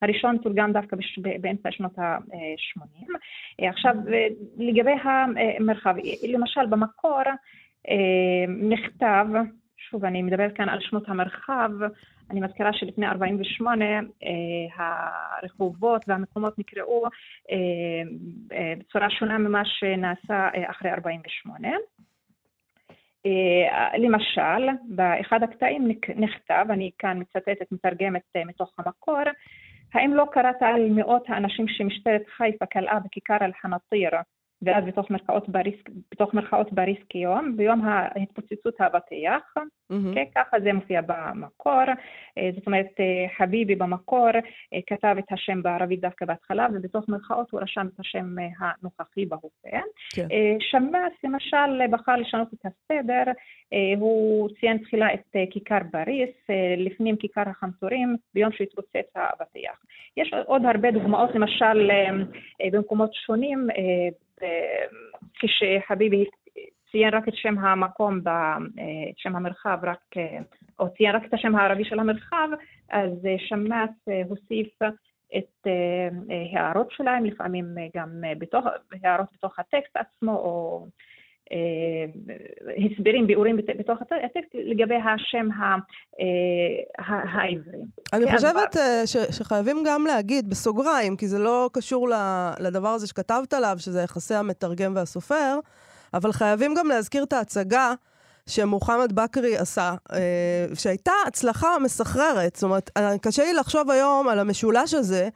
הראשון 0.02 0.38
תורגם 0.38 0.74
דווקא 0.74 0.98
באמצע 1.42 1.72
שנות 1.72 2.00
ה-80. 2.00 3.08
עכשיו, 3.70 3.96
אה, 4.14 4.28
לגבי 4.58 4.96
המרחב, 5.04 5.96
למשל 6.28 6.66
במקור 6.66 7.22
אה, 7.90 8.46
נכתב, 8.48 9.26
שוב, 9.90 10.06
אני 10.06 10.22
מדברת 10.22 10.56
כאן 10.56 10.70
על 10.70 10.80
שנות 10.82 11.10
המרחב, 11.10 11.70
אני 12.32 12.42
מזכירה 12.42 12.74
שלפני 12.74 13.08
48' 13.08 13.86
אה, 13.86 14.86
הרחובות 15.44 16.02
והמקומות 16.08 16.60
נקראו 16.60 17.06
אה, 17.06 17.58
אה, 18.58 18.74
בצורה 18.78 19.10
שונה 19.10 19.38
ממה 19.38 19.62
שנעשה 19.66 20.50
אחרי 20.70 20.92
48'. 20.92 21.68
אה, 23.26 23.98
למשל, 23.98 24.70
באחד 24.90 25.44
הקטעים 25.44 25.88
נכתב, 26.16 26.66
אני 26.70 26.92
כאן 27.00 27.20
מצטטת, 27.20 27.72
מתרגמת 27.72 28.36
מתוך 28.46 28.74
המקור, 28.78 29.24
האם 29.94 30.14
לא 30.14 30.26
קראת 30.32 30.62
על 30.62 30.90
מאות 30.90 31.24
האנשים 31.28 31.68
שמשטרת 31.68 32.24
חיפה 32.38 32.66
כלאה 32.66 33.00
בכיכר 33.00 33.38
אל-חנאטיר 33.42 34.10
ואז 34.66 34.84
בתוך 34.86 35.12
מרכאות 35.12 35.50
בריס, 35.50 35.76
בתוך 36.12 36.34
מרכאות 36.34 36.74
בריס 36.74 36.98
כיום, 37.10 37.58
ביום 37.58 37.82
ההתפוצצות 37.86 38.82
האבטיח, 38.82 39.56
מהמם. 39.90 40.08
אוקיי? 40.08 40.26
ככה 40.36 40.60
זה 40.60 40.74
מופיע 40.74 41.02
במקור. 41.02 41.82
אה, 42.38 42.50
זאת 42.56 42.68
אומרת, 42.68 42.90
אה, 43.00 43.26
חביבי 43.38 43.76
במקור 43.76 44.30
אה, 44.74 44.80
כתב 44.88 45.16
את 45.20 45.32
השם 45.32 45.64
בערבית 45.64 46.02
דווקא 46.02 46.26
בהתחלה, 46.26 46.68
ובתוך 46.74 47.10
מרכאות 47.10 47.52
הוא 47.52 47.62
רשם 47.62 47.88
את 47.94 48.00
השם 48.00 48.36
הנוכחי 48.60 49.26
בהווה. 49.26 49.50
כן. 50.16 50.28
שמאס 50.60 51.14
למשל 51.24 51.88
בחר 51.92 52.16
לשנות 52.16 52.54
את 52.54 52.66
הסדר, 52.66 53.32
הוא 54.00 54.50
ציין 54.60 54.78
תחילה 54.78 55.14
את 55.14 55.36
כיכר 55.52 55.78
בריס, 55.94 56.36
לפנים 56.78 57.16
כיכר 57.16 57.50
החמסורים, 57.50 58.16
ביום 58.34 58.52
שהתפוצץ 58.52 59.10
האבטיח. 59.16 59.84
יש 60.18 60.34
עוד 60.46 60.66
הרבה 60.66 60.92
דוגמאות, 60.92 61.36
למשל 61.36 61.92
במקומות 62.72 63.14
שונים, 63.14 63.68
כשחביבי 65.34 66.26
ציין 66.92 67.14
רק 67.14 67.28
את 67.28 67.36
שם 67.36 67.58
המקום, 67.58 68.20
אה, 68.28 68.58
את 69.10 69.18
שם 69.18 69.36
המרחב, 69.36 69.80
רק, 69.84 70.18
אה, 70.18 70.38
או 70.80 70.90
ציין 70.90 71.16
רק 71.16 71.26
את 71.26 71.34
השם 71.34 71.56
הערבי 71.56 71.86
של 71.86 72.00
המרחב, 72.00 72.48
אז 72.90 73.26
אה, 73.26 73.36
שמאס 73.38 73.90
אה, 74.10 74.22
הוסיף 74.30 74.68
את 75.38 75.68
אה, 75.68 76.10
אה, 76.32 76.60
הערות 76.60 76.92
שלהם, 76.92 77.26
לפעמים 77.26 77.66
אה, 77.78 77.88
גם 77.96 78.10
אה, 78.26 78.34
בתוך, 78.38 78.66
הערות 79.04 79.28
בתוך 79.34 79.60
הטקסט 79.60 79.98
עצמו, 79.98 80.32
או 80.32 80.86
אה, 80.86 80.90
הסברים, 82.92 83.28
ביאורים 83.28 83.58
בת- 83.58 83.78
בתוך 83.80 84.02
הט- 84.02 84.12
הטקסט 84.26 84.56
לגבי 84.56 84.96
השם 84.96 85.48
אה, 86.22 86.26
העברי. 87.08 87.80
אני 88.14 88.26
כן, 88.26 88.36
חושבת 88.36 88.78
אה, 88.78 89.02
שחייבים 89.32 89.84
גם 89.86 90.06
להגיד, 90.08 90.50
בסוגריים, 90.50 91.16
כי 91.18 91.28
זה 91.28 91.40
לא 91.40 91.70
קשור 91.74 92.10
לדבר 92.60 92.90
הזה 92.90 93.08
שכתבת 93.08 93.54
עליו, 93.54 93.76
שזה 93.80 94.02
יחסי 94.02 94.36
המתרגם 94.36 94.96
והסופר, 94.96 95.60
אבל 96.14 96.32
חייבים 96.32 96.74
גם 96.78 96.88
להזכיר 96.88 97.24
את 97.24 97.34
ההצגה 97.34 97.94
שמוחמד 98.50 99.12
בכרי 99.14 99.58
עשה, 99.58 99.94
אה, 100.14 100.66
שהייתה 100.76 101.12
הצלחה 101.28 101.68
מסחררת. 101.84 102.56
זאת 102.56 102.64
אומרת, 102.64 102.90
אה, 102.98 103.18
קשה 103.22 103.44
לי 103.44 103.54
לחשוב 103.54 103.92
היום 103.92 104.28
על 104.28 104.40
המשולש 104.40 104.94
הזה, 104.94 105.30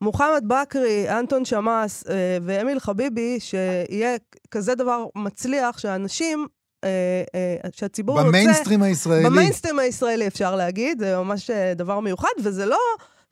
מוחמד 0.00 0.44
בכרי, 0.46 1.10
אנטון 1.10 1.44
שמאס 1.44 2.04
אה, 2.10 2.38
ואמיל 2.42 2.78
חביבי, 2.80 3.40
שיהיה 3.40 4.16
כזה 4.50 4.74
דבר 4.74 5.04
מצליח, 5.14 5.78
שאנשים, 5.78 6.46
אה, 6.84 7.22
אה, 7.34 7.70
שהציבור 7.72 8.16
רוצה... 8.16 8.28
במיינסטרים 8.28 8.82
הישראלי. 8.82 9.24
במיינסטרים 9.24 9.78
הישראלי 9.78 10.26
אפשר 10.26 10.56
להגיד, 10.56 10.98
זה 10.98 11.16
ממש 11.16 11.50
דבר 11.76 12.00
מיוחד, 12.00 12.28
וזה 12.42 12.66
לא 12.66 12.78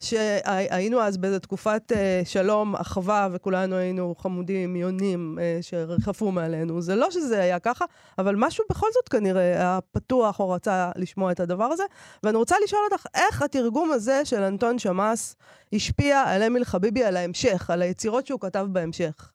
שהיינו 0.03 1.01
אז 1.01 1.17
באיזו 1.17 1.39
תקופת 1.39 1.91
אה, 1.91 2.21
שלום, 2.25 2.75
אחווה, 2.75 3.27
וכולנו 3.31 3.75
היינו 3.75 4.15
חמודים, 4.15 4.75
יונים 4.75 5.37
אה, 5.41 5.57
שריחפו 5.61 6.31
מעלינו. 6.31 6.81
זה 6.81 6.95
לא 6.95 7.11
שזה 7.11 7.41
היה 7.41 7.59
ככה, 7.59 7.85
אבל 8.17 8.35
משהו 8.37 8.63
בכל 8.69 8.87
זאת 8.91 9.09
כנראה 9.09 9.41
היה 9.41 9.79
פתוח 9.91 10.39
או 10.39 10.49
רצה 10.49 10.91
לשמוע 10.95 11.31
את 11.31 11.39
הדבר 11.39 11.65
הזה. 11.65 11.83
ואני 12.23 12.37
רוצה 12.37 12.55
לשאול 12.63 12.81
אותך, 12.91 13.05
איך 13.15 13.41
התרגום 13.41 13.91
הזה 13.91 14.25
של 14.25 14.41
אנטון 14.41 14.79
שמאס 14.79 15.35
השפיע 15.73 16.23
על 16.27 16.43
אמיל 16.43 16.63
חביבי, 16.63 17.03
על 17.03 17.17
ההמשך, 17.17 17.69
על 17.69 17.81
היצירות 17.81 18.27
שהוא 18.27 18.39
כתב 18.39 18.65
בהמשך? 18.71 19.31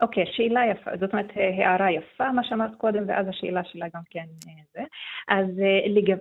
אוקיי, 0.00 0.24
שאלה 0.26 0.60
יפה, 0.70 0.90
זאת 1.00 1.12
אומרת 1.12 1.30
אה, 1.36 1.66
הערה 1.66 1.92
יפה, 1.92 2.32
מה 2.32 2.44
שאמרת 2.44 2.74
קודם, 2.78 3.04
ואז 3.08 3.26
השאלה 3.28 3.64
שלה 3.64 3.86
גם 3.94 4.02
כן 4.10 4.26
אה, 4.48 4.62
זה. 4.74 4.82
אז 5.28 5.46
אה, 5.60 5.88
לגב... 5.88 6.18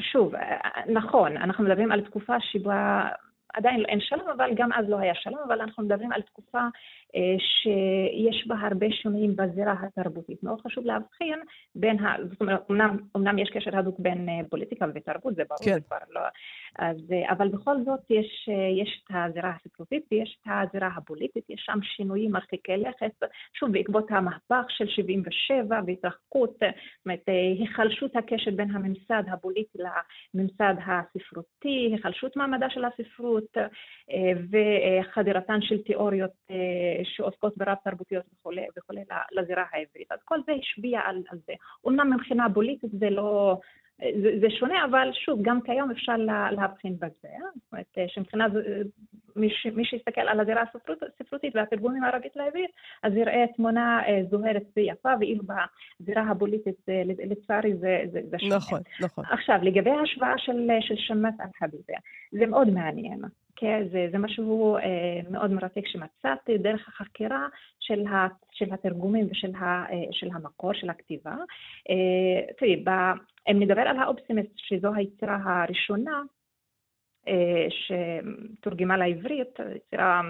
שוב, 0.00 0.34
אה, 0.34 0.58
נכון, 0.92 1.36
אנחנו 1.36 1.64
מדברים 1.64 1.92
על 1.92 2.00
תקופה 2.00 2.40
שבה 2.40 3.08
עדיין 3.54 3.84
אין 3.88 4.00
שלום, 4.00 4.28
אבל 4.28 4.50
גם 4.54 4.72
אז 4.72 4.88
לא 4.88 4.98
היה 4.98 5.14
שלום, 5.14 5.38
אבל 5.46 5.60
אנחנו 5.60 5.82
מדברים 5.84 6.12
על 6.12 6.22
תקופה 6.22 6.58
אה, 7.16 7.36
שיש 7.38 8.46
בה 8.46 8.54
הרבה 8.60 8.86
שינויים 8.90 9.36
בזירה 9.36 9.74
התרבותית. 9.82 10.42
מאוד 10.42 10.60
חשוב 10.60 10.84
להבחין 10.84 11.38
בין 11.74 11.98
ה... 11.98 12.16
זאת 12.30 12.40
אומרת, 12.40 12.70
אמנם, 12.70 12.96
אמנם 13.16 13.38
יש 13.38 13.50
קשר 13.50 13.78
הדוק 13.78 13.98
בין 13.98 14.28
אה, 14.28 14.48
פוליטיקה 14.50 14.86
ותרבות, 14.94 15.34
זה 15.34 15.42
ברור, 15.48 15.64
כן. 15.64 15.80
כבר 15.86 15.96
לא... 16.10 16.20
אז, 16.78 17.12
אה, 17.12 17.32
אבל 17.32 17.48
בכל 17.48 17.76
זאת 17.84 18.10
יש, 18.10 18.48
יש 18.82 19.02
את 19.04 19.16
הזירה 19.16 19.52
הספרותית 19.60 20.04
ויש 20.12 20.38
את 20.42 20.48
הזירה 20.50 20.88
הפוליטית, 20.96 21.50
יש 21.50 21.62
שם 21.66 21.78
שינויים 21.82 22.32
מרחיקי 22.32 22.76
לכת, 22.76 23.28
שוב, 23.54 23.72
בעקבות 23.72 24.10
המהפך 24.10 24.64
של 24.68 24.86
77 24.88 25.80
והתרחקות, 25.86 26.50
זאת 26.50 27.06
אומרת, 27.06 27.22
היחלשות 27.26 28.16
הקשת 28.16 28.52
בין 28.52 28.70
הממסד 28.70 29.22
הפוליטי 29.32 29.78
לממסד 30.34 30.74
הספרותי, 30.86 31.88
היחלשות 31.92 32.36
מעמדה 32.36 32.70
של 32.70 32.84
הספרות 32.84 33.43
אה, 33.56 34.32
וחדירתן 34.50 35.62
של 35.62 35.82
תיאוריות 35.82 36.30
אה, 36.50 36.56
שעוסקות 37.04 37.56
ברב 37.56 37.76
תרבותיות 37.84 38.24
וכולי 38.34 38.66
וכולי 38.78 39.00
לזירה 39.32 39.64
העברית. 39.72 40.12
אז 40.12 40.18
כל 40.24 40.38
זה 40.46 40.52
השפיע 40.52 41.00
על 41.04 41.22
זה. 41.46 41.52
אומנם 41.84 42.12
מבחינה 42.12 42.46
פוליטית 42.54 42.90
זה 43.00 43.10
לא, 43.10 43.58
זה, 43.98 44.30
זה 44.40 44.50
שונה, 44.50 44.84
אבל 44.84 45.10
שוב, 45.12 45.38
גם 45.42 45.60
כיום 45.60 45.90
אפשר 45.90 46.16
לה, 46.16 46.50
להבחין 46.52 46.96
בזה. 46.96 47.28
זאת 47.54 47.72
אומרת, 47.72 47.98
שמבחינת 48.06 48.52
מי, 49.36 49.50
ש, 49.50 49.66
מי 49.66 49.84
שיסתכל 49.84 50.20
על 50.20 50.40
הזירה 50.40 50.62
הספרותית 51.20 51.56
והתרגומים 51.56 52.04
הערבית 52.04 52.36
לעברית, 52.36 52.70
אז 53.02 53.12
יראה 53.16 53.44
תמונה 53.56 54.02
זוהרת 54.30 54.62
ויפה, 54.76 55.08
ואילו 55.20 55.44
בזירה 56.00 56.30
הפוליטית, 56.30 56.76
לצערי, 57.30 57.76
זה, 57.76 58.02
זה, 58.12 58.20
זה 58.30 58.38
שונה. 58.38 58.56
נכון, 58.56 58.80
נכון. 59.00 59.24
עכשיו, 59.30 59.58
לגבי 59.62 59.90
ההשוואה 59.90 60.38
של, 60.38 60.68
של 60.80 60.96
שמס 60.96 61.34
אל-חביבה, 61.40 61.98
זה 62.32 62.46
מאוד 62.46 62.70
מעניין. 62.70 63.20
כן, 63.56 63.82
זה, 63.92 64.08
זה 64.12 64.18
משהו 64.18 64.76
אה, 64.76 65.20
מאוד 65.30 65.50
מרתק 65.50 65.86
שמצאתי 65.86 66.58
דרך 66.58 66.88
החקירה 66.88 67.46
של, 67.80 68.06
ה, 68.06 68.26
של 68.50 68.72
התרגומים 68.72 69.26
ושל 69.30 69.54
ה, 69.54 69.84
אה, 69.92 70.04
של 70.12 70.28
המקור, 70.34 70.72
של 70.72 70.90
הכתיבה. 70.90 71.34
אה, 71.90 72.54
תראי, 72.58 72.84
אם 73.50 73.62
נדבר 73.62 73.82
על 73.82 73.98
האופסימיסט, 73.98 74.52
שזו 74.56 74.94
היצירה 74.94 75.38
הראשונה 75.44 76.22
אה, 77.28 77.66
שתורגמה 77.70 78.96
לעברית, 78.96 79.60
היצירה... 79.60 80.20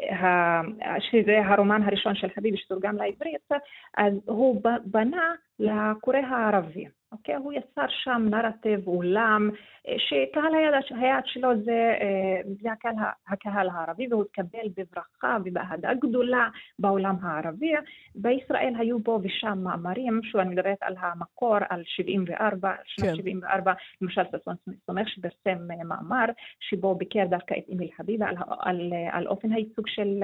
אה, 0.00 0.60
שזה 1.00 1.38
הרומן 1.44 1.82
הראשון 1.82 2.14
של 2.14 2.28
חביבי 2.34 2.56
שתורגם 2.56 2.96
לעברית, 2.96 3.48
אז 3.96 4.12
הוא 4.24 4.62
בנה 4.84 5.34
לקורא 5.58 6.16
הערבי. 6.16 6.86
אוקיי? 7.12 7.34
הוא 7.34 7.52
יצר 7.52 7.86
שם 7.88 8.22
נרטיב, 8.30 8.88
אולם, 8.88 9.50
אה, 9.88 9.94
שקהל 9.98 10.54
היעד, 10.54 10.74
היעד 10.90 11.22
שלו 11.26 11.48
זה, 11.64 11.96
אה, 12.00 12.40
זה 12.62 12.72
הקהל, 12.72 12.94
הקהל 13.28 13.68
הערבי, 13.68 14.06
והוא 14.10 14.24
התקבל 14.24 14.68
בברכה 14.76 15.38
ובאהדה 15.44 15.94
גדולה 15.94 16.48
בעולם 16.78 17.16
הערבי. 17.22 17.72
בישראל 18.14 18.74
היו 18.78 19.04
פה 19.04 19.20
ושם 19.22 19.58
מאמרים, 19.62 20.20
שוב 20.22 20.40
אני 20.40 20.50
מדברת 20.50 20.78
על 20.80 20.94
המקור, 20.98 21.56
על 21.68 21.82
74, 21.84 22.72
שנת 22.84 23.06
כן. 23.06 23.16
74, 23.16 23.72
למשל 24.00 24.22
ששון 24.24 24.54
סומך 24.86 25.08
שפרסם 25.08 25.70
אה, 25.70 25.84
מאמר, 25.84 26.24
שבו 26.60 26.94
ביקר 26.94 27.24
דווקא 27.30 27.54
את 27.54 27.64
אמיל 27.72 27.88
חביבה 27.96 28.26
על, 28.28 28.36
על, 28.60 28.92
על 29.10 29.26
אופן 29.26 29.52
הייצוג 29.52 29.86
של, 29.88 30.20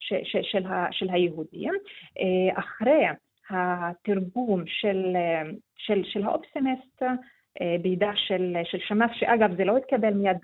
של, 0.00 0.16
של, 0.24 0.42
של, 0.42 0.64
של 0.90 1.10
היהודים. 1.10 1.74
אחרי 2.54 3.06
התרגום 3.50 4.62
של, 4.66 5.16
של, 5.76 6.02
של 6.04 6.24
האופסימיסט 6.24 7.02
אה, 7.60 7.76
בידה 7.82 8.10
של, 8.16 8.56
של 8.64 8.78
שמאס, 8.78 9.10
שאגב 9.14 9.56
זה 9.56 9.64
לא 9.64 9.76
התקבל 9.76 10.14
מיד 10.14 10.36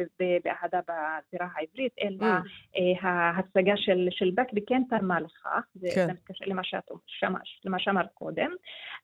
באהדה 0.44 0.80
בזירה 0.80 1.48
העברית, 1.56 1.92
אלא 2.00 2.26
mm. 2.26 3.06
ההצגה 3.06 3.76
של, 3.76 4.08
של 4.10 4.30
בקבי 4.34 4.60
כן 4.66 4.82
תרמה 4.90 5.20
לכך, 5.20 5.64
זה, 5.74 5.88
כן. 5.94 6.10
מתקשר 6.10 6.44
למה, 6.46 6.64
שאת, 6.64 6.90
למה 7.64 7.78
שאמרת 7.78 8.08
קודם. 8.14 8.50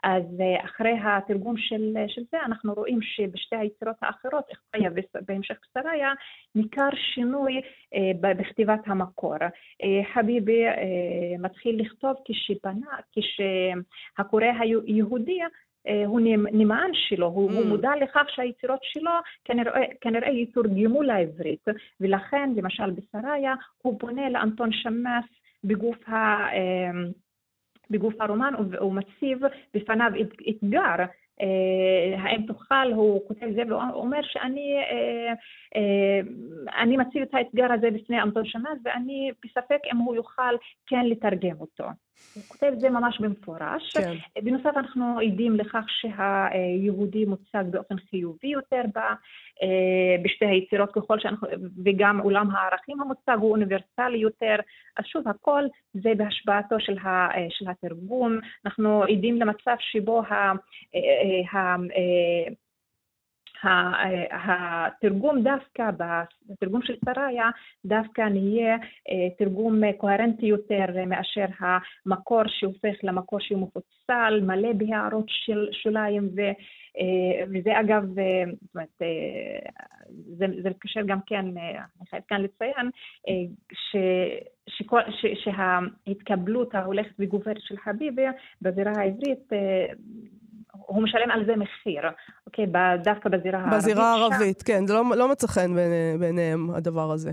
אז 0.05 0.23
אחרי 0.65 0.95
התרגום 1.05 1.57
של, 1.57 1.95
של 2.09 2.23
זה, 2.31 2.39
אנחנו 2.47 2.75
רואים 2.75 2.99
שבשתי 3.03 3.57
היצירות 3.57 3.97
האחרות, 4.03 4.45
אכפיה 4.53 4.91
ובהמשך 5.15 5.57
בשריה, 5.77 6.13
ניכר 6.55 6.89
שינוי 7.15 7.61
בכתיבת 8.21 8.81
המקור. 8.87 9.37
חביבי 10.15 10.63
מתחיל 11.39 11.81
לכתוב 11.81 12.15
כשבנה, 12.25 12.91
כשהקורא 13.13 14.45
היהודי 14.87 15.41
הוא 16.07 16.21
נמען 16.53 16.91
שלו, 16.93 17.27
הוא, 17.27 17.51
mm. 17.51 17.55
הוא 17.55 17.67
מודע 17.67 17.91
לכך 18.01 18.25
שהיצירות 18.29 18.81
שלו 18.83 19.11
כנראה, 19.45 19.81
כנראה 20.01 20.31
יתורגמו 20.31 21.03
לעברית, 21.03 21.65
ולכן 22.01 22.51
למשל 22.57 22.91
בשריה 22.91 23.55
הוא 23.83 24.01
פונה 24.01 24.31
לאנטון 24.31 24.73
שמאס 24.73 25.25
בגוף, 25.65 26.09
ה, 26.09 26.15
אה, 26.53 26.91
בגוף 27.91 28.15
הרומן 28.21 28.55
ומציב 28.81 29.39
בפניו 29.75 30.11
אתגר 30.51 31.05
אה, 31.41 32.23
האם 32.23 32.47
תוכל, 32.47 32.93
הוא 32.95 33.29
כותב 33.29 33.47
זה, 33.55 33.63
והוא 33.69 33.83
אומר 33.93 34.21
שאני 34.23 34.77
אני 36.77 36.97
מציב 36.97 37.23
את 37.23 37.35
האתגר 37.35 37.73
הזה 37.73 37.91
בפני 37.91 38.23
אנטון 38.23 38.45
שמאס 38.45 38.79
ואני 38.85 39.31
בספק 39.45 39.79
אם 39.93 39.97
הוא 39.97 40.15
יוכל 40.15 40.55
כן 40.87 41.07
לתרגם 41.07 41.61
אותו. 41.61 41.85
הוא 42.35 42.43
כותב 42.49 42.67
את 42.73 42.81
זה 42.81 42.91
ממש 42.91 43.21
במפורש. 43.21 43.97
כן. 43.97 44.15
בנוסף, 44.43 44.77
אנחנו 44.77 45.19
עדים 45.19 45.57
לכך 45.57 45.85
שהיהודי 45.89 47.25
מוצג 47.25 47.65
באופן 47.71 47.97
חיובי 48.11 48.49
יותר 48.49 48.83
בה, 48.95 49.15
אה, 49.63 50.23
בשתי 50.23 50.47
היצירות 50.47 50.93
ככל 50.93 51.19
שאנחנו, 51.21 51.49
וגם 51.85 52.19
עולם 52.19 52.51
הערכים 52.51 53.01
המוצג 53.01 53.37
הוא 53.41 53.51
אוניברסלי 53.51 54.19
יותר. 54.19 54.57
אז 54.97 55.05
שוב, 55.05 55.29
הכל 55.29 55.63
זה 55.95 56.11
בהשפעתו 56.17 56.77
של, 56.81 56.99
ה, 56.99 57.09
אה, 57.37 57.47
של 57.51 57.71
התרגום. 57.71 58.39
אנחנו 58.67 59.03
עדים 59.03 59.37
למצב 59.37 59.77
שבו 59.79 60.23
ה, 60.23 60.35
ה, 60.35 61.59
ה, 61.59 61.77
התרגום 64.33 65.43
דווקא, 65.43 65.91
בתרגום 66.49 66.83
של 66.83 66.95
שריה, 67.05 67.51
דווקא 67.85 68.23
נהיה 68.23 68.75
אה, 68.75 69.31
תרגום 69.39 69.93
קוהרנטי 69.93 70.47
יותר 70.47 70.85
מאשר 71.07 71.45
המקור 71.59 72.43
שהופך 72.47 72.95
למקור 73.03 73.41
שהוא 73.41 73.61
מפוצל, 73.61 74.41
מלא 74.43 74.73
בהערות 74.73 75.25
של 75.29 75.69
שוליים, 75.73 76.29
ו, 76.37 76.41
אה, 76.99 77.45
וזה 77.47 77.81
אגב, 77.81 78.19
אה, 78.19 78.45
זאת 78.63 78.75
אומרת, 78.75 78.89
זה, 80.39 80.47
זה 80.63 80.71
מתקשר 80.71 81.01
גם 81.07 81.19
כן, 81.27 81.45
אני 81.47 82.07
חייבת 82.11 82.27
כאן 82.27 82.43
לציין, 82.43 82.91
ש... 83.73 83.97
שכל, 84.69 85.01
ש, 85.11 85.27
שההתקבלות 85.45 86.75
ההולכת 86.75 87.15
וגוברת 87.19 87.61
של 87.61 87.77
חביבי 87.77 88.23
בזירה 88.63 88.93
העברית 88.97 89.53
הוא 90.87 91.03
משלם 91.03 91.31
על 91.31 91.47
זה 91.47 91.57
מחיר, 91.57 92.03
אוקיי? 92.47 92.67
דווקא 93.05 93.29
בזירה 93.29 93.59
הערבית. 93.59 93.79
בזירה 93.79 94.13
הערבית, 94.13 94.63
כן, 94.63 94.87
זה 94.87 94.95
לא, 94.95 95.03
לא 95.17 95.31
מצא 95.31 95.47
חן 95.47 95.71
בעיניהם 96.19 96.71
הדבר 96.71 97.11
הזה. 97.11 97.33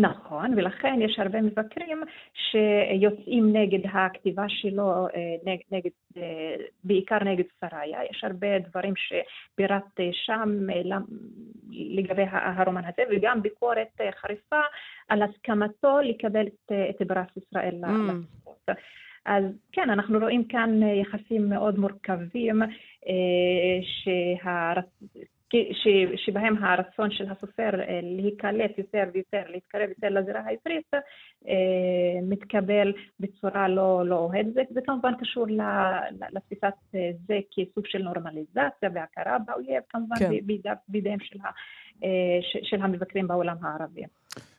נכון, 0.00 0.54
ולכן 0.56 0.98
יש 1.00 1.18
הרבה 1.18 1.40
מבקרים 1.42 2.02
שיוצאים 2.34 3.56
נגד 3.56 3.78
הכתיבה 3.92 4.44
שלו, 4.48 5.06
אה, 5.06 5.36
נגד, 5.44 5.62
נגד, 5.70 5.90
אה, 6.16 6.54
בעיקר 6.84 7.24
נגד 7.24 7.44
שריה. 7.60 7.98
יש 8.10 8.24
הרבה 8.24 8.58
דברים 8.58 8.94
שפירט 8.96 10.00
שם 10.12 10.70
אה, 10.70 10.98
לגבי 11.70 12.24
הרומן 12.30 12.84
הזה, 12.84 13.02
וגם 13.10 13.42
ביקורת 13.42 14.00
חריפה 14.20 14.60
על 15.08 15.22
הסכמתו 15.22 15.98
לקבל 16.00 16.46
את, 16.46 17.02
פרס 17.08 17.28
ישראל 17.36 17.84
mm. 17.84 17.86
לספורט. 17.86 18.78
אז 19.24 19.44
כן, 19.72 19.90
אנחנו 19.90 20.18
רואים 20.18 20.44
כאן 20.44 20.82
אה, 20.82 20.88
יחסים 20.88 21.48
מאוד 21.48 21.78
מורכבים, 21.78 22.62
אה, 22.62 23.78
שהרצ... 23.82 24.86
ש... 25.72 25.88
שבהם 26.16 26.64
הרצון 26.64 27.10
של 27.10 27.30
הסופר 27.30 27.80
אה, 27.80 28.00
להיקלט 28.02 28.78
יותר 28.78 29.04
ויותר, 29.12 29.42
להתקרב 29.48 29.88
יותר 29.88 30.08
לזירה 30.08 30.40
העברית, 30.40 30.90
מתקבל 32.22 32.92
בצורה 33.20 33.68
לא, 33.68 34.02
לא 34.06 34.16
אוהדת. 34.16 34.66
זה 34.70 34.80
כמובן 34.86 35.12
קשור 35.20 35.46
לתפיסת 36.32 36.74
זה 37.26 37.38
כסוג 37.50 37.86
של 37.86 38.02
נורמליזציה 38.02 38.90
והכרה 38.94 39.38
באויב, 39.38 39.82
כמובן 39.88 40.16
כן. 40.18 40.30
בידיהם 40.88 41.20
של, 41.20 41.38
ה... 41.44 41.50
של 42.62 42.82
המבקרים 42.82 43.28
בעולם 43.28 43.56
הערבי. 43.62 44.02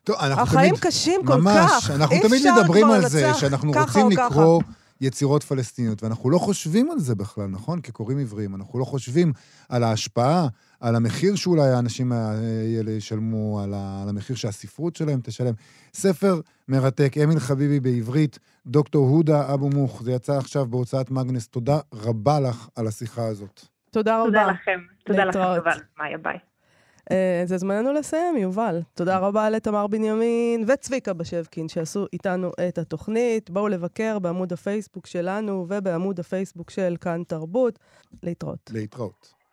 טוב, 0.05 0.15
אנחנו 0.19 0.41
החיים 0.43 0.69
תמיד... 0.69 0.81
קשים 0.81 1.21
כל 1.25 1.41
ממש, 1.41 1.57
כך. 1.57 1.89
ממש, 1.89 2.01
אנחנו 2.01 2.15
תמיד 2.21 2.41
מדברים 2.51 2.91
על 2.91 3.09
זה, 3.09 3.33
שאנחנו 3.33 3.71
רוצים 3.71 4.09
לקרוא 4.09 4.61
יצירות 5.01 5.43
פלסטיניות, 5.43 6.03
ואנחנו 6.03 6.29
לא 6.29 6.37
חושבים 6.37 6.91
על 6.91 6.99
זה 6.99 7.15
בכלל, 7.15 7.47
נכון? 7.47 7.81
כקוראים 7.81 8.19
עבריים. 8.19 8.55
אנחנו 8.55 8.79
לא 8.79 8.85
חושבים 8.85 9.33
על 9.69 9.83
ההשפעה, 9.83 10.47
על 10.79 10.95
המחיר 10.95 11.35
שאולי 11.35 11.69
האנשים 11.69 12.11
האלה 12.11 12.91
ישלמו, 12.91 13.61
על, 13.63 13.73
על 13.73 14.09
המחיר 14.09 14.35
שהספרות 14.35 14.95
שלהם 14.95 15.19
תשלם. 15.23 15.53
ספר 15.93 16.39
מרתק, 16.67 17.15
אמיל 17.23 17.39
חביבי 17.39 17.79
בעברית, 17.79 18.39
דוקטור 18.67 19.09
הודה 19.09 19.53
אבו 19.53 19.69
מוך, 19.69 20.03
זה 20.03 20.11
יצא 20.11 20.33
עכשיו 20.37 20.65
בהוצאת 20.65 21.11
מגנס. 21.11 21.47
תודה 21.47 21.79
רבה 21.93 22.39
לך 22.39 22.67
על 22.75 22.87
השיחה 22.87 23.25
הזאת. 23.25 23.61
תודה 23.91 24.15
רבה. 24.21 24.25
תודה 24.25 24.47
לכם. 24.47 24.79
תודה 25.05 25.25
לכם, 25.25 25.39
יובל. 25.39 25.79
מאיה, 25.99 26.17
ביי. 26.17 26.54
אה, 27.11 27.43
זה 27.45 27.57
זמננו 27.57 27.93
לסיים, 27.93 28.37
יובל. 28.37 28.81
תודה 28.93 29.17
רבה 29.17 29.49
לתמר 29.49 29.87
בנימין 29.87 30.65
וצביקה 30.67 31.13
בשבקין 31.13 31.69
שעשו 31.69 32.05
איתנו 32.13 32.51
את 32.67 32.77
התוכנית. 32.77 33.49
בואו 33.49 33.67
לבקר 33.67 34.19
בעמוד 34.19 34.53
הפייסבוק 34.53 35.07
שלנו 35.07 35.65
ובעמוד 35.69 36.19
הפייסבוק 36.19 36.69
של 36.69 36.95
כאן 37.01 37.23
תרבות. 37.27 37.79
להתראות. 38.23 38.71
להתראות. 38.73 39.44